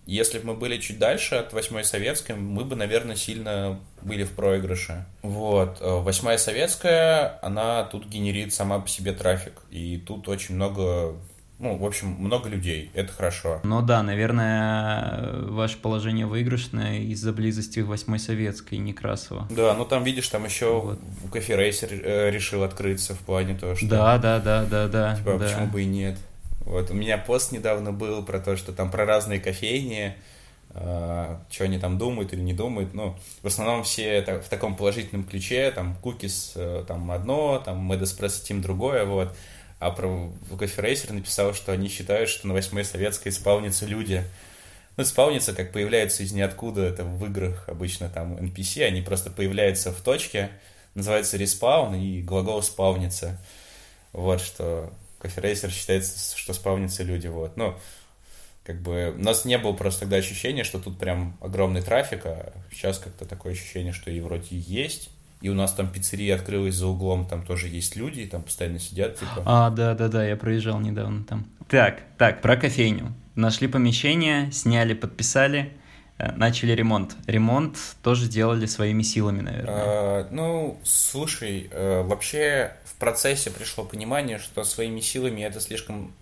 если 0.06 0.40
бы 0.40 0.48
мы 0.48 0.54
были 0.54 0.78
чуть 0.78 1.00
дальше 1.00 1.36
от 1.36 1.54
восьмой 1.54 1.84
советской, 1.84 2.36
мы 2.36 2.64
бы, 2.64 2.76
наверное, 2.76 3.16
сильно 3.16 3.80
были 4.02 4.24
в 4.24 4.32
проигрыше. 4.32 5.06
Вот. 5.24 5.80
Э, 5.82 6.00
восьмая 6.02 6.38
советская, 6.38 7.40
она 7.42 7.84
тут 7.84 8.06
генерит 8.06 8.54
сама 8.54 8.80
по 8.80 8.88
себе 8.88 9.14
трафик. 9.14 9.54
И 9.72 9.98
тут 9.98 10.28
очень 10.28 10.56
много 10.56 11.16
Ну, 11.58 11.78
в 11.78 11.86
общем, 11.86 12.10
много 12.10 12.50
людей, 12.50 12.92
это 12.94 13.14
хорошо. 13.14 13.62
Ну 13.64 13.82
да, 13.82 14.04
наверное, 14.04 15.42
ваше 15.44 15.78
положение 15.78 16.26
выигрышное 16.26 17.00
из-за 17.00 17.32
близости 17.32 17.80
Восьмой 17.80 18.20
Советской, 18.20 18.76
Некрасова. 18.76 19.48
Да, 19.50 19.74
ну 19.74 19.86
там, 19.86 20.04
видишь, 20.04 20.28
там 20.28 20.44
еще 20.44 20.82
вот. 20.82 21.00
Кофе 21.32 21.54
э, 21.56 22.30
решил 22.30 22.64
открыться 22.64 23.16
в 23.16 23.20
плане 23.20 23.56
того, 23.56 23.76
что... 23.76 23.88
Да, 23.88 24.18
да, 24.18 24.40
да, 24.40 24.66
да, 24.66 24.88
да. 24.88 25.16
Типа, 25.16 25.38
да. 25.38 25.46
почему 25.46 25.68
бы 25.68 25.82
и 25.84 25.86
нет. 25.86 26.18
Вот, 26.66 26.90
у 26.90 26.96
меня 26.96 27.18
пост 27.20 27.52
недавно 27.52 27.94
был 27.94 28.24
про 28.24 28.40
то, 28.40 28.58
что 28.58 28.74
там 28.74 28.90
про 28.90 29.06
разные 29.06 29.40
кофейни, 29.40 30.16
э, 30.72 31.38
что 31.50 31.64
они 31.64 31.78
там 31.78 32.00
думают 32.00 32.34
или 32.34 32.42
не 32.42 32.54
думают. 32.54 32.94
Ну, 32.96 33.16
в 33.44 33.48
основном 33.48 33.84
все 33.84 34.22
так, 34.24 34.44
в 34.44 34.50
таком 34.50 34.76
положительном 34.76 35.26
ключе, 35.26 35.72
там, 35.72 35.96
Кукис 36.02 36.54
э, 36.56 36.84
там 36.88 37.12
одно, 37.12 37.62
там, 37.64 37.92
Mad 37.92 38.02
Espresso 38.02 38.42
Team 38.44 38.62
другое, 38.62 39.06
вот. 39.06 39.36
А 39.80 39.92
про 39.92 40.32
Кофе 40.58 40.82
Рейсер 40.82 41.12
написал, 41.12 41.54
что 41.54 41.72
они 41.72 41.88
считают, 41.88 42.30
что 42.30 42.48
на 42.48 42.54
восьмой 42.54 42.84
советской 42.84 43.32
спавнятся 43.32 43.86
люди. 43.86 44.24
Ну, 44.98 45.04
спавнится, 45.04 45.54
как 45.54 45.72
появляются 45.72 46.24
из 46.24 46.32
ниоткуда, 46.32 46.82
это 46.84 47.04
в 47.04 47.24
играх 47.26 47.70
обычно 47.70 48.10
там 48.10 48.38
NPC, 48.38 48.86
они 48.86 49.02
просто 49.02 49.30
появляются 49.30 49.92
в 49.92 50.02
точке, 50.02 50.50
называется 50.96 51.38
респаун, 51.38 51.94
и 51.94 52.22
глагол 52.22 52.64
спавнится. 52.64 53.38
Вот, 54.14 54.40
что 54.42 54.92
Кофе 55.26 55.42
Рейсер 55.42 55.72
считается, 55.72 56.38
что 56.38 56.54
спавнятся 56.54 57.04
люди, 57.04 57.26
вот. 57.28 57.58
Ну, 57.58 57.76
как 58.64 58.82
бы 58.82 59.16
у 59.18 59.24
нас 59.24 59.44
не 59.44 59.58
было 59.58 59.74
просто 59.74 60.02
тогда 60.02 60.18
ощущения, 60.18 60.64
что 60.64 60.80
тут 60.80 61.00
прям 61.00 61.36
огромный 61.42 61.82
трафик, 61.82 62.26
а 62.26 62.54
сейчас 62.72 63.00
как-то 63.00 63.26
такое 63.26 63.54
ощущение, 63.54 63.92
что 63.92 64.12
и 64.12 64.20
вроде 64.20 64.48
есть. 64.52 65.10
И 65.42 65.50
у 65.50 65.54
нас 65.54 65.74
там 65.74 65.90
пиццерия 65.90 66.36
открылась 66.36 66.76
за 66.76 66.88
углом, 66.88 67.28
там 67.28 67.44
тоже 67.44 67.68
есть 67.68 67.96
люди, 67.96 68.26
там 68.26 68.44
постоянно 68.44 68.80
сидят, 68.80 69.20
типа. 69.20 69.44
А, 69.46 69.70
да-да-да, 69.70 70.26
я 70.26 70.36
проезжал 70.36 70.80
недавно 70.80 71.24
там. 71.24 71.48
Так, 71.68 72.02
так, 72.18 72.42
про 72.42 72.56
кофейню. 72.56 73.14
Нашли 73.36 73.68
помещение, 73.68 74.52
сняли, 74.52 74.94
подписали, 74.94 75.74
начали 76.18 76.72
ремонт. 76.72 77.16
Ремонт 77.28 77.78
тоже 78.02 78.28
делали 78.28 78.66
своими 78.66 79.04
силами, 79.04 79.42
наверное. 79.42 79.76
А, 79.76 80.28
ну, 80.32 80.80
слушай, 80.84 81.70
э, 81.72 82.04
вообще 82.04 82.72
в 82.86 82.96
процессе 82.96 83.52
пришло 83.52 83.84
понимание, 83.84 84.40
что 84.40 84.64
своими 84.64 85.02
силами 85.02 85.42
это 85.42 85.60
слишком, 85.60 86.14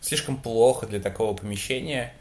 слишком 0.00 0.36
плохо 0.38 0.86
для 0.86 1.00
такого 1.00 1.36
помещения. 1.36 2.14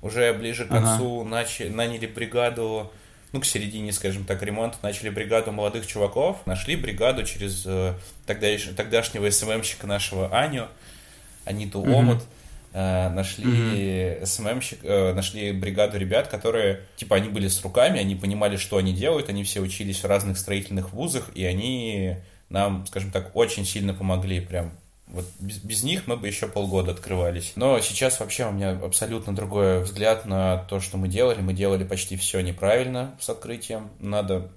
Уже 0.00 0.32
ближе 0.32 0.64
к 0.64 0.68
концу 0.68 1.20
ага. 1.20 1.28
начали, 1.28 1.68
наняли 1.68 2.06
бригаду 2.06 2.90
ну, 3.32 3.40
к 3.40 3.46
середине, 3.46 3.92
скажем 3.92 4.24
так, 4.24 4.42
ремонта 4.42 4.76
начали 4.82 5.08
бригаду 5.08 5.52
молодых 5.52 5.86
чуваков, 5.86 6.44
нашли 6.46 6.76
бригаду 6.76 7.24
через 7.24 7.64
э, 7.66 7.94
тогдаш, 8.26 8.70
тогдашнего 8.76 9.30
СММщика 9.30 9.86
нашего 9.86 10.28
Аню, 10.36 10.68
Аниту 11.44 11.82
mm-hmm. 11.82 11.94
Омут, 11.94 12.18
э, 12.18 12.41
нашли 12.72 13.44
mm-hmm. 13.44 14.26
СММщик, 14.26 14.78
э, 14.82 15.12
нашли 15.12 15.52
бригаду 15.52 15.98
ребят, 15.98 16.28
которые, 16.28 16.80
типа, 16.96 17.16
они 17.16 17.28
были 17.28 17.48
с 17.48 17.62
руками, 17.62 18.00
они 18.00 18.14
понимали, 18.14 18.56
что 18.56 18.78
они 18.78 18.92
делают, 18.92 19.28
они 19.28 19.44
все 19.44 19.60
учились 19.60 20.02
в 20.02 20.06
разных 20.06 20.38
строительных 20.38 20.92
вузах, 20.92 21.30
и 21.34 21.44
они 21.44 22.16
нам, 22.48 22.86
скажем 22.86 23.10
так, 23.10 23.34
очень 23.34 23.64
сильно 23.64 23.94
помогли, 23.94 24.40
прям 24.40 24.72
вот 25.12 25.26
без, 25.40 25.58
без 25.58 25.82
них 25.82 26.06
мы 26.06 26.16
бы 26.16 26.26
еще 26.26 26.48
полгода 26.48 26.92
открывались. 26.92 27.52
Но 27.56 27.78
сейчас 27.80 28.18
вообще 28.18 28.46
у 28.46 28.52
меня 28.52 28.70
абсолютно 28.70 29.34
другой 29.34 29.82
взгляд 29.82 30.24
на 30.24 30.58
то, 30.64 30.80
что 30.80 30.96
мы 30.96 31.08
делали. 31.08 31.40
Мы 31.40 31.52
делали 31.52 31.84
почти 31.84 32.16
все 32.16 32.40
неправильно 32.40 33.14
с 33.20 33.28
открытием. 33.28 33.90
Надо, 33.98 34.50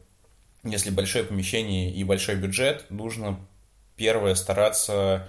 если 0.63 0.91
большое 0.91 1.25
помещение 1.25 1.91
и 1.91 2.03
большой 2.05 2.35
бюджет, 2.35 2.85
нужно 2.89 3.37
первое 3.97 4.35
стараться 4.35 5.27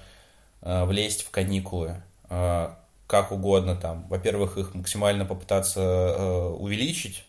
э, 0.63 0.85
влезть 0.85 1.25
в 1.25 1.31
каникулы. 1.31 2.03
Э, 2.29 2.71
как 3.07 3.33
угодно 3.33 3.77
там. 3.77 4.07
Во-первых, 4.09 4.59
их 4.59 4.75
максимально 4.75 5.25
попытаться 5.25 5.81
э, 5.81 6.49
увеличить. 6.59 7.25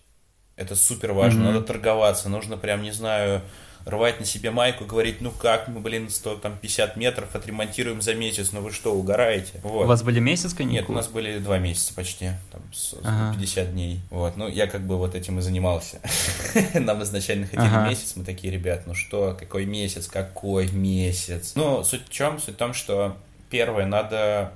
Это 0.55 0.75
супер 0.75 1.13
важно. 1.13 1.41
Mm-hmm. 1.41 1.51
Надо 1.53 1.61
торговаться. 1.61 2.29
Нужно 2.29 2.57
прям, 2.57 2.81
не 2.81 2.91
знаю, 2.91 3.43
рвать 3.87 4.19
на 4.19 4.25
себе 4.25 4.51
майку 4.51 4.83
и 4.83 4.87
говорить, 4.87 5.21
ну 5.21 5.31
как 5.31 5.67
мы, 5.67 5.79
блин, 5.79 6.09
150 6.09 6.97
метров 6.97 7.33
отремонтируем 7.35 8.01
за 8.01 8.15
месяц, 8.15 8.51
ну 8.51 8.61
вы 8.61 8.71
что, 8.71 8.93
угораете? 8.93 9.59
Вот. 9.63 9.85
У 9.85 9.87
вас 9.87 10.03
были 10.03 10.19
месяц 10.19 10.53
каникулы? 10.53 10.81
Нет, 10.81 10.89
у 10.89 10.93
нас 10.93 11.07
были 11.07 11.37
два 11.39 11.57
месяца 11.57 11.93
почти, 11.93 12.31
там, 12.51 12.61
ага. 13.03 13.33
50 13.35 13.71
дней. 13.71 14.01
Вот, 14.09 14.35
ну 14.35 14.47
я 14.47 14.67
как 14.67 14.81
бы 14.85 14.97
вот 14.97 15.15
этим 15.15 15.39
и 15.39 15.41
занимался. 15.41 16.01
Нам 16.73 17.01
изначально 17.03 17.45
хотели 17.45 17.65
ага. 17.65 17.89
месяц, 17.89 18.15
мы 18.15 18.25
такие, 18.25 18.51
ребят, 18.51 18.83
ну 18.87 18.93
что, 18.93 19.37
какой 19.39 19.65
месяц, 19.65 20.07
какой 20.07 20.69
месяц? 20.69 21.53
Ну, 21.55 21.83
суть 21.83 22.07
в 22.07 22.09
чем? 22.09 22.39
Суть 22.39 22.55
в 22.55 22.57
том, 22.57 22.73
что 22.73 23.15
первое, 23.49 23.85
надо 23.85 24.51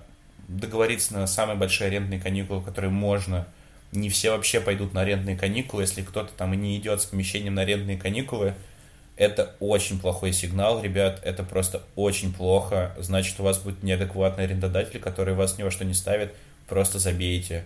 договориться 0.59 1.13
на 1.13 1.27
самые 1.27 1.57
большие 1.57 1.87
арендные 1.87 2.19
каникулы, 2.19 2.61
которые 2.61 2.91
можно. 2.91 3.47
Не 3.91 4.09
все 4.09 4.31
вообще 4.31 4.61
пойдут 4.61 4.93
на 4.93 5.01
арендные 5.01 5.37
каникулы, 5.37 5.83
если 5.83 6.01
кто-то 6.01 6.31
там 6.33 6.53
и 6.53 6.57
не 6.57 6.77
идет 6.77 7.01
с 7.01 7.05
помещением 7.05 7.55
на 7.55 7.63
арендные 7.63 7.97
каникулы, 7.97 8.53
это 9.17 9.55
очень 9.59 9.99
плохой 9.99 10.33
сигнал, 10.33 10.81
ребят, 10.81 11.21
это 11.23 11.43
просто 11.43 11.83
очень 11.95 12.33
плохо. 12.33 12.95
Значит, 12.97 13.39
у 13.39 13.43
вас 13.43 13.59
будет 13.59 13.83
неадекватный 13.83 14.45
арендодатель, 14.45 14.99
который 14.99 15.33
вас 15.33 15.57
ни 15.57 15.63
во 15.63 15.71
что 15.71 15.85
не 15.85 15.93
ставит, 15.93 16.33
просто 16.67 16.99
забейте. 16.99 17.65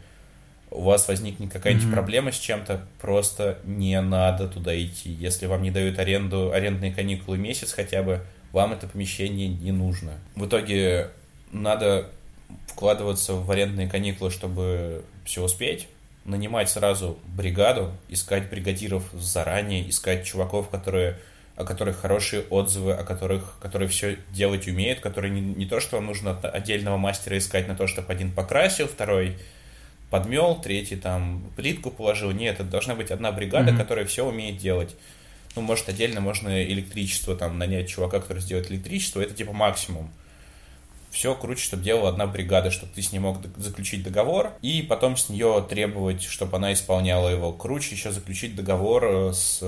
У 0.71 0.81
вас 0.81 1.07
возникнет 1.07 1.53
какая-нибудь 1.53 1.87
mm-hmm. 1.87 1.93
проблема 1.93 2.31
с 2.31 2.39
чем-то, 2.39 2.81
просто 2.99 3.59
не 3.63 4.01
надо 4.01 4.47
туда 4.47 4.77
идти. 4.77 5.11
Если 5.11 5.45
вам 5.45 5.61
не 5.61 5.71
дают 5.71 5.99
аренду, 5.99 6.51
арендные 6.51 6.91
каникулы 6.91 7.37
месяц 7.37 7.71
хотя 7.71 8.01
бы, 8.03 8.21
вам 8.51 8.73
это 8.73 8.87
помещение 8.87 9.47
не 9.47 9.71
нужно. 9.71 10.13
В 10.35 10.47
итоге 10.47 11.11
надо 11.51 12.09
вкладываться 12.67 13.33
в 13.33 13.49
арендные 13.49 13.87
каникулы, 13.87 14.31
чтобы 14.31 15.03
все 15.25 15.43
успеть, 15.43 15.87
нанимать 16.25 16.69
сразу 16.69 17.17
бригаду, 17.25 17.91
искать 18.09 18.49
бригадиров 18.49 19.03
заранее, 19.13 19.89
искать 19.89 20.25
чуваков, 20.25 20.69
которые 20.69 21.17
о 21.55 21.63
которых 21.63 22.01
хорошие 22.01 22.41
отзывы, 22.49 22.93
о 22.93 23.03
которых, 23.03 23.55
которые 23.61 23.87
все 23.87 24.17
делать 24.31 24.67
умеют, 24.67 24.99
которые 24.99 25.31
не, 25.31 25.39
не 25.39 25.65
то, 25.65 25.79
что 25.79 25.95
вам 25.95 26.07
нужно 26.07 26.37
отдельного 26.37 26.97
мастера 26.97 27.37
искать 27.37 27.67
на 27.67 27.75
то, 27.75 27.87
чтобы 27.87 28.11
один 28.11 28.31
покрасил, 28.31 28.87
второй 28.87 29.37
подмел, 30.09 30.59
третий 30.61 30.97
там 30.97 31.49
плитку 31.55 31.91
положил. 31.91 32.31
Нет, 32.31 32.55
это 32.55 32.65
должна 32.65 32.95
быть 32.95 33.09
одна 33.09 33.31
бригада, 33.31 33.71
mm-hmm. 33.71 33.77
которая 33.77 34.05
все 34.05 34.25
умеет 34.25 34.57
делать. 34.57 34.95
Ну, 35.55 35.61
может, 35.61 35.87
отдельно 35.87 36.19
можно 36.19 36.61
электричество 36.63 37.35
там 37.37 37.57
нанять 37.57 37.87
чувака, 37.87 38.19
который 38.19 38.41
сделает 38.41 38.69
электричество, 38.69 39.21
это 39.21 39.33
типа 39.33 39.53
максимум. 39.53 40.11
Все 41.15 41.33
круче, 41.33 41.63
чтобы 41.63 41.81
делала 41.81 42.09
одна 42.09 42.27
бригада, 42.27 42.71
чтобы 42.71 42.91
ты 42.93 43.01
с 43.01 43.13
ней 43.13 43.19
мог 43.19 43.37
заключить 43.55 44.03
договор, 44.03 44.51
и 44.61 44.81
потом 44.81 45.15
с 45.15 45.29
нее 45.29 45.65
требовать, 45.69 46.21
чтобы 46.23 46.57
она 46.57 46.73
исполняла 46.73 47.29
его. 47.29 47.53
Круче 47.53 47.95
еще 47.95 48.11
заключить 48.11 48.53
договор 48.53 49.05
э, 49.05 49.33
с 49.33 49.63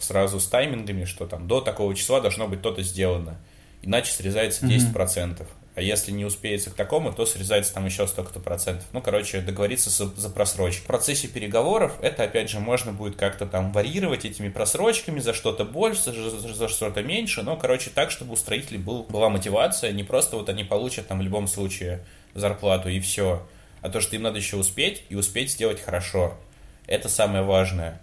сразу 0.00 0.40
с 0.40 0.46
таймингами, 0.48 1.04
что 1.04 1.26
там 1.26 1.46
до 1.46 1.60
такого 1.60 1.94
числа 1.94 2.20
должно 2.20 2.48
быть 2.48 2.62
то-то 2.62 2.82
сделано. 2.82 3.36
Иначе 3.82 4.10
срезается 4.10 4.66
10%. 4.66 4.92
Mm-hmm. 4.92 5.46
А 5.76 5.82
если 5.82 6.10
не 6.10 6.24
успеется 6.24 6.70
к 6.70 6.74
такому, 6.74 7.12
то 7.12 7.24
срезается 7.24 7.72
там 7.74 7.86
еще 7.86 8.08
столько-то 8.08 8.40
процентов. 8.40 8.86
Ну, 8.92 9.00
короче, 9.00 9.40
договориться 9.40 9.90
за, 9.90 10.06
за 10.06 10.28
просрочку. 10.30 10.82
В 10.82 10.86
процессе 10.86 11.28
переговоров 11.28 11.92
это, 12.00 12.24
опять 12.24 12.50
же, 12.50 12.58
можно 12.58 12.92
будет 12.92 13.16
как-то 13.16 13.46
там 13.46 13.70
варьировать 13.72 14.24
этими 14.24 14.48
просрочками 14.48 15.20
за 15.20 15.34
что-то 15.34 15.64
больше, 15.64 16.12
за, 16.12 16.52
за, 16.54 16.68
что-то 16.68 17.02
меньше. 17.04 17.42
Но, 17.42 17.56
короче, 17.56 17.90
так, 17.90 18.10
чтобы 18.10 18.32
у 18.32 18.36
строителей 18.36 18.78
был, 18.78 19.04
была 19.04 19.28
мотивация. 19.28 19.92
Не 19.92 20.02
просто 20.02 20.36
вот 20.36 20.48
они 20.48 20.64
получат 20.64 21.06
там 21.06 21.20
в 21.20 21.22
любом 21.22 21.46
случае 21.46 22.04
зарплату 22.34 22.88
и 22.88 22.98
все. 22.98 23.46
А 23.82 23.88
то, 23.88 24.00
что 24.00 24.16
им 24.16 24.22
надо 24.22 24.38
еще 24.38 24.56
успеть 24.56 25.04
и 25.10 25.14
успеть 25.14 25.52
сделать 25.52 25.80
хорошо. 25.80 26.34
Это 26.88 27.08
самое 27.08 27.44
важное 27.44 28.00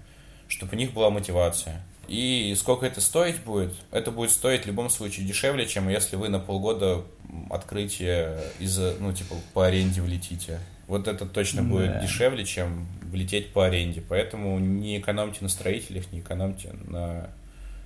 чтобы 0.53 0.73
у 0.73 0.75
них 0.75 0.93
была 0.93 1.09
мотивация. 1.09 1.81
И 2.07 2.53
сколько 2.57 2.85
это 2.85 3.01
стоить 3.01 3.41
будет? 3.43 3.73
Это 3.91 4.11
будет 4.11 4.31
стоить 4.31 4.63
в 4.63 4.67
любом 4.67 4.89
случае 4.89 5.25
дешевле, 5.25 5.65
чем 5.65 5.89
если 5.89 6.15
вы 6.15 6.29
на 6.29 6.39
полгода 6.39 7.03
открытие 7.49 8.39
из 8.59 8.77
ну, 8.99 9.13
типа, 9.13 9.35
по 9.53 9.65
аренде 9.65 10.01
влетите. 10.01 10.59
Вот 10.87 11.07
это 11.07 11.25
точно 11.25 11.63
будет 11.63 12.01
дешевле, 12.01 12.45
чем 12.45 12.87
влететь 13.03 13.53
по 13.53 13.65
аренде. 13.65 14.01
Поэтому 14.01 14.59
не 14.59 14.99
экономьте 14.99 15.39
на 15.41 15.49
строителях, 15.49 16.11
не 16.11 16.19
экономьте 16.19 16.73
на 16.87 17.29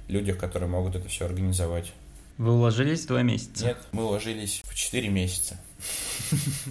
людях, 0.08 0.38
которые 0.38 0.70
могут 0.70 0.96
это 0.96 1.08
все 1.08 1.26
организовать. 1.26 1.92
Вы 2.38 2.54
уложились 2.54 3.04
в 3.04 3.08
два 3.08 3.24
месяца? 3.24 3.66
Нет, 3.66 3.78
мы 3.92 4.06
уложились 4.06 4.62
в 4.64 4.76
четыре 4.76 5.10
месяца. 5.10 5.60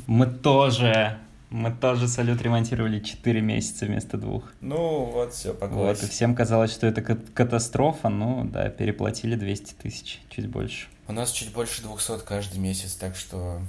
Мы 0.06 0.26
тоже. 0.26 1.18
Мы 1.50 1.70
тоже 1.70 2.08
салют 2.08 2.42
ремонтировали 2.42 3.00
4 3.00 3.40
месяца 3.40 3.86
вместо 3.86 4.16
двух. 4.16 4.44
Ну, 4.60 5.04
вот 5.04 5.32
все, 5.32 5.54
по 5.54 5.66
Вот, 5.68 6.02
и 6.02 6.06
всем 6.08 6.34
казалось, 6.34 6.72
что 6.72 6.86
это 6.86 7.02
катастрофа, 7.02 8.08
ну, 8.08 8.44
да, 8.44 8.68
переплатили 8.68 9.36
200 9.36 9.74
тысяч, 9.74 10.20
чуть 10.28 10.48
больше. 10.48 10.88
У 11.06 11.12
нас 11.12 11.30
чуть 11.30 11.52
больше 11.52 11.82
200 11.82 12.24
каждый 12.26 12.58
месяц, 12.58 12.94
так 12.94 13.14
что 13.14 13.60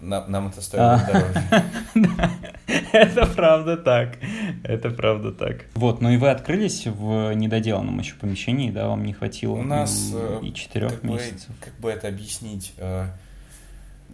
нам, 0.00 0.30
нам 0.30 0.48
это 0.48 0.60
стоит 0.60 0.80
а. 0.80 1.06
дороже. 1.06 2.30
Это 2.92 3.26
правда 3.26 3.76
так. 3.76 4.16
Это 4.62 4.90
правда 4.90 5.32
так. 5.32 5.66
Вот, 5.74 6.00
ну 6.00 6.10
и 6.10 6.16
вы 6.16 6.30
открылись 6.30 6.86
в 6.86 7.32
недоделанном 7.34 7.98
еще 7.98 8.14
помещении, 8.14 8.70
да, 8.70 8.88
вам 8.88 9.04
не 9.04 9.12
хватило 9.12 9.56
У 9.56 9.62
нас 9.62 10.12
и 10.42 10.52
четырех 10.52 11.02
месяцев. 11.02 11.50
Как 11.60 11.74
бы 11.78 11.90
это 11.90 12.08
объяснить? 12.08 12.72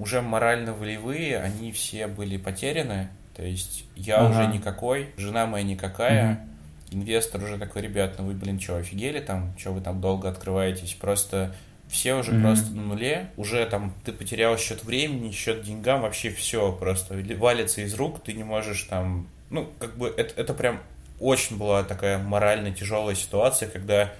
Уже 0.01 0.23
морально-волевые, 0.23 1.39
они 1.41 1.73
все 1.73 2.07
были 2.07 2.39
потеряны. 2.39 3.11
То 3.37 3.43
есть 3.43 3.85
я 3.95 4.25
Ага. 4.25 4.31
уже 4.31 4.47
никакой, 4.47 5.11
жена 5.19 5.47
моя 5.47 5.63
никакая, 5.63 6.47
Мгм. 6.91 7.03
инвестор 7.03 7.45
уже 7.45 7.59
такой, 7.59 7.83
ребят, 7.83 8.15
ну 8.19 8.25
вы, 8.25 8.33
блин, 8.33 8.59
что, 8.59 8.79
офигели 8.79 9.21
там, 9.21 9.55
что 9.59 9.73
вы 9.73 9.83
там 9.83 10.01
долго 10.01 10.31
открываетесь? 10.31 10.95
Просто 10.95 11.55
все 11.87 12.15
уже 12.15 12.33
Мгм. 12.33 12.41
просто 12.41 12.75
на 12.75 12.83
нуле, 12.83 13.29
уже 13.37 13.67
там 13.67 13.95
ты 14.03 14.13
потерял 14.13 14.57
счет 14.57 14.85
времени, 14.85 15.33
счет 15.33 15.63
деньгам, 15.63 16.01
вообще 16.01 16.31
все 16.31 16.73
просто 16.73 17.15
валится 17.37 17.83
из 17.83 17.93
рук, 17.93 18.23
ты 18.25 18.33
не 18.33 18.43
можешь 18.43 18.85
там, 18.85 19.29
ну, 19.51 19.71
как 19.79 19.99
бы 19.99 20.09
это, 20.17 20.41
это 20.41 20.55
прям 20.55 20.81
очень 21.19 21.59
была 21.59 21.83
такая 21.83 22.17
морально 22.17 22.73
тяжелая 22.73 23.15
ситуация, 23.17 23.69
когда 23.69 24.11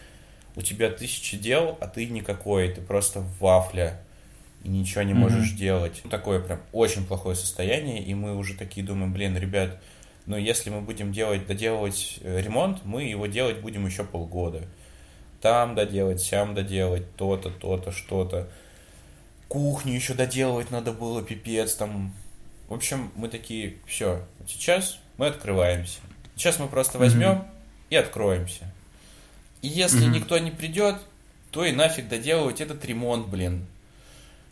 у 0.57 0.61
тебя 0.61 0.91
тысячи 0.91 1.39
дел, 1.39 1.79
а 1.81 1.87
ты 1.87 2.05
никакой, 2.05 2.69
ты 2.69 2.83
просто 2.83 3.25
вафля 3.41 3.99
и 4.65 4.69
ничего 4.69 5.03
не 5.03 5.15
можешь 5.15 5.53
делать. 5.53 6.01
Ну, 6.05 6.11
Такое 6.11 6.41
прям 6.41 6.61
очень 6.73 7.07
плохое 7.07 7.35
состояние, 7.37 8.03
и 8.03 8.15
мы 8.15 8.37
уже 8.37 8.55
такие 8.55 8.85
думаем, 8.87 9.13
блин, 9.13 9.37
ребят, 9.37 9.81
но 10.27 10.37
если 10.37 10.71
мы 10.71 10.81
будем 10.81 11.13
делать, 11.13 11.47
доделывать 11.47 12.19
э, 12.21 12.41
ремонт, 12.41 12.85
мы 12.85 13.05
его 13.05 13.27
делать 13.27 13.61
будем 13.61 13.87
еще 13.87 14.05
полгода. 14.05 14.63
Там 15.41 15.75
доделать, 15.75 16.21
сям 16.21 16.55
доделать, 16.55 17.15
то-то, 17.17 17.51
то-то, 17.51 17.91
что-то. 17.93 18.49
Кухню 19.49 19.95
еще 19.95 20.15
доделывать 20.15 20.71
надо 20.71 20.93
было, 20.93 21.23
пипец, 21.23 21.75
там. 21.75 22.15
В 22.69 22.75
общем, 22.75 23.11
мы 23.17 23.29
такие, 23.29 23.77
все, 23.87 24.25
сейчас 24.47 24.99
мы 25.17 25.27
открываемся. 25.29 25.99
Сейчас 26.37 26.59
мы 26.59 26.69
просто 26.69 26.99
возьмем 26.99 27.45
и 27.89 27.97
откроемся. 27.97 28.71
И 29.63 29.69
если 29.69 30.05
Мгм. 30.05 30.13
никто 30.13 30.39
не 30.39 30.51
придет, 30.51 30.97
то 31.51 31.65
и 31.65 31.73
нафиг 31.73 32.09
доделывать 32.09 32.61
этот 32.61 32.85
ремонт, 32.85 33.27
блин. 33.29 33.67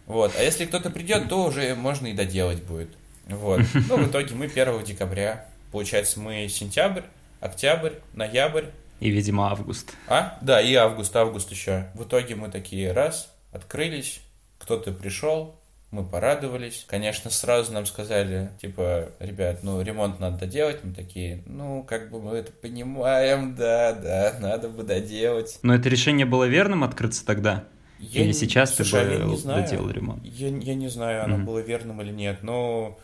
Вот. 0.08 0.32
А 0.36 0.42
если 0.42 0.64
кто-то 0.64 0.90
придет, 0.90 1.28
то 1.28 1.44
уже 1.44 1.74
можно 1.74 2.08
и 2.08 2.14
доделать 2.14 2.62
будет. 2.62 2.88
Вот. 3.28 3.60
Ну, 3.88 3.98
в 3.98 4.10
итоге 4.10 4.34
мы 4.34 4.46
1 4.46 4.84
декабря. 4.84 5.46
Получается, 5.70 6.18
мы 6.18 6.48
сентябрь, 6.48 7.02
октябрь, 7.40 7.92
ноябрь. 8.14 8.64
И, 9.00 9.10
видимо, 9.10 9.50
август. 9.50 9.92
А? 10.08 10.38
Да, 10.40 10.60
и 10.60 10.74
август, 10.74 11.14
август 11.14 11.50
еще. 11.52 11.88
В 11.94 12.04
итоге 12.04 12.34
мы 12.34 12.48
такие 12.48 12.92
раз, 12.92 13.32
открылись, 13.52 14.20
кто-то 14.58 14.92
пришел, 14.92 15.58
мы 15.90 16.04
порадовались. 16.04 16.84
Конечно, 16.88 17.30
сразу 17.30 17.72
нам 17.72 17.86
сказали, 17.86 18.50
типа, 18.60 19.10
ребят, 19.20 19.60
ну, 19.62 19.80
ремонт 19.80 20.20
надо 20.20 20.38
доделать. 20.38 20.82
Мы 20.82 20.94
такие, 20.94 21.42
ну, 21.46 21.82
как 21.82 22.10
бы 22.10 22.20
мы 22.20 22.36
это 22.36 22.52
понимаем, 22.52 23.54
да, 23.54 23.92
да, 23.92 24.36
надо 24.40 24.68
бы 24.68 24.82
доделать. 24.82 25.58
Но 25.62 25.74
это 25.74 25.88
решение 25.88 26.26
было 26.26 26.44
верным 26.44 26.82
открыться 26.82 27.24
тогда? 27.24 27.64
Я 27.98 28.20
Или 28.22 28.28
не- 28.28 28.32
сейчас 28.34 28.74
Слушай, 28.76 29.02
а 29.02 29.04
ты 29.06 29.12
я 29.14 29.18
бы 29.20 29.30
не 29.32 29.36
знаю. 29.36 29.64
доделал 29.64 29.90
ремонт? 29.90 30.24
Я, 30.24 30.48
я 30.48 30.74
не 30.74 30.88
знаю, 30.88 31.24
оно 31.24 31.36
Мгм. 31.36 31.46
было 31.46 31.58
верным 31.58 32.00
или 32.00 32.12
нет, 32.12 32.42
но 32.42 32.98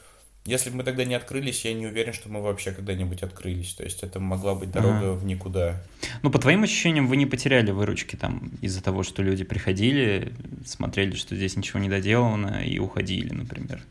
если 0.47 0.71
бы 0.71 0.77
мы 0.77 0.83
тогда 0.85 1.05
не 1.05 1.15
открылись, 1.15 1.65
я 1.65 1.73
не 1.73 1.87
уверен, 1.87 2.13
что 2.13 2.29
мы 2.29 2.41
вообще 2.43 2.71
когда-нибудь 2.73 3.23
открылись. 3.23 3.73
То 3.75 3.83
есть 3.83 4.03
это 4.03 4.21
могла 4.21 4.55
быть 4.55 4.71
дорога 4.71 5.13
в 5.15 5.25
никуда. 5.25 5.83
Ну, 6.23 6.31
по 6.31 6.39
твоим 6.39 6.63
ощущениям, 6.63 7.09
вы 7.09 7.17
не 7.17 7.27
потеряли 7.27 7.71
выручки 7.71 8.15
там 8.17 8.53
из-за 8.61 8.83
того, 8.83 9.03
что 9.03 9.23
люди 9.23 9.43
приходили, 9.43 10.33
смотрели, 10.67 11.15
что 11.17 11.35
здесь 11.35 11.57
ничего 11.57 11.81
не 11.81 11.89
доделано, 11.89 12.63
и 12.65 12.79
уходили, 12.79 13.33
например. 13.33 13.83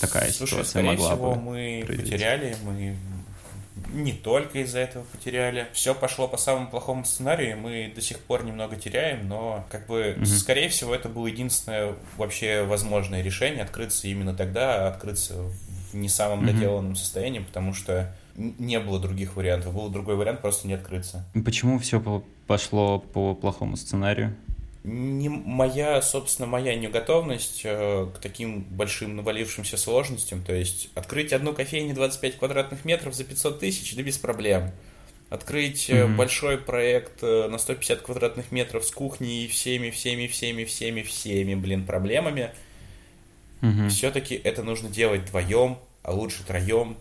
Такая 0.00 0.30
Слушай, 0.30 0.50
ситуация 0.50 0.82
могла 0.82 1.12
всего, 1.14 1.34
бы 1.34 1.40
мы 1.40 1.82
произойти. 1.86 2.10
потеряли, 2.12 2.56
мы 2.64 2.96
не 3.92 4.12
только 4.12 4.60
из-за 4.60 4.80
этого 4.80 5.04
потеряли. 5.04 5.66
Все 5.72 5.94
пошло 5.94 6.26
по 6.28 6.36
самому 6.36 6.68
плохому 6.68 7.04
сценарию, 7.04 7.56
мы 7.58 7.92
до 7.94 8.00
сих 8.00 8.18
пор 8.20 8.44
немного 8.44 8.76
теряем, 8.76 9.28
но 9.28 9.64
как 9.70 9.86
бы, 9.86 10.14
Мгм. 10.16 10.26
скорее 10.26 10.68
всего, 10.68 10.94
это 10.94 11.08
было 11.08 11.26
единственное 11.26 11.94
вообще 12.16 12.62
возможное 12.64 13.22
решение 13.22 13.62
открыться 13.62 14.08
именно 14.08 14.34
тогда, 14.34 14.86
а 14.86 14.88
открыться 14.88 15.34
в 15.42 15.94
не 15.94 16.08
самом 16.08 16.44
доделанном 16.46 16.96
состоянии, 16.96 17.38
потому 17.40 17.72
что 17.72 18.12
не 18.36 18.80
было 18.80 18.98
других 18.98 19.36
вариантов. 19.36 19.74
Был 19.74 19.88
другой 19.90 20.16
вариант 20.16 20.40
просто 20.40 20.66
не 20.66 20.74
открыться. 20.74 21.24
И 21.34 21.40
Почему 21.40 21.78
все 21.78 22.02
пошло 22.48 22.98
по 22.98 23.34
плохому 23.34 23.76
сценарию? 23.76 24.34
Не 24.84 25.30
моя, 25.30 26.02
собственно, 26.02 26.46
моя 26.46 26.74
неготовность 26.74 27.62
э, 27.64 28.06
к 28.14 28.18
таким 28.18 28.60
большим 28.64 29.16
навалившимся 29.16 29.78
сложностям. 29.78 30.42
То 30.44 30.54
есть 30.54 30.90
открыть 30.94 31.32
одну 31.32 31.54
кофейню 31.54 31.94
25 31.94 32.36
квадратных 32.36 32.84
метров 32.84 33.14
за 33.14 33.24
500 33.24 33.60
тысяч, 33.60 33.96
да 33.96 34.02
без 34.02 34.18
проблем. 34.18 34.72
Открыть 35.30 35.88
Мгм. 35.88 36.16
большой 36.18 36.58
проект 36.58 37.22
э, 37.22 37.48
на 37.48 37.56
150 37.56 38.02
квадратных 38.02 38.52
метров 38.52 38.84
с 38.84 38.90
кухней 38.90 39.46
и 39.46 39.48
всеми, 39.48 39.88
всеми, 39.88 40.26
всеми, 40.26 40.64
всеми, 40.64 41.02
всеми, 41.02 41.54
блин, 41.54 41.86
проблемами. 41.86 42.50
Мгм. 43.62 43.88
Все-таки 43.88 44.34
это 44.34 44.62
нужно 44.62 44.90
делать 44.90 45.22
вдвоем, 45.22 45.78
а 46.02 46.12
лучше 46.12 46.44
троем, 46.44 46.98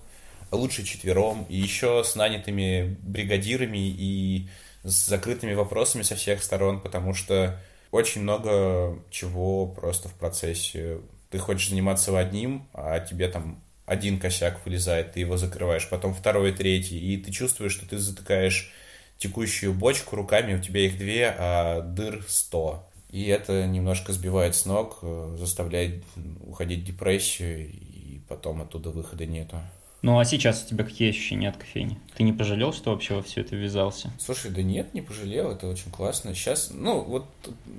а 0.51 0.55
лучше 0.55 0.85
четвером, 0.85 1.45
и 1.49 1.57
еще 1.57 2.01
с 2.05 2.15
нанятыми 2.15 2.95
бригадирами 3.01 3.89
и 3.89 4.47
с 4.83 5.07
закрытыми 5.07 5.53
вопросами 5.53 6.03
со 6.03 6.15
всех 6.15 6.41
сторон, 6.41 6.79
потому 6.79 7.13
что 7.13 7.59
очень 7.93 8.23
много 8.23 8.99
чего 9.11 9.67
просто 9.67 10.09
в 10.09 10.13
процессе. 10.15 10.97
Ты 11.29 11.37
хочешь 11.37 11.69
заниматься 11.69 12.17
одним, 12.17 12.67
а 12.73 12.99
тебе 12.99 13.27
там 13.27 13.61
один 13.85 14.19
косяк 14.19 14.65
вылезает, 14.65 15.11
ты 15.11 15.19
его 15.19 15.37
закрываешь, 15.37 15.87
потом 15.87 16.15
второй, 16.15 16.53
третий, 16.53 16.97
и 16.97 17.17
ты 17.17 17.31
чувствуешь, 17.31 17.73
что 17.73 17.87
ты 17.87 17.99
затыкаешь 17.99 18.73
текущую 19.17 19.73
бочку 19.73 20.15
руками, 20.15 20.55
у 20.55 20.59
тебя 20.59 20.81
их 20.81 20.97
две, 20.97 21.35
а 21.37 21.81
дыр 21.81 22.25
сто. 22.27 22.89
И 23.11 23.27
это 23.27 23.67
немножко 23.67 24.11
сбивает 24.11 24.55
с 24.55 24.65
ног, 24.65 24.97
э, 25.03 25.35
заставляет 25.37 26.03
уходить 26.47 26.79
в 26.79 26.85
депрессию, 26.85 27.69
и 27.69 28.21
потом 28.27 28.63
оттуда 28.63 28.89
выхода 28.89 29.27
нету. 29.27 29.57
Ну, 30.03 30.19
а 30.19 30.25
сейчас 30.25 30.65
у 30.65 30.69
тебя 30.69 30.83
какие 30.83 31.09
ощущения 31.11 31.47
от 31.47 31.55
кофейни? 31.55 31.97
Ты 32.17 32.23
не 32.23 32.33
пожалел, 32.33 32.73
что 32.73 32.91
вообще 32.91 33.13
во 33.15 33.23
все 33.23 33.39
это 33.39 33.55
ввязался? 33.55 34.11
Слушай, 34.19 34.51
да 34.51 34.61
нет, 34.61 34.93
не 34.93 35.01
пожалел, 35.01 35.51
это 35.51 35.65
очень 35.65 35.89
классно. 35.91 36.35
Сейчас, 36.35 36.71
ну, 36.73 36.99
вот, 37.01 37.25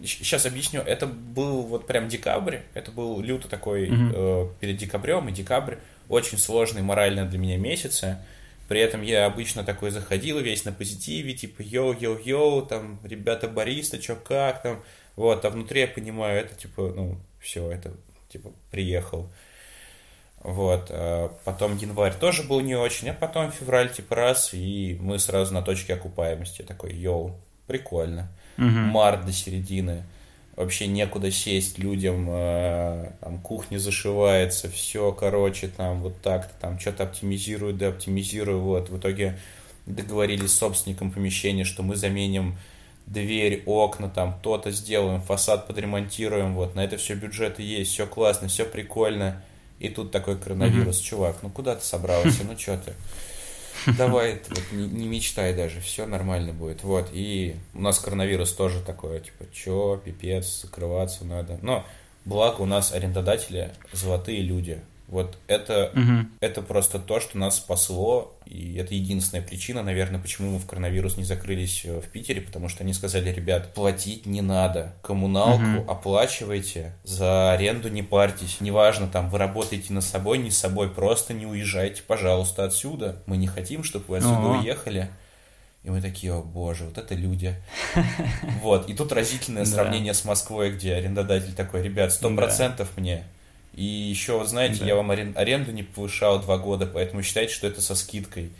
сейчас 0.02 0.46
объясню. 0.46 0.80
Это 0.80 1.06
был 1.06 1.60
вот 1.64 1.86
прям 1.86 2.08
декабрь, 2.08 2.60
это 2.72 2.90
был 2.90 3.20
люто 3.20 3.46
такой 3.46 3.90
Мгм. 3.90 4.12
э, 4.16 4.48
перед 4.58 4.78
декабрем 4.78 5.28
и 5.28 5.32
декабрь. 5.32 5.76
Очень 6.08 6.38
сложный 6.38 6.80
морально 6.80 7.26
для 7.26 7.38
меня 7.38 7.58
месяцы. 7.58 8.16
При 8.68 8.80
этом 8.80 9.02
я 9.02 9.26
обычно 9.26 9.62
такой 9.62 9.90
заходил 9.90 10.38
весь 10.40 10.64
на 10.64 10.72
позитиве, 10.72 11.34
типа 11.34 11.60
йоу-йоу-йоу, 11.60 12.66
там, 12.66 13.00
ребята 13.04 13.48
бариста, 13.48 13.98
чё 13.98 14.16
как 14.16 14.62
там. 14.62 14.82
Вот, 15.16 15.44
а 15.44 15.50
внутри 15.50 15.82
я 15.82 15.88
понимаю, 15.88 16.40
это 16.40 16.54
типа, 16.54 16.90
ну, 16.96 17.18
все, 17.38 17.70
это 17.70 17.92
типа 18.30 18.50
приехал. 18.70 19.28
Вот, 20.44 20.88
а 20.90 21.32
потом 21.44 21.78
январь 21.78 22.12
тоже 22.12 22.42
был 22.42 22.60
не 22.60 22.74
очень, 22.74 23.08
а 23.08 23.14
потом 23.14 23.50
февраль 23.50 23.90
типа 23.90 24.14
раз, 24.14 24.52
и 24.52 24.98
мы 25.00 25.18
сразу 25.18 25.54
на 25.54 25.62
точке 25.62 25.94
окупаемости. 25.94 26.60
Такой, 26.60 26.92
йоу, 26.92 27.34
прикольно. 27.66 28.28
Мгм. 28.58 28.88
Март 28.88 29.24
до 29.24 29.32
середины. 29.32 30.04
Вообще 30.54 30.86
некуда 30.86 31.32
сесть 31.32 31.78
людям, 31.78 32.26
э, 32.28 33.12
там 33.20 33.38
кухня 33.38 33.78
зашивается, 33.78 34.70
все, 34.70 35.12
короче, 35.12 35.66
там 35.66 36.00
вот 36.00 36.20
так-то, 36.20 36.52
там 36.60 36.78
что-то 36.78 37.04
оптимизирую, 37.04 37.72
да 37.72 37.88
оптимизирую, 37.88 38.60
вот. 38.60 38.90
В 38.90 38.98
итоге 38.98 39.38
договорились 39.86 40.52
с 40.52 40.58
собственником 40.58 41.10
помещения, 41.10 41.64
что 41.64 41.82
мы 41.82 41.96
заменим 41.96 42.56
дверь, 43.06 43.62
окна, 43.64 44.10
там 44.10 44.38
то-то 44.42 44.70
сделаем, 44.70 45.22
фасад 45.22 45.66
подремонтируем, 45.66 46.54
вот. 46.54 46.74
На 46.74 46.84
это 46.84 46.98
все 46.98 47.14
бюджеты 47.14 47.62
есть, 47.62 47.92
все 47.92 48.06
классно, 48.06 48.48
все 48.48 48.66
прикольно. 48.66 49.42
И 49.78 49.88
тут 49.88 50.10
такой 50.12 50.38
коронавирус, 50.38 50.98
чувак, 50.98 51.36
ну 51.42 51.50
куда 51.50 51.74
ты 51.74 51.84
собрался, 51.84 52.44
ну 52.44 52.56
что 52.58 52.78
ты? 52.78 52.94
Давай, 53.98 54.40
вот 54.48 54.62
не, 54.72 54.86
не 54.86 55.06
мечтай 55.06 55.54
даже, 55.54 55.80
все 55.80 56.06
нормально 56.06 56.52
будет. 56.52 56.82
Вот, 56.82 57.08
и 57.12 57.56
у 57.74 57.80
нас 57.80 57.98
коронавирус 57.98 58.52
тоже 58.52 58.80
такое, 58.80 59.20
типа, 59.20 59.44
чё, 59.52 60.00
пипец, 60.02 60.62
закрываться 60.62 61.24
надо. 61.24 61.58
Но 61.60 61.84
благо 62.24 62.62
у 62.62 62.66
нас 62.66 62.92
арендодатели 62.92 63.72
золотые 63.92 64.40
люди. 64.40 64.80
Вот 65.14 65.38
это, 65.46 65.92
Мгм. 65.94 66.32
это 66.40 66.60
просто 66.60 66.98
то, 66.98 67.20
что 67.20 67.38
нас 67.38 67.58
спасло, 67.58 68.36
и 68.46 68.74
это 68.74 68.96
единственная 68.96 69.46
причина, 69.46 69.84
наверное, 69.84 70.18
почему 70.18 70.50
мы 70.50 70.58
в 70.58 70.66
коронавирус 70.66 71.16
не 71.16 71.22
закрылись 71.22 71.82
э, 71.84 72.00
в 72.00 72.06
Питере, 72.06 72.40
потому 72.40 72.68
что 72.68 72.82
они 72.82 72.92
сказали, 72.92 73.30
ребят, 73.30 73.74
платить 73.74 74.26
не 74.26 74.42
надо, 74.42 74.92
коммуналку 75.02 75.62
Мгм. 75.62 75.88
оплачивайте, 75.88 76.94
за 77.04 77.52
аренду 77.52 77.90
не 77.90 78.02
парьтесь, 78.02 78.60
неважно, 78.60 79.06
там, 79.06 79.30
вы 79.30 79.38
работаете 79.38 79.92
на 79.92 80.00
собой, 80.00 80.38
не 80.38 80.50
с 80.50 80.58
собой, 80.58 80.90
просто 80.90 81.32
не 81.32 81.46
уезжайте, 81.46 82.02
пожалуйста, 82.02 82.64
отсюда, 82.64 83.22
мы 83.26 83.36
не 83.36 83.46
хотим, 83.46 83.84
чтобы 83.84 84.06
вы 84.08 84.16
отсюда 84.16 84.48
Ого. 84.48 84.50
уехали. 84.58 85.10
И 85.84 85.90
мы 85.90 86.00
такие, 86.00 86.32
о 86.32 86.42
боже, 86.42 86.86
вот 86.86 86.98
это 86.98 87.14
люди. 87.14 87.54
Вот, 88.62 88.88
и 88.90 88.94
тут 88.94 89.12
разительное 89.12 89.64
сравнение 89.64 90.12
с 90.14 90.24
Москвой, 90.24 90.72
где 90.72 90.94
арендодатель 90.94 91.52
такой, 91.54 91.82
ребят, 91.82 92.12
сто 92.12 92.34
процентов 92.34 92.88
мне. 92.96 93.22
И 93.76 93.84
еще, 93.84 94.38
вот 94.38 94.48
знаете, 94.48 94.80
Да. 94.80 94.86
я 94.86 94.94
вам 94.94 95.10
арен- 95.10 95.36
аренду 95.36 95.72
не 95.72 95.82
повышал 95.82 96.40
два 96.40 96.58
года, 96.58 96.86
поэтому 96.86 97.22
считайте, 97.22 97.52
что 97.52 97.66
это 97.66 97.80
со 97.80 97.94
скидкой. 97.94 98.50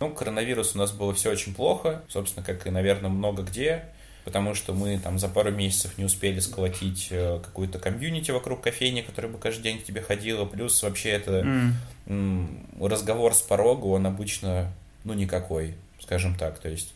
Ну, 0.00 0.10
коронавирус 0.10 0.74
у 0.74 0.78
нас 0.78 0.92
было 0.92 1.14
все 1.14 1.30
очень 1.30 1.54
плохо, 1.54 2.02
собственно, 2.08 2.44
как 2.44 2.66
и, 2.66 2.70
наверное, 2.70 3.10
много 3.10 3.42
где. 3.42 3.84
потому 4.28 4.54
что 4.54 4.74
мы 4.74 4.98
там 4.98 5.18
за 5.18 5.26
пару 5.26 5.50
месяцев 5.50 5.96
не 5.96 6.04
успели 6.04 6.38
сколотить 6.38 7.08
э, 7.10 7.40
какую-то 7.42 7.78
комьюнити 7.78 8.30
вокруг 8.30 8.60
кофейни, 8.60 9.00
которая 9.00 9.32
бы 9.32 9.38
каждый 9.38 9.62
день 9.62 9.78
к 9.78 9.84
тебе 9.84 10.02
ходила, 10.02 10.44
плюс 10.44 10.82
вообще 10.82 11.10
это 11.10 11.70
mm. 12.06 12.86
разговор 12.86 13.34
с 13.34 13.40
порога, 13.40 13.86
он 13.86 14.06
обычно, 14.06 14.70
ну, 15.04 15.14
никакой, 15.14 15.76
скажем 15.98 16.34
так, 16.34 16.58
то 16.58 16.68
есть 16.68 16.92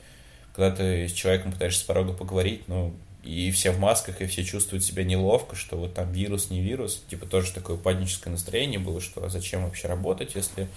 когда 0.54 0.70
ты 0.70 1.08
с 1.08 1.12
человеком 1.12 1.52
пытаешься 1.52 1.80
с 1.80 1.84
порога 1.84 2.12
поговорить, 2.12 2.64
ну, 2.68 2.92
и 3.22 3.50
все 3.50 3.70
в 3.70 3.78
масках, 3.78 4.20
и 4.20 4.26
все 4.26 4.44
чувствуют 4.44 4.84
себя 4.84 5.04
неловко, 5.04 5.56
что 5.56 5.76
вот 5.76 5.94
там 5.94 6.10
вирус, 6.12 6.50
не 6.50 6.60
вирус. 6.60 7.02
Типа 7.08 7.26
тоже 7.26 7.52
такое 7.52 7.76
паническое 7.76 8.32
настроение 8.32 8.78
было, 8.78 9.00
что 9.00 9.24
а 9.24 9.28
зачем 9.28 9.64
вообще 9.64 9.88
работать, 9.88 10.34
если 10.34 10.68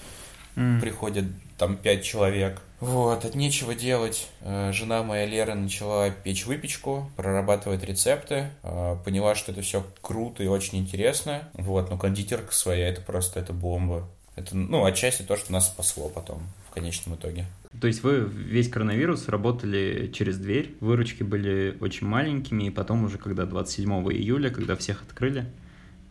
mm. 0.55 0.79
приходит 0.79 1.25
там 1.57 1.77
пять 1.77 2.03
человек. 2.03 2.61
Вот, 2.79 3.25
от 3.25 3.35
нечего 3.35 3.73
делать. 3.73 4.27
Э, 4.41 4.71
жена 4.73 5.01
моя 5.03 5.25
Лера 5.25 5.55
начала 5.55 6.09
печь 6.09 6.45
выпечку, 6.45 7.09
прорабатывать 7.15 7.83
рецепты, 7.83 8.49
э, 8.63 8.97
поняла, 9.03 9.35
что 9.35 9.51
это 9.51 9.61
все 9.61 9.85
круто 10.01 10.43
и 10.43 10.47
очень 10.47 10.79
интересно. 10.79 11.47
Вот, 11.53 11.89
но 11.89 11.97
кондитерка 11.97 12.51
своя, 12.53 12.89
это 12.89 13.01
просто, 13.01 13.39
это 13.39 13.53
бомба. 13.53 14.07
Это, 14.35 14.55
ну, 14.55 14.83
отчасти 14.83 15.21
то, 15.21 15.37
что 15.37 15.53
нас 15.53 15.67
спасло 15.67 16.09
потом, 16.09 16.43
в 16.69 16.73
конечном 16.73 17.15
итоге. 17.15 17.45
То 17.81 17.87
есть 17.87 18.03
вы 18.03 18.19
весь 18.19 18.69
коронавирус 18.69 19.27
работали 19.27 20.11
через 20.13 20.37
дверь, 20.37 20.75
выручки 20.79 21.23
были 21.23 21.77
очень 21.81 22.07
маленькими, 22.07 22.63
и 22.63 22.69
потом 22.69 23.03
уже, 23.03 23.17
когда 23.17 23.45
27 23.45 23.91
июля, 24.11 24.49
когда 24.49 24.75
всех 24.75 25.03
открыли, 25.03 25.45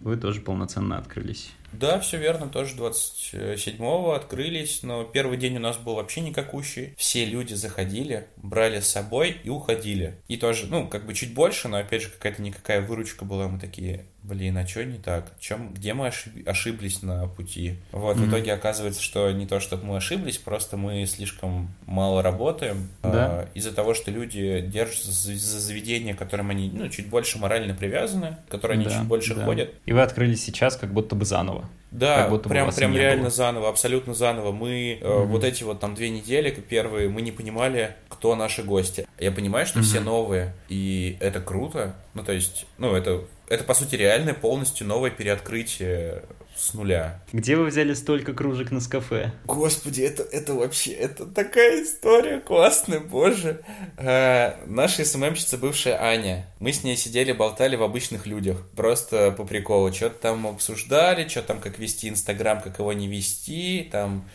вы 0.00 0.16
тоже 0.16 0.40
полноценно 0.40 0.98
открылись. 0.98 1.50
Да, 1.72 1.98
все 1.98 2.18
верно, 2.18 2.48
тоже 2.48 2.76
27-го 2.76 4.12
открылись, 4.12 4.82
но 4.82 5.04
первый 5.04 5.38
день 5.38 5.56
у 5.56 5.60
нас 5.60 5.78
был 5.78 5.94
вообще 5.94 6.20
никакущий. 6.20 6.94
Все 6.96 7.24
люди 7.24 7.54
заходили, 7.54 8.28
брали 8.36 8.80
с 8.80 8.86
собой 8.86 9.38
и 9.42 9.48
уходили. 9.48 10.18
И 10.28 10.36
тоже, 10.36 10.66
ну, 10.68 10.86
как 10.88 11.06
бы 11.06 11.14
чуть 11.14 11.34
больше, 11.34 11.68
но 11.68 11.78
опять 11.78 12.02
же 12.02 12.10
какая-то 12.10 12.42
никакая 12.42 12.80
выручка 12.82 13.24
была, 13.24 13.48
мы 13.48 13.58
такие, 13.58 14.04
блин, 14.24 14.56
а 14.56 14.66
что 14.66 14.84
не 14.84 14.98
так? 14.98 15.32
Чем, 15.38 15.72
где 15.74 15.94
мы 15.94 16.10
ошиблись 16.46 17.02
на 17.02 17.28
пути? 17.28 17.76
Вот, 17.92 18.16
mm-hmm. 18.16 18.20
в 18.20 18.30
итоге 18.30 18.52
оказывается, 18.54 19.02
что 19.02 19.30
не 19.30 19.46
то, 19.46 19.60
чтобы 19.60 19.84
мы 19.84 19.96
ошиблись, 19.98 20.38
просто 20.38 20.76
мы 20.76 21.04
слишком 21.06 21.68
мало 21.86 22.22
работаем. 22.22 22.88
Да. 23.02 23.44
Э, 23.44 23.46
из-за 23.54 23.72
того, 23.72 23.94
что 23.94 24.10
люди 24.10 24.60
держатся 24.62 25.12
за, 25.12 25.34
за 25.34 25.60
заведения, 25.60 26.14
к 26.14 26.18
которым 26.18 26.50
они, 26.50 26.70
ну, 26.72 26.88
чуть 26.88 27.08
больше 27.08 27.38
морально 27.38 27.74
привязаны, 27.74 28.36
которые 28.48 28.76
они 28.76 28.86
да, 28.86 28.92
чуть 28.92 29.02
больше 29.02 29.34
да. 29.34 29.44
ходят. 29.44 29.74
И 29.84 29.92
вы 29.92 30.00
открылись 30.00 30.42
сейчас 30.42 30.76
как 30.76 30.92
будто 30.92 31.14
бы 31.14 31.24
заново. 31.24 31.68
Да, 31.90 32.28
прям, 32.42 32.72
прям 32.72 32.96
реально 32.96 33.24
было. 33.24 33.30
заново, 33.30 33.68
абсолютно 33.68 34.14
заново. 34.14 34.50
Мы 34.50 34.98
mm-hmm. 35.00 35.24
вот 35.26 35.44
эти 35.44 35.62
вот 35.62 35.78
там 35.78 35.94
две 35.94 36.10
недели 36.10 36.50
первые, 36.50 37.08
мы 37.08 37.22
не 37.22 37.30
понимали, 37.30 37.94
кто 38.08 38.34
наши 38.34 38.62
гости. 38.62 39.06
Я 39.20 39.30
понимаю, 39.30 39.66
что 39.66 39.78
mm-hmm. 39.78 39.82
все 39.82 40.00
новые, 40.00 40.54
и 40.68 41.16
это 41.20 41.40
круто. 41.40 41.94
Ну, 42.14 42.24
то 42.24 42.32
есть, 42.32 42.66
ну, 42.78 42.94
это, 42.94 43.24
это 43.48 43.64
по 43.64 43.74
сути 43.74 43.96
реальное 43.96 44.34
полностью 44.34 44.86
новое 44.86 45.10
переоткрытие 45.10 46.22
с 46.56 46.72
нуля. 46.72 47.20
Где 47.32 47.56
вы 47.56 47.66
взяли 47.66 47.94
столько 47.94 48.32
кружек 48.32 48.70
на 48.70 48.80
кафе? 48.80 49.32
Господи, 49.44 50.02
это, 50.02 50.22
это 50.22 50.54
вообще, 50.54 50.92
это 50.92 51.26
такая 51.26 51.82
история 51.82 52.40
классная, 52.40 53.00
боже. 53.00 53.60
А, 53.96 54.60
наша 54.66 55.04
СММщица 55.04 55.58
бывшая 55.58 56.00
Аня. 56.00 56.46
Мы 56.60 56.72
с 56.72 56.84
ней 56.84 56.96
сидели, 56.96 57.32
болтали 57.32 57.76
в 57.76 57.82
обычных 57.82 58.26
людях. 58.26 58.62
Просто 58.76 59.32
по 59.32 59.44
приколу. 59.44 59.92
Что-то 59.92 60.20
там 60.20 60.46
обсуждали, 60.46 61.28
что 61.28 61.42
там, 61.42 61.60
как 61.60 61.78
вести 61.78 62.08
Инстаграм, 62.08 62.60
как 62.60 62.78
его 62.78 62.92
не 62.92 63.08
вести, 63.08 63.88
там, 63.90 64.28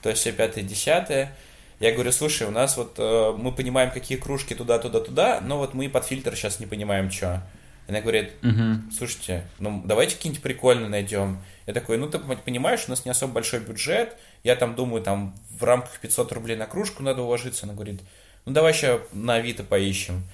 то 0.00 0.10
есть 0.10 0.20
все 0.20 0.32
пятое, 0.32 0.62
десятое. 0.62 1.36
Я 1.80 1.92
говорю, 1.92 2.12
слушай, 2.12 2.46
у 2.46 2.52
нас 2.52 2.76
вот 2.76 2.94
э, 2.98 3.32
мы 3.36 3.50
понимаем, 3.50 3.90
какие 3.90 4.16
кружки 4.16 4.54
туда, 4.54 4.78
туда, 4.78 5.00
туда, 5.00 5.40
но 5.40 5.58
вот 5.58 5.74
мы 5.74 5.88
под 5.88 6.04
фильтр 6.04 6.36
сейчас 6.36 6.60
не 6.60 6.66
понимаем, 6.66 7.10
что. 7.10 7.42
Она 7.86 8.00
говорит, 8.00 8.32
угу. 8.42 8.90
слушайте, 8.96 9.46
ну 9.58 9.82
давайте 9.84 10.16
какие-нибудь 10.16 10.42
прикольные 10.42 10.88
найдем. 10.88 11.42
Я 11.66 11.74
такой, 11.74 11.98
ну 11.98 12.08
ты 12.08 12.18
понимаешь, 12.18 12.84
у 12.86 12.90
нас 12.90 13.04
не 13.04 13.10
особо 13.10 13.34
большой 13.34 13.60
бюджет, 13.60 14.16
я 14.42 14.56
там 14.56 14.74
думаю, 14.74 15.02
там 15.02 15.36
в 15.58 15.62
рамках 15.64 15.98
500 16.00 16.32
рублей 16.32 16.56
на 16.56 16.66
кружку 16.66 17.02
надо 17.02 17.22
уложиться. 17.22 17.66
Она 17.66 17.74
говорит, 17.74 18.00
ну 18.46 18.52
давай 18.52 18.72
сейчас 18.72 19.00
на 19.12 19.34
Авито 19.34 19.64
поищем. 19.64 20.24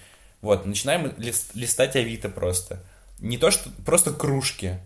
Вот, 0.40 0.64
начинаем 0.64 1.12
листать 1.18 1.96
Авито 1.96 2.28
просто. 2.28 2.82
Не 3.18 3.36
то, 3.36 3.50
что 3.50 3.70
просто 3.84 4.12
кружки. 4.12 4.78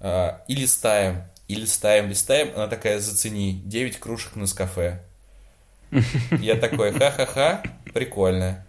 А, 0.00 0.44
и 0.48 0.54
листаем, 0.54 1.22
и 1.48 1.54
листаем, 1.54 2.08
листаем. 2.08 2.52
Она 2.54 2.66
такая, 2.66 2.98
зацени, 2.98 3.62
9 3.64 3.98
кружек 3.98 4.36
на 4.36 4.46
кафе. 4.46 5.02
Я 6.30 6.56
такой, 6.56 6.92
ха-ха-ха, 6.92 7.62
прикольно. 7.92 8.63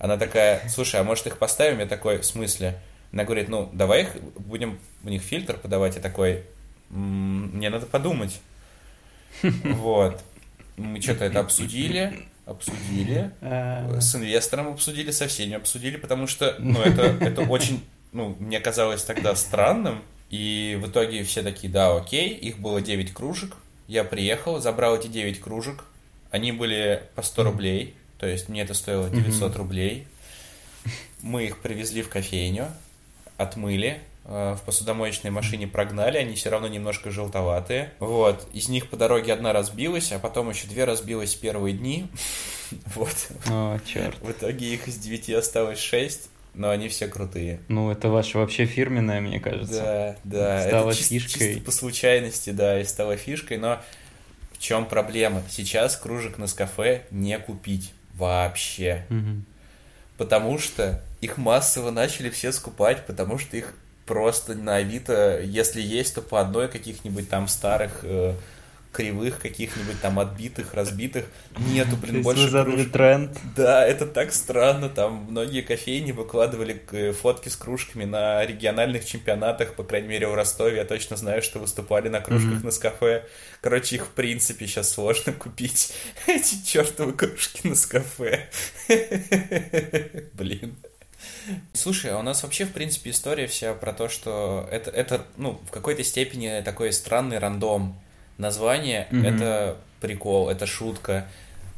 Она 0.00 0.16
такая, 0.16 0.66
слушай, 0.68 0.98
а 0.98 1.04
может 1.04 1.26
их 1.26 1.38
поставим? 1.38 1.78
Я 1.78 1.86
такой, 1.86 2.18
в 2.18 2.24
смысле? 2.24 2.80
Она 3.12 3.24
говорит, 3.24 3.48
ну, 3.48 3.68
давай 3.72 4.02
их, 4.02 4.16
будем 4.38 4.80
в 5.02 5.10
них 5.10 5.22
фильтр 5.22 5.58
подавать. 5.58 5.96
Я 5.96 6.00
такой, 6.00 6.44
мне 6.88 7.68
надо 7.68 7.86
подумать. 7.86 8.40
Вот. 9.42 10.22
Мы 10.78 11.00
что-то 11.02 11.26
это 11.26 11.40
обсудили, 11.40 12.26
обсудили, 12.46 13.30
с 13.42 14.14
инвестором 14.14 14.72
обсудили, 14.72 15.10
со 15.10 15.28
всеми 15.28 15.54
обсудили, 15.54 15.98
потому 15.98 16.26
что, 16.26 16.56
ну, 16.58 16.80
это, 16.80 17.02
это 17.20 17.42
очень, 17.42 17.84
ну, 18.12 18.34
мне 18.40 18.58
казалось 18.58 19.04
тогда 19.04 19.34
странным. 19.36 20.02
И 20.30 20.78
в 20.80 20.88
итоге 20.88 21.24
все 21.24 21.42
такие, 21.42 21.70
да, 21.70 21.94
окей, 21.94 22.30
их 22.30 22.58
было 22.58 22.80
9 22.80 23.12
кружек. 23.12 23.56
Я 23.86 24.04
приехал, 24.04 24.60
забрал 24.60 24.96
эти 24.96 25.08
9 25.08 25.40
кружек. 25.40 25.84
Они 26.30 26.52
были 26.52 27.02
по 27.16 27.22
100 27.22 27.44
рублей. 27.44 27.94
То 28.20 28.26
есть 28.26 28.50
мне 28.50 28.60
это 28.62 28.74
стоило 28.74 29.08
900 29.08 29.56
рублей. 29.56 30.06
Мы 31.22 31.46
их 31.46 31.58
привезли 31.58 32.02
в 32.02 32.10
кофейню, 32.10 32.68
отмыли, 33.38 34.00
э, 34.26 34.56
в 34.58 34.62
посудомоечной 34.64 35.30
машине 35.30 35.66
прогнали, 35.66 36.18
они 36.18 36.34
все 36.34 36.50
равно 36.50 36.68
немножко 36.68 37.10
желтоватые. 37.10 37.92
Вот, 37.98 38.46
из 38.52 38.68
них 38.68 38.88
по 38.88 38.96
дороге 38.98 39.32
одна 39.32 39.54
разбилась, 39.54 40.12
а 40.12 40.18
потом 40.18 40.50
еще 40.50 40.66
две 40.66 40.84
разбилась 40.84 41.34
в 41.34 41.40
первые 41.40 41.74
дни. 41.74 42.06
Вот. 42.94 43.16
О, 43.48 43.80
черт. 43.84 44.16
В 44.20 44.30
итоге 44.30 44.72
их 44.72 44.86
из 44.86 44.96
девяти 44.96 45.34
осталось 45.34 45.80
шесть, 45.80 46.30
но 46.54 46.70
они 46.70 46.88
все 46.88 47.08
крутые. 47.08 47.58
Ну, 47.66 47.90
это 47.90 48.10
ваша 48.10 48.38
вообще 48.38 48.64
фирменная, 48.64 49.20
мне 49.20 49.40
кажется. 49.40 50.16
Да, 50.22 50.60
да. 50.60 50.68
Стала 50.68 50.90
это 50.90 51.02
фишкой. 51.02 51.48
Чисто 51.48 51.64
по 51.64 51.72
случайности, 51.72 52.50
да, 52.50 52.80
и 52.80 52.84
стала 52.84 53.16
фишкой, 53.16 53.58
но 53.58 53.80
в 54.52 54.58
чем 54.60 54.86
проблема? 54.86 55.42
Сейчас 55.50 55.96
кружек 55.96 56.38
на 56.38 56.46
кафе 56.46 57.02
не 57.10 57.36
купить. 57.40 57.92
Вообще. 58.20 59.06
Угу. 59.08 59.42
Потому 60.18 60.58
что 60.58 61.00
их 61.20 61.38
массово 61.38 61.90
начали 61.90 62.28
все 62.28 62.52
скупать, 62.52 63.06
потому 63.06 63.38
что 63.38 63.56
их 63.56 63.74
просто 64.04 64.54
на 64.54 64.76
Авито, 64.76 65.40
если 65.40 65.80
есть, 65.80 66.14
то 66.14 66.20
по 66.20 66.40
одной 66.40 66.68
каких-нибудь 66.68 67.30
там 67.30 67.48
старых 67.48 68.00
э, 68.02 68.34
кривых, 68.92 69.40
каких-нибудь 69.40 70.00
там 70.00 70.18
отбитых, 70.18 70.74
разбитых. 70.74 71.26
Нету, 71.58 71.96
блин, 71.96 72.22
больше 72.22 72.50
кружек. 72.50 72.92
тренд. 72.92 73.38
Да, 73.56 73.86
это 73.86 74.06
так 74.06 74.32
странно. 74.32 74.88
Там 74.88 75.26
многие 75.30 75.62
кофейни 75.62 76.12
выкладывали 76.12 76.82
э, 76.90 77.12
фотки 77.12 77.48
с 77.48 77.56
кружками 77.56 78.04
на 78.04 78.44
региональных 78.44 79.04
чемпионатах, 79.04 79.74
по 79.74 79.84
крайней 79.84 80.08
мере, 80.08 80.26
в 80.26 80.34
Ростове. 80.34 80.78
Я 80.78 80.84
точно 80.84 81.16
знаю, 81.16 81.42
что 81.42 81.58
выступали 81.60 82.08
на 82.08 82.20
кружках 82.20 82.62
mm-hmm. 82.62 82.74
на 82.74 82.80
кафе. 82.80 83.26
Короче, 83.60 83.96
их 83.96 84.06
в 84.06 84.10
принципе 84.10 84.66
сейчас 84.66 84.90
сложно 84.90 85.32
купить. 85.32 85.92
Эти 86.26 86.64
чертовы 86.64 87.12
кружки 87.12 87.68
на 87.68 87.76
кафе. 87.76 88.48
Блин. 90.34 90.76
Слушай, 91.72 92.12
а 92.12 92.18
у 92.18 92.22
нас 92.22 92.42
вообще, 92.42 92.64
в 92.64 92.72
принципе, 92.72 93.10
история 93.10 93.46
вся 93.46 93.74
про 93.74 93.92
то, 93.92 94.08
что 94.08 94.68
это, 94.70 94.90
это 94.90 95.26
ну, 95.36 95.60
в 95.66 95.70
какой-то 95.70 96.02
степени 96.04 96.62
такой 96.64 96.92
странный 96.92 97.38
рандом. 97.38 98.00
Название 98.40 99.06
mm-hmm. 99.10 99.34
это 99.34 99.76
прикол, 100.00 100.48
это 100.48 100.66
шутка. 100.66 101.26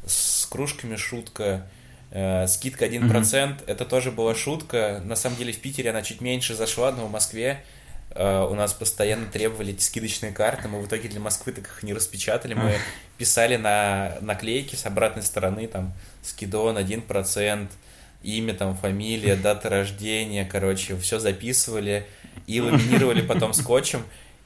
С 0.05 0.45
кружками 0.45 0.95
шутка. 0.95 1.67
Э, 2.11 2.47
скидка 2.47 2.85
1%, 2.85 3.09
mm-hmm. 3.09 3.63
это 3.67 3.83
тоже 3.83 4.11
была 4.11 4.33
шутка. 4.33 5.01
На 5.03 5.17
самом 5.17 5.35
деле 5.35 5.51
в 5.51 5.59
Питере 5.59 5.89
она 5.89 6.01
чуть 6.03 6.21
меньше 6.21 6.55
зашла, 6.55 6.93
но 6.93 7.07
в 7.07 7.11
Москве 7.11 7.61
э, 8.11 8.47
у 8.49 8.55
нас 8.55 8.71
постоянно 8.71 9.25
требовали 9.25 9.73
эти 9.73 9.83
скидочные 9.83 10.31
карты. 10.31 10.69
Мы 10.69 10.79
в 10.79 10.87
итоге 10.87 11.09
для 11.09 11.19
Москвы 11.19 11.51
так 11.51 11.65
их 11.65 11.83
не 11.83 11.93
распечатали. 11.93 12.53
Мы 12.53 12.77
писали 13.17 13.57
на 13.57 14.15
наклейки 14.21 14.77
с 14.77 14.85
обратной 14.85 15.23
стороны, 15.23 15.67
там, 15.67 15.93
скидон 16.21 16.77
1%, 16.77 17.67
имя, 18.23 18.53
там, 18.53 18.77
фамилия, 18.77 19.35
дата 19.43 19.67
рождения, 19.67 20.45
короче, 20.45 20.97
все 20.97 21.19
записывали 21.19 22.05
и 22.47 22.61
ламинировали 22.61 23.21
потом 23.21 23.53
скотчем. 23.53 24.05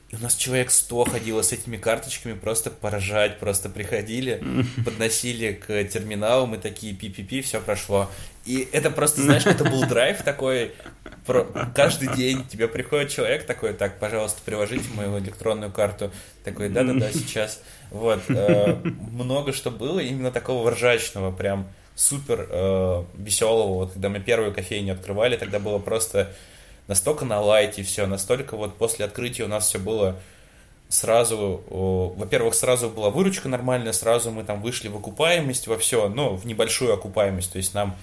И 0.10 0.16
у 0.16 0.20
нас 0.20 0.36
человек 0.36 0.72
100 0.72 1.06
ходило 1.06 1.42
с 1.42 1.52
этими 1.52 1.76
карточками 1.76 2.34
просто 2.34 2.70
поражать, 2.70 3.40
просто 3.40 3.70
приходили, 3.70 4.42
подносили 4.86 5.52
к 5.52 5.84
терминалу, 5.86 6.48
мы 6.48 6.58
такие 6.58 6.94
пи-пи-пи, 6.94 7.42
все 7.42 7.60
прошло. 7.60 8.10
И 8.46 8.70
это 8.72 8.90
просто, 8.90 9.22
знаешь, 9.22 9.46
это 9.46 9.66
был 9.66 9.86
драйв 9.90 10.22
такой, 10.24 10.72
про... 11.26 11.44
каждый 11.76 12.16
день 12.16 12.46
тебе 12.48 12.70
приходит 12.70 13.12
человек 13.12 13.46
такой, 13.46 13.74
так, 13.74 14.00
пожалуйста, 14.00 14.42
приложите 14.46 14.86
мою 14.96 15.20
электронную 15.20 15.72
карту. 15.72 16.12
Такой, 16.46 16.70
да-да-да, 16.70 17.12
сейчас. 17.14 17.62
Вот, 17.92 18.22
э, 18.30 18.76
много 19.12 19.52
что 19.52 19.72
было, 19.72 20.00
именно 20.00 20.32
такого 20.32 20.72
ржачного, 20.72 21.32
прям 21.32 21.68
супер 21.96 22.48
э, 22.50 23.04
веселого. 23.18 23.74
Вот 23.74 23.94
когда 23.94 24.08
мы 24.08 24.22
первую 24.22 24.54
кофейню 24.54 24.94
открывали, 24.94 25.36
тогда 25.36 25.60
было 25.60 25.80
просто 25.80 26.34
настолько 26.88 27.26
на 27.26 27.42
лайте 27.42 27.84
все, 27.84 28.06
настолько 28.08 28.58
вот 28.58 28.78
после 28.78 29.06
открытия 29.06 29.44
у 29.44 29.48
нас 29.48 29.68
все 29.68 29.80
было 29.80 30.20
сразу, 30.90 31.64
во-первых, 31.70 32.56
сразу 32.56 32.90
была 32.90 33.10
выручка 33.10 33.50
нормальная, 33.50 33.94
сразу 33.94 34.32
мы 34.32 34.44
там 34.44 34.62
вышли 34.62 34.88
в 34.88 34.96
окупаемость 34.96 35.68
во 35.68 35.78
все, 35.78 36.08
ну, 36.08 36.36
в 36.36 36.46
небольшую 36.46 36.94
окупаемость, 36.94 37.52
то 37.52 37.58
есть 37.58 37.74
нам 37.74 37.96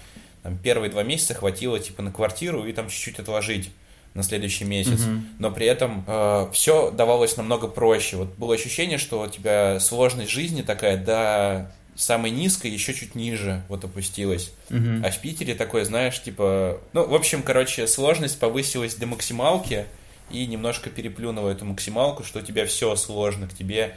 там, 0.43 0.59
первые 0.59 0.91
два 0.91 1.03
месяца 1.03 1.33
хватило 1.33 1.81
типа 1.81 2.03
на 2.03 2.13
квартиру 2.13 2.67
и 2.67 2.73
там 2.73 2.89
чуть-чуть 2.91 3.19
отложить 3.19 3.71
на 4.13 4.23
следующий 4.23 4.65
месяц, 4.65 5.01
mm-hmm. 5.01 5.21
но 5.39 5.51
при 5.51 5.67
этом 5.67 6.05
э, 6.07 6.49
все 6.53 6.91
давалось 6.91 7.37
намного 7.37 7.67
проще. 7.67 8.17
Вот 8.17 8.29
было 8.37 8.55
ощущение, 8.55 8.99
что 8.99 9.23
у 9.23 9.27
тебя 9.27 9.81
сложность 9.81 10.31
жизни 10.31 10.63
такая 10.63 10.97
до 10.97 11.73
самой 11.97 12.31
низкой 12.31 12.71
еще 12.71 12.93
чуть 12.95 13.15
ниже 13.15 13.63
вот 13.69 13.85
опустилась. 13.85 14.53
Mm-hmm. 14.69 15.07
А 15.07 15.11
в 15.11 15.21
Питере 15.21 15.55
такое, 15.55 15.85
знаешь, 15.85 16.21
типа... 16.21 16.81
Ну, 16.93 17.07
в 17.07 17.15
общем, 17.15 17.43
короче, 17.43 17.87
сложность 17.87 18.39
повысилась 18.39 18.95
до 18.97 19.07
максималки, 19.07 19.87
и 20.31 20.47
немножко 20.47 20.91
переплюнула 20.91 21.51
эту 21.51 21.65
максималку, 21.65 22.25
что 22.25 22.41
у 22.41 22.43
тебя 22.43 22.67
все 22.67 22.95
сложно, 22.97 23.47
к 23.47 23.55
тебе 23.55 23.95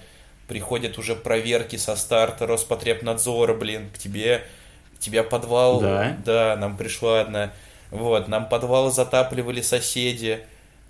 приходят 0.47 0.97
уже 0.97 1.15
проверки 1.15 1.75
со 1.75 1.95
старта 1.95 2.47
Роспотребнадзора, 2.47 3.53
блин, 3.53 3.89
к 3.93 3.97
тебе, 3.97 4.43
к 4.95 4.99
тебе 4.99 5.23
подвал, 5.23 5.81
да, 5.81 6.17
да 6.25 6.55
нам 6.55 6.77
пришла 6.77 7.21
одна, 7.21 7.53
вот, 7.91 8.27
нам 8.27 8.47
подвал 8.47 8.91
затапливали 8.91 9.61
соседи, 9.61 10.39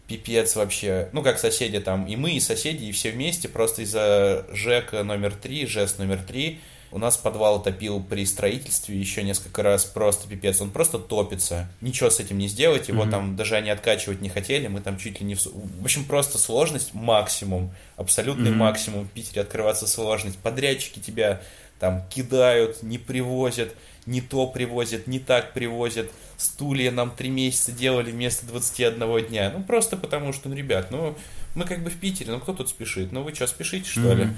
пипец 0.07 0.55
вообще, 0.55 1.09
ну 1.11 1.21
как 1.23 1.39
соседи 1.39 1.79
там, 1.79 2.05
и 2.05 2.15
мы, 2.15 2.31
и 2.31 2.39
соседи, 2.39 2.85
и 2.85 2.91
все 2.91 3.11
вместе, 3.11 3.49
просто 3.49 3.81
из-за 3.83 4.45
ЖЭКа 4.53 5.03
номер 5.03 5.33
три, 5.33 5.65
ЖЭС 5.65 5.97
номер 5.97 6.19
три, 6.25 6.59
у 6.91 6.99
нас 6.99 7.17
подвал 7.17 7.61
топил 7.61 8.01
при 8.01 8.25
строительстве 8.25 8.97
еще 8.97 9.23
несколько 9.23 9.63
раз 9.63 9.85
просто 9.85 10.27
пипец. 10.27 10.61
Он 10.61 10.69
просто 10.69 10.99
топится. 10.99 11.69
Ничего 11.81 12.09
с 12.09 12.19
этим 12.19 12.37
не 12.37 12.47
сделать. 12.47 12.87
Его 12.87 13.03
mm-hmm. 13.03 13.11
там 13.11 13.35
даже 13.35 13.55
они 13.55 13.69
откачивать 13.69 14.21
не 14.21 14.29
хотели. 14.29 14.67
Мы 14.67 14.81
там 14.81 14.97
чуть 14.97 15.19
ли 15.19 15.25
не... 15.25 15.35
В, 15.35 15.45
в 15.45 15.83
общем, 15.83 16.05
просто 16.05 16.37
сложность 16.37 16.93
максимум. 16.93 17.71
Абсолютный 17.97 18.51
mm-hmm. 18.51 18.55
максимум. 18.55 19.05
В 19.05 19.11
Питере 19.11 19.41
открываться 19.41 19.87
сложность. 19.87 20.37
Подрядчики 20.37 20.99
тебя 20.99 21.41
там 21.79 22.03
кидают, 22.09 22.81
не 22.81 22.97
привозят, 22.97 23.75
не 24.05 24.21
то 24.21 24.47
привозят, 24.47 25.07
не 25.07 25.19
так 25.19 25.53
привозят. 25.53 26.09
Стулья 26.37 26.91
нам 26.91 27.11
три 27.11 27.29
месяца 27.29 27.71
делали 27.71 28.11
вместо 28.11 28.45
21 28.45 29.27
дня. 29.27 29.53
Ну, 29.55 29.63
просто 29.63 29.97
потому 29.97 30.33
что, 30.33 30.49
ну, 30.49 30.55
ребят, 30.55 30.91
ну, 30.91 31.17
мы 31.55 31.65
как 31.65 31.83
бы 31.83 31.89
в 31.89 31.97
Питере, 31.97 32.31
ну, 32.31 32.39
кто 32.39 32.53
тут 32.53 32.69
спешит? 32.69 33.11
Ну, 33.11 33.23
вы 33.23 33.33
что, 33.33 33.47
спешите, 33.47 33.89
что 33.89 34.01
mm-hmm. 34.01 34.15
ли? 34.15 34.29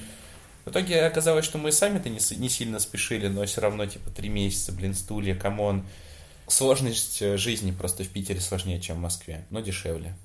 В 0.70 0.72
итоге 0.72 1.03
оказалось, 1.03 1.45
что 1.45 1.57
мы 1.57 1.72
сами-то 1.72 2.09
не, 2.09 2.20
не 2.38 2.47
сильно 2.47 2.78
спешили, 2.78 3.26
но 3.26 3.43
все 3.43 3.59
равно, 3.59 3.88
типа, 3.88 4.11
три 4.11 4.30
месяца, 4.30 4.72
блин, 4.72 4.93
стулья, 4.93 5.34
come 5.34 5.62
on. 5.62 5.84
Сложность 6.50 7.22
э, 7.22 7.38
жизни 7.38 7.72
просто 7.72 8.04
в 8.04 8.10
Питере 8.10 8.39
сложнее, 8.39 8.82
чем 8.82 8.97
в 8.97 9.00
Москве, 9.00 9.45
но 9.52 9.60
дешевле. 9.60 10.16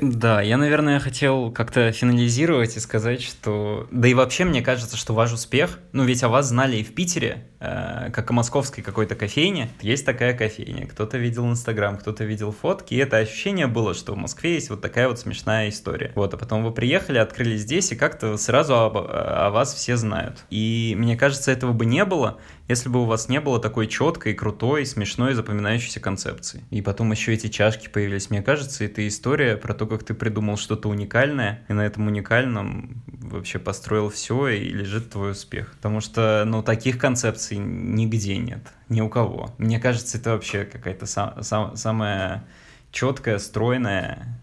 Да, 0.00 0.40
я, 0.40 0.56
наверное, 0.56 1.00
хотел 1.00 1.50
как-то 1.50 1.90
финализировать 1.90 2.76
и 2.76 2.80
сказать, 2.80 3.20
что... 3.20 3.88
Да 3.90 4.06
и 4.06 4.14
вообще, 4.14 4.44
мне 4.44 4.62
кажется, 4.62 4.96
что 4.96 5.12
ваш 5.12 5.32
успех... 5.32 5.80
Ну, 5.92 6.04
ведь 6.04 6.22
о 6.22 6.28
вас 6.28 6.46
знали 6.46 6.76
и 6.76 6.84
в 6.84 6.94
Питере, 6.94 7.44
э, 7.58 8.10
как 8.12 8.30
о 8.30 8.34
московской 8.34 8.84
какой-то 8.84 9.16
кофейне. 9.16 9.68
Есть 9.80 10.06
такая 10.06 10.32
кофейня. 10.32 10.86
Кто-то 10.86 11.18
видел 11.18 11.50
Инстаграм, 11.50 11.98
кто-то 11.98 12.22
видел 12.24 12.52
фотки, 12.52 12.94
и 12.94 12.98
это 12.98 13.16
ощущение 13.16 13.66
было, 13.66 13.94
что 13.94 14.14
в 14.14 14.16
Москве 14.16 14.54
есть 14.54 14.70
вот 14.70 14.80
такая 14.80 15.08
вот 15.08 15.18
смешная 15.18 15.70
история. 15.70 16.12
Вот, 16.14 16.32
а 16.34 16.36
потом 16.36 16.62
вы 16.62 16.70
приехали, 16.70 17.18
открыли 17.18 17.56
здесь, 17.56 17.90
и 17.90 17.96
как-то 17.96 18.36
сразу 18.36 18.76
об, 18.76 18.96
о 18.96 19.50
вас 19.50 19.74
все 19.74 19.96
знают. 19.96 20.44
И 20.50 20.94
мне 20.96 21.16
кажется, 21.16 21.50
этого 21.50 21.72
бы 21.72 21.84
не 21.84 22.04
было, 22.04 22.38
если 22.68 22.88
бы 22.88 23.02
у 23.02 23.06
вас 23.06 23.28
не 23.28 23.40
было 23.40 23.58
такой 23.58 23.88
четкой, 23.88 24.34
крутой, 24.34 24.86
смешной, 24.86 24.99
запоминающейся 25.06 26.00
концепции. 26.00 26.64
И 26.70 26.82
потом 26.82 27.12
еще 27.12 27.34
эти 27.34 27.48
чашки 27.48 27.88
появились. 27.88 28.30
Мне 28.30 28.42
кажется, 28.42 28.84
это 28.84 29.06
история 29.06 29.56
про 29.56 29.74
то, 29.74 29.86
как 29.86 30.04
ты 30.04 30.14
придумал 30.14 30.56
что-то 30.56 30.88
уникальное, 30.88 31.64
и 31.68 31.72
на 31.72 31.82
этом 31.82 32.06
уникальном 32.06 33.02
вообще 33.06 33.58
построил 33.58 34.08
все, 34.10 34.48
и 34.48 34.68
лежит 34.70 35.10
твой 35.10 35.32
успех. 35.32 35.72
Потому 35.76 36.00
что, 36.00 36.44
ну, 36.46 36.62
таких 36.62 36.98
концепций 36.98 37.58
нигде 37.58 38.36
нет, 38.36 38.72
ни 38.88 39.00
у 39.00 39.08
кого. 39.08 39.54
Мне 39.58 39.78
кажется, 39.78 40.18
это 40.18 40.30
вообще 40.30 40.64
какая-то 40.64 41.06
сам, 41.06 41.42
сам, 41.42 41.76
самая 41.76 42.44
четкая, 42.92 43.38
стройная 43.38 44.40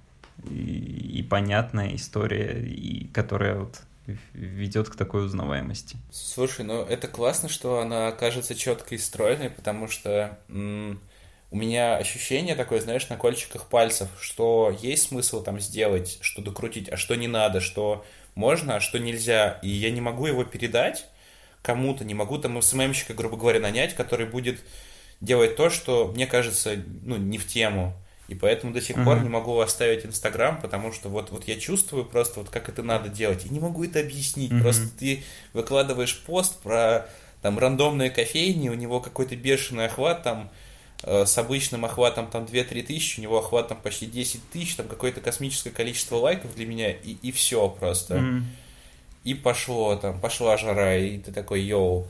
и, 0.50 1.20
и 1.20 1.24
понятная 1.24 1.96
история, 1.96 2.64
и 2.64 3.08
которая 3.08 3.56
вот 3.56 3.82
ведет 4.34 4.90
к 4.90 4.96
такой 4.96 5.26
узнаваемости. 5.26 5.98
Слушай, 6.12 6.66
ну 6.66 6.84
это 6.84 7.08
классно, 7.08 7.50
что 7.50 7.80
она 7.80 8.08
окажется 8.08 8.56
четкой 8.56 8.98
и 8.98 9.02
стройной, 9.02 9.50
потому 9.50 9.88
что 9.88 10.40
м- 10.50 11.02
у 11.52 11.56
меня 11.58 11.98
ощущение 11.98 12.56
такое, 12.56 12.80
знаешь, 12.82 13.08
на 13.10 13.18
кольчиках 13.18 13.68
пальцев, 13.70 14.10
что 14.20 14.76
есть 14.82 15.10
смысл 15.10 15.44
там 15.44 15.60
сделать, 15.60 16.18
что 16.22 16.42
докрутить, 16.42 16.90
а 16.90 16.98
что 16.98 17.16
не 17.16 17.28
надо, 17.28 17.60
что 17.62 18.06
можно, 18.36 18.76
а 18.76 18.80
что 18.80 19.00
нельзя. 19.00 19.60
И 19.64 19.70
я 19.70 19.92
не 19.92 20.02
могу 20.02 20.26
его 20.28 20.44
передать 20.44 21.06
кому-то, 21.62 22.06
не 22.06 22.14
могу 22.14 22.38
там 22.38 22.62
СММщика, 22.62 23.14
грубо 23.14 23.38
говоря, 23.38 23.60
нанять, 23.60 23.96
который 23.96 24.26
будет 24.26 24.62
делать 25.22 25.56
то, 25.56 25.70
что 25.70 26.08
мне 26.14 26.28
кажется, 26.28 26.76
ну, 27.04 27.18
не 27.18 27.38
в 27.38 27.48
тему. 27.48 27.94
И 28.28 28.36
поэтому 28.36 28.74
до 28.74 28.82
сих 28.82 28.98
uh-huh. 28.98 29.06
пор 29.06 29.22
не 29.22 29.30
могу 29.30 29.58
оставить 29.60 30.06
Инстаграм, 30.06 30.60
потому 30.60 30.92
что 30.92 31.08
вот, 31.08 31.32
вот 31.32 31.48
я 31.48 31.58
чувствую 31.58 32.06
просто, 32.06 32.42
вот 32.42 32.50
как 32.50 32.68
это 32.68 32.84
надо 32.84 33.08
делать. 33.08 33.46
И 33.46 33.50
не 33.50 33.60
могу 33.60 33.86
это 33.86 34.02
объяснить. 34.02 34.52
Uh-huh. 34.52 34.62
Просто 34.62 34.88
ты 34.98 35.24
выкладываешь 35.54 36.20
пост 36.26 36.60
про 36.62 37.08
там 37.42 37.58
рандомные 37.58 38.10
кофейни, 38.10 38.70
у 38.70 38.74
него 38.74 39.00
какой-то 39.00 39.36
бешеный 39.36 39.86
охват 39.86 40.24
там 40.24 40.50
э, 41.04 41.26
с 41.26 41.38
обычным 41.38 41.86
охватом 41.86 42.28
там 42.28 42.44
2-3 42.44 42.84
тысячи, 42.84 43.20
у 43.20 43.24
него 43.24 43.38
охват 43.38 43.70
там 43.70 43.80
почти 43.80 44.08
10 44.08 44.50
тысяч, 44.50 44.76
там 44.76 44.88
какое-то 44.88 45.22
космическое 45.22 45.72
количество 45.72 46.18
лайков 46.18 46.54
для 46.56 46.66
меня, 46.66 46.92
и, 46.92 47.12
и 47.22 47.32
все 47.32 47.70
просто. 47.70 48.16
Uh-huh. 48.16 48.42
И 49.24 49.34
пошло 49.36 49.96
там, 49.96 50.20
пошла 50.20 50.58
жара, 50.58 50.98
и 50.98 51.18
ты 51.18 51.32
такой, 51.32 51.62
йоу. 51.62 52.08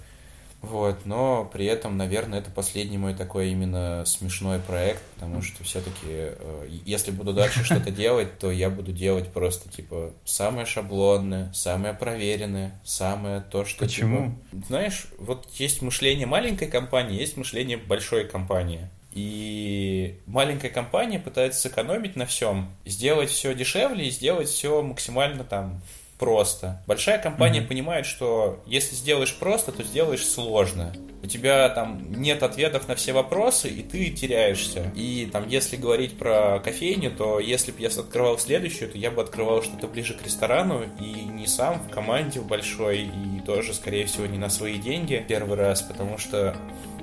Вот, 0.62 1.06
но 1.06 1.50
при 1.54 1.66
этом, 1.66 1.98
наверное, 1.98 2.40
это 2.40 2.50
последний 2.50 2.98
мой 2.98 3.14
такой 3.14 3.50
именно 3.50 4.04
смешной 4.06 4.60
проект, 4.60 5.02
потому 5.16 5.42
что 5.42 5.64
все-таки, 5.64 6.06
э, 6.06 6.68
если 6.86 7.12
буду 7.12 7.32
дальше 7.34 7.64
что-то 7.64 7.92
делать, 7.92 8.40
то 8.40 8.52
я 8.52 8.70
буду 8.70 8.92
делать 8.92 9.32
просто, 9.32 9.70
типа, 9.70 10.14
самое 10.26 10.66
шаблонное, 10.66 11.54
самое 11.54 11.94
проверенное, 11.94 12.80
самое 12.84 13.42
то, 13.42 13.66
что... 13.66 13.86
Почему? 13.86 14.36
Типа, 14.52 14.66
знаешь, 14.68 15.08
вот 15.20 15.48
есть 15.54 15.82
мышление 15.82 16.26
маленькой 16.26 16.68
компании, 16.68 17.20
есть 17.20 17.38
мышление 17.38 17.78
большой 17.78 18.28
компании. 18.28 18.90
И 19.12 20.20
маленькая 20.26 20.70
компания 20.70 21.20
пытается 21.20 21.62
сэкономить 21.62 22.16
на 22.16 22.26
всем, 22.26 22.70
сделать 22.86 23.30
все 23.30 23.54
дешевле 23.56 24.08
и 24.08 24.12
сделать 24.12 24.48
все 24.48 24.82
максимально 24.82 25.44
там 25.44 25.82
просто. 26.18 26.82
Большая 26.88 27.18
компания 27.20 27.60
mm-hmm. 27.60 27.68
понимает, 27.68 28.06
что 28.06 28.64
если 28.66 28.96
сделаешь 28.96 29.36
просто, 29.36 29.72
то 29.72 29.84
сделаешь 29.84 30.26
сложно. 30.26 30.94
У 31.24 31.28
тебя 31.28 31.68
там 31.70 32.12
нет 32.12 32.44
ответов 32.44 32.88
на 32.88 32.96
все 32.96 33.12
вопросы, 33.12 33.70
и 33.70 33.84
ты 33.84 34.12
теряешься. 34.12 34.92
И 34.96 35.28
там, 35.32 35.48
если 35.48 35.76
говорить 35.76 36.18
про 36.18 36.60
кофейню, 36.60 37.12
то 37.12 37.40
если 37.40 37.72
бы 37.72 37.82
я 37.82 37.88
открывал 37.88 38.38
следующую, 38.38 38.92
то 38.92 38.98
я 38.98 39.12
бы 39.12 39.22
открывал 39.22 39.64
что-то 39.64 39.88
ближе 39.88 40.14
к 40.14 40.24
ресторану, 40.24 40.84
и 41.00 41.06
не 41.06 41.48
сам 41.48 41.80
в 41.80 41.90
команде 41.90 42.40
в 42.40 42.48
большой, 42.48 43.02
и 43.02 43.42
тоже, 43.46 43.74
скорее 43.74 44.06
всего, 44.06 44.26
не 44.26 44.38
на 44.38 44.50
свои 44.50 44.78
деньги 44.78 45.26
первый 45.28 45.58
раз, 45.58 45.82
потому 45.82 46.18
что 46.18 46.56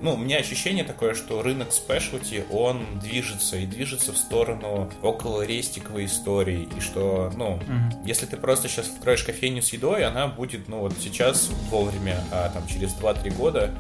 ну, 0.05 0.15
у 0.15 0.17
меня 0.19 0.37
ощущение 0.37 0.85
такое, 0.85 1.15
что 1.15 1.43
рынок 1.43 1.73
спешлти, 1.73 2.45
он 2.53 2.85
движется 3.01 3.57
и 3.57 3.65
движется 3.65 4.13
в 4.13 4.19
сторону 4.19 4.91
около 5.03 5.47
рестиковой 5.47 6.05
истории, 6.05 6.69
и 6.77 6.81
что, 6.81 7.33
ну, 7.35 7.57
mm-hmm. 7.57 8.05
если 8.05 8.27
ты 8.27 8.37
просто 8.37 8.69
сейчас 8.69 8.91
откроешь 8.91 9.25
кофейню 9.25 9.63
с 9.63 9.73
едой, 9.73 10.05
она 10.05 10.27
будет, 10.27 10.69
ну, 10.69 10.81
вот 10.81 10.93
сейчас 11.01 11.49
вовремя, 11.71 12.23
а 12.31 12.51
там 12.51 12.67
через 12.67 12.95
2-3 12.95 13.35
года 13.35 13.75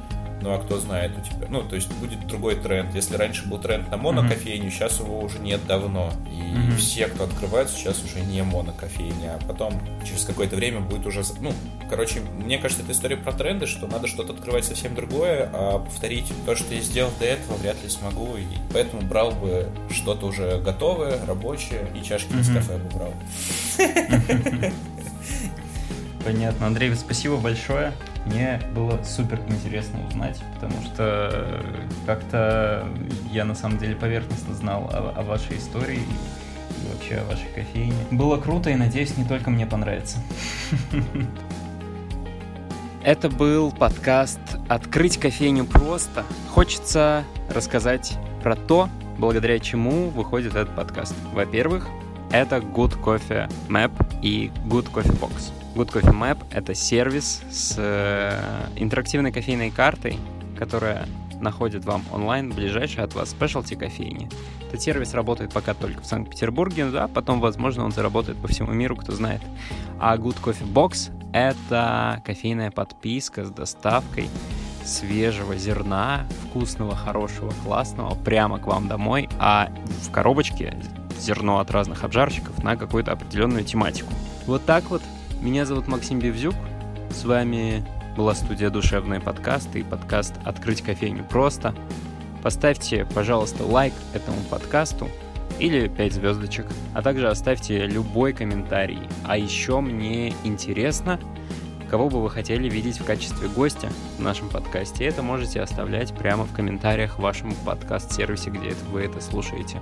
ну 0.44 0.52
а 0.52 0.58
кто 0.58 0.78
знает 0.78 1.12
у 1.16 1.22
тебя. 1.22 1.46
Ну, 1.48 1.62
то 1.62 1.74
есть 1.74 1.90
будет 1.94 2.26
другой 2.26 2.54
тренд. 2.54 2.94
Если 2.94 3.16
раньше 3.16 3.48
был 3.48 3.58
тренд 3.58 3.90
на 3.90 3.96
монокофейню, 3.96 4.66
mm-hmm. 4.66 4.70
сейчас 4.70 5.00
его 5.00 5.18
уже 5.20 5.38
нет 5.38 5.66
давно. 5.66 6.12
И 6.30 6.38
mm-hmm. 6.38 6.76
все, 6.76 7.06
кто 7.06 7.24
открывает, 7.24 7.70
сейчас 7.70 8.04
уже 8.04 8.20
не 8.20 8.42
монокофейня, 8.42 9.36
а 9.36 9.46
потом 9.48 9.80
через 10.04 10.26
какое-то 10.26 10.56
время 10.56 10.80
будет 10.80 11.06
уже... 11.06 11.22
Ну, 11.40 11.54
короче, 11.88 12.20
мне 12.20 12.58
кажется, 12.58 12.82
это 12.82 12.92
история 12.92 13.16
про 13.16 13.32
тренды, 13.32 13.66
что 13.66 13.86
надо 13.86 14.06
что-то 14.06 14.34
открывать 14.34 14.66
совсем 14.66 14.94
другое, 14.94 15.48
а 15.50 15.78
повторить 15.78 16.30
то, 16.44 16.54
что 16.54 16.74
я 16.74 16.82
сделал 16.82 17.10
до 17.18 17.24
этого, 17.24 17.56
вряд 17.56 17.82
ли 17.82 17.88
смогу. 17.88 18.36
И 18.36 18.44
поэтому 18.70 19.00
брал 19.00 19.30
бы 19.30 19.70
что-то 19.90 20.26
уже 20.26 20.60
готовое, 20.60 21.24
рабочее, 21.24 21.88
и 21.94 22.04
чашки 22.04 22.32
mm-hmm. 22.32 22.40
из 22.40 22.52
кафе 22.52 22.76
бы 22.76 22.90
брал. 22.98 23.14
Понятно. 26.24 26.66
Андрей, 26.66 26.94
спасибо 26.94 27.36
большое. 27.36 27.92
Мне 28.24 28.60
было 28.74 28.98
супер 29.04 29.38
интересно 29.48 29.98
узнать, 30.08 30.40
потому 30.54 30.82
что 30.82 31.62
как-то 32.06 32.88
я 33.30 33.44
на 33.44 33.54
самом 33.54 33.76
деле 33.76 33.94
поверхностно 33.94 34.54
знал 34.54 34.90
о, 34.90 35.12
о 35.16 35.22
вашей 35.22 35.58
истории 35.58 36.00
и 36.00 36.92
вообще 36.92 37.16
о 37.16 37.24
вашей 37.24 37.48
кофейне. 37.54 38.06
Было 38.10 38.38
круто 38.38 38.70
и 38.70 38.74
надеюсь, 38.74 39.18
не 39.18 39.24
только 39.24 39.50
мне 39.50 39.66
понравится. 39.66 40.18
Это 43.04 43.28
был 43.28 43.70
подкаст 43.70 44.40
«Открыть 44.68 45.18
кофейню 45.18 45.66
просто». 45.66 46.24
Хочется 46.48 47.24
рассказать 47.50 48.16
про 48.42 48.56
то, 48.56 48.88
благодаря 49.18 49.58
чему 49.58 50.08
выходит 50.08 50.54
этот 50.54 50.74
подкаст. 50.74 51.14
Во-первых, 51.34 51.86
это 52.30 52.56
Good 52.56 52.98
Coffee 53.02 53.52
Map 53.68 53.92
и 54.22 54.50
Good 54.66 54.90
Coffee 54.90 55.20
Box. 55.20 55.52
Good 55.74 55.90
Coffee 55.90 56.14
Map— 56.14 56.38
это 56.52 56.72
сервис 56.72 57.42
с 57.50 57.74
э, 57.78 58.40
интерактивной 58.76 59.32
кофейной 59.32 59.72
картой, 59.72 60.18
которая 60.56 61.08
находит 61.40 61.84
вам 61.84 62.04
онлайн 62.12 62.52
ближайший 62.52 63.02
от 63.02 63.14
вас 63.14 63.30
спешлти 63.30 63.74
кофейни. 63.74 64.28
Этот 64.68 64.82
сервис 64.82 65.14
работает 65.14 65.52
пока 65.52 65.74
только 65.74 66.00
в 66.00 66.06
Санкт-Петербурге, 66.06 66.86
да, 66.90 67.08
потом, 67.08 67.40
возможно, 67.40 67.84
он 67.84 67.90
заработает 67.90 68.38
по 68.38 68.46
всему 68.46 68.72
миру, 68.72 68.94
кто 68.94 69.10
знает. 69.12 69.42
А 69.98 70.16
Good 70.16 70.40
Coffee 70.40 70.72
Box— 70.72 71.10
это 71.32 72.22
кофейная 72.24 72.70
подписка 72.70 73.44
с 73.44 73.50
доставкой 73.50 74.28
свежего 74.84 75.56
зерна, 75.56 76.26
вкусного, 76.44 76.94
хорошего, 76.94 77.52
классного, 77.64 78.14
прямо 78.14 78.60
к 78.60 78.66
вам 78.68 78.86
домой, 78.86 79.28
а 79.40 79.70
в 80.02 80.12
коробочке 80.12 80.76
зерно 81.18 81.58
от 81.58 81.72
разных 81.72 82.04
обжарщиков 82.04 82.62
на 82.62 82.76
какую-то 82.76 83.10
определенную 83.10 83.64
тематику. 83.64 84.12
Вот 84.46 84.64
так 84.64 84.84
вот. 84.84 85.02
Меня 85.40 85.66
зовут 85.66 85.88
Максим 85.88 86.18
Бевзюк. 86.18 86.54
С 87.10 87.24
вами 87.24 87.84
была 88.16 88.34
студия 88.34 88.70
«Душевные 88.70 89.20
подкасты» 89.20 89.80
и 89.80 89.82
подкаст 89.82 90.34
«Открыть 90.44 90.82
кофейню 90.82 91.24
просто». 91.24 91.74
Поставьте, 92.42 93.06
пожалуйста, 93.14 93.64
лайк 93.64 93.92
этому 94.14 94.38
подкасту 94.50 95.08
или 95.58 95.88
5 95.88 96.12
звездочек, 96.12 96.66
а 96.94 97.02
также 97.02 97.28
оставьте 97.28 97.86
любой 97.86 98.32
комментарий. 98.32 99.00
А 99.24 99.36
еще 99.36 99.80
мне 99.80 100.34
интересно, 100.44 101.20
кого 101.90 102.08
бы 102.08 102.22
вы 102.22 102.30
хотели 102.30 102.68
видеть 102.68 102.98
в 102.98 103.04
качестве 103.04 103.48
гостя 103.48 103.88
в 104.18 104.20
нашем 104.20 104.48
подкасте. 104.48 105.04
Это 105.04 105.22
можете 105.22 105.60
оставлять 105.60 106.14
прямо 106.14 106.44
в 106.44 106.52
комментариях 106.52 107.18
в 107.18 107.22
вашем 107.22 107.54
подкаст-сервисе, 107.64 108.50
где 108.50 108.74
вы 108.90 109.02
это 109.02 109.20
слушаете. 109.20 109.80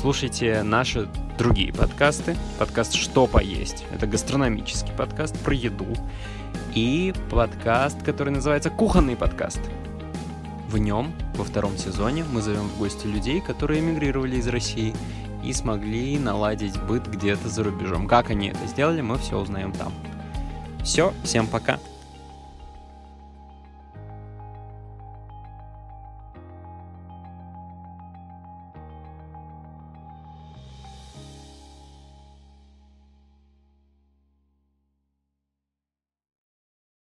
Слушайте 0.00 0.62
наши 0.62 1.08
другие 1.38 1.72
подкасты. 1.72 2.36
Подкаст 2.60 2.94
«Что 2.94 3.26
поесть?» 3.26 3.84
Это 3.92 4.06
гастрономический 4.06 4.92
подкаст 4.92 5.36
про 5.40 5.52
еду. 5.52 5.88
И 6.72 7.12
подкаст, 7.30 8.00
который 8.04 8.32
называется 8.32 8.70
«Кухонный 8.70 9.16
подкаст». 9.16 9.58
В 10.68 10.78
нем, 10.78 11.12
во 11.34 11.42
втором 11.42 11.76
сезоне, 11.76 12.24
мы 12.32 12.42
зовем 12.42 12.68
в 12.68 12.78
гости 12.78 13.08
людей, 13.08 13.40
которые 13.40 13.80
эмигрировали 13.80 14.36
из 14.36 14.46
России 14.46 14.94
и 15.42 15.52
смогли 15.52 16.16
наладить 16.16 16.80
быт 16.80 17.08
где-то 17.08 17.48
за 17.48 17.64
рубежом. 17.64 18.06
Как 18.06 18.30
они 18.30 18.50
это 18.50 18.64
сделали, 18.68 19.00
мы 19.00 19.18
все 19.18 19.36
узнаем 19.36 19.72
там. 19.72 19.92
Все, 20.84 21.12
всем 21.24 21.48
пока. 21.48 21.80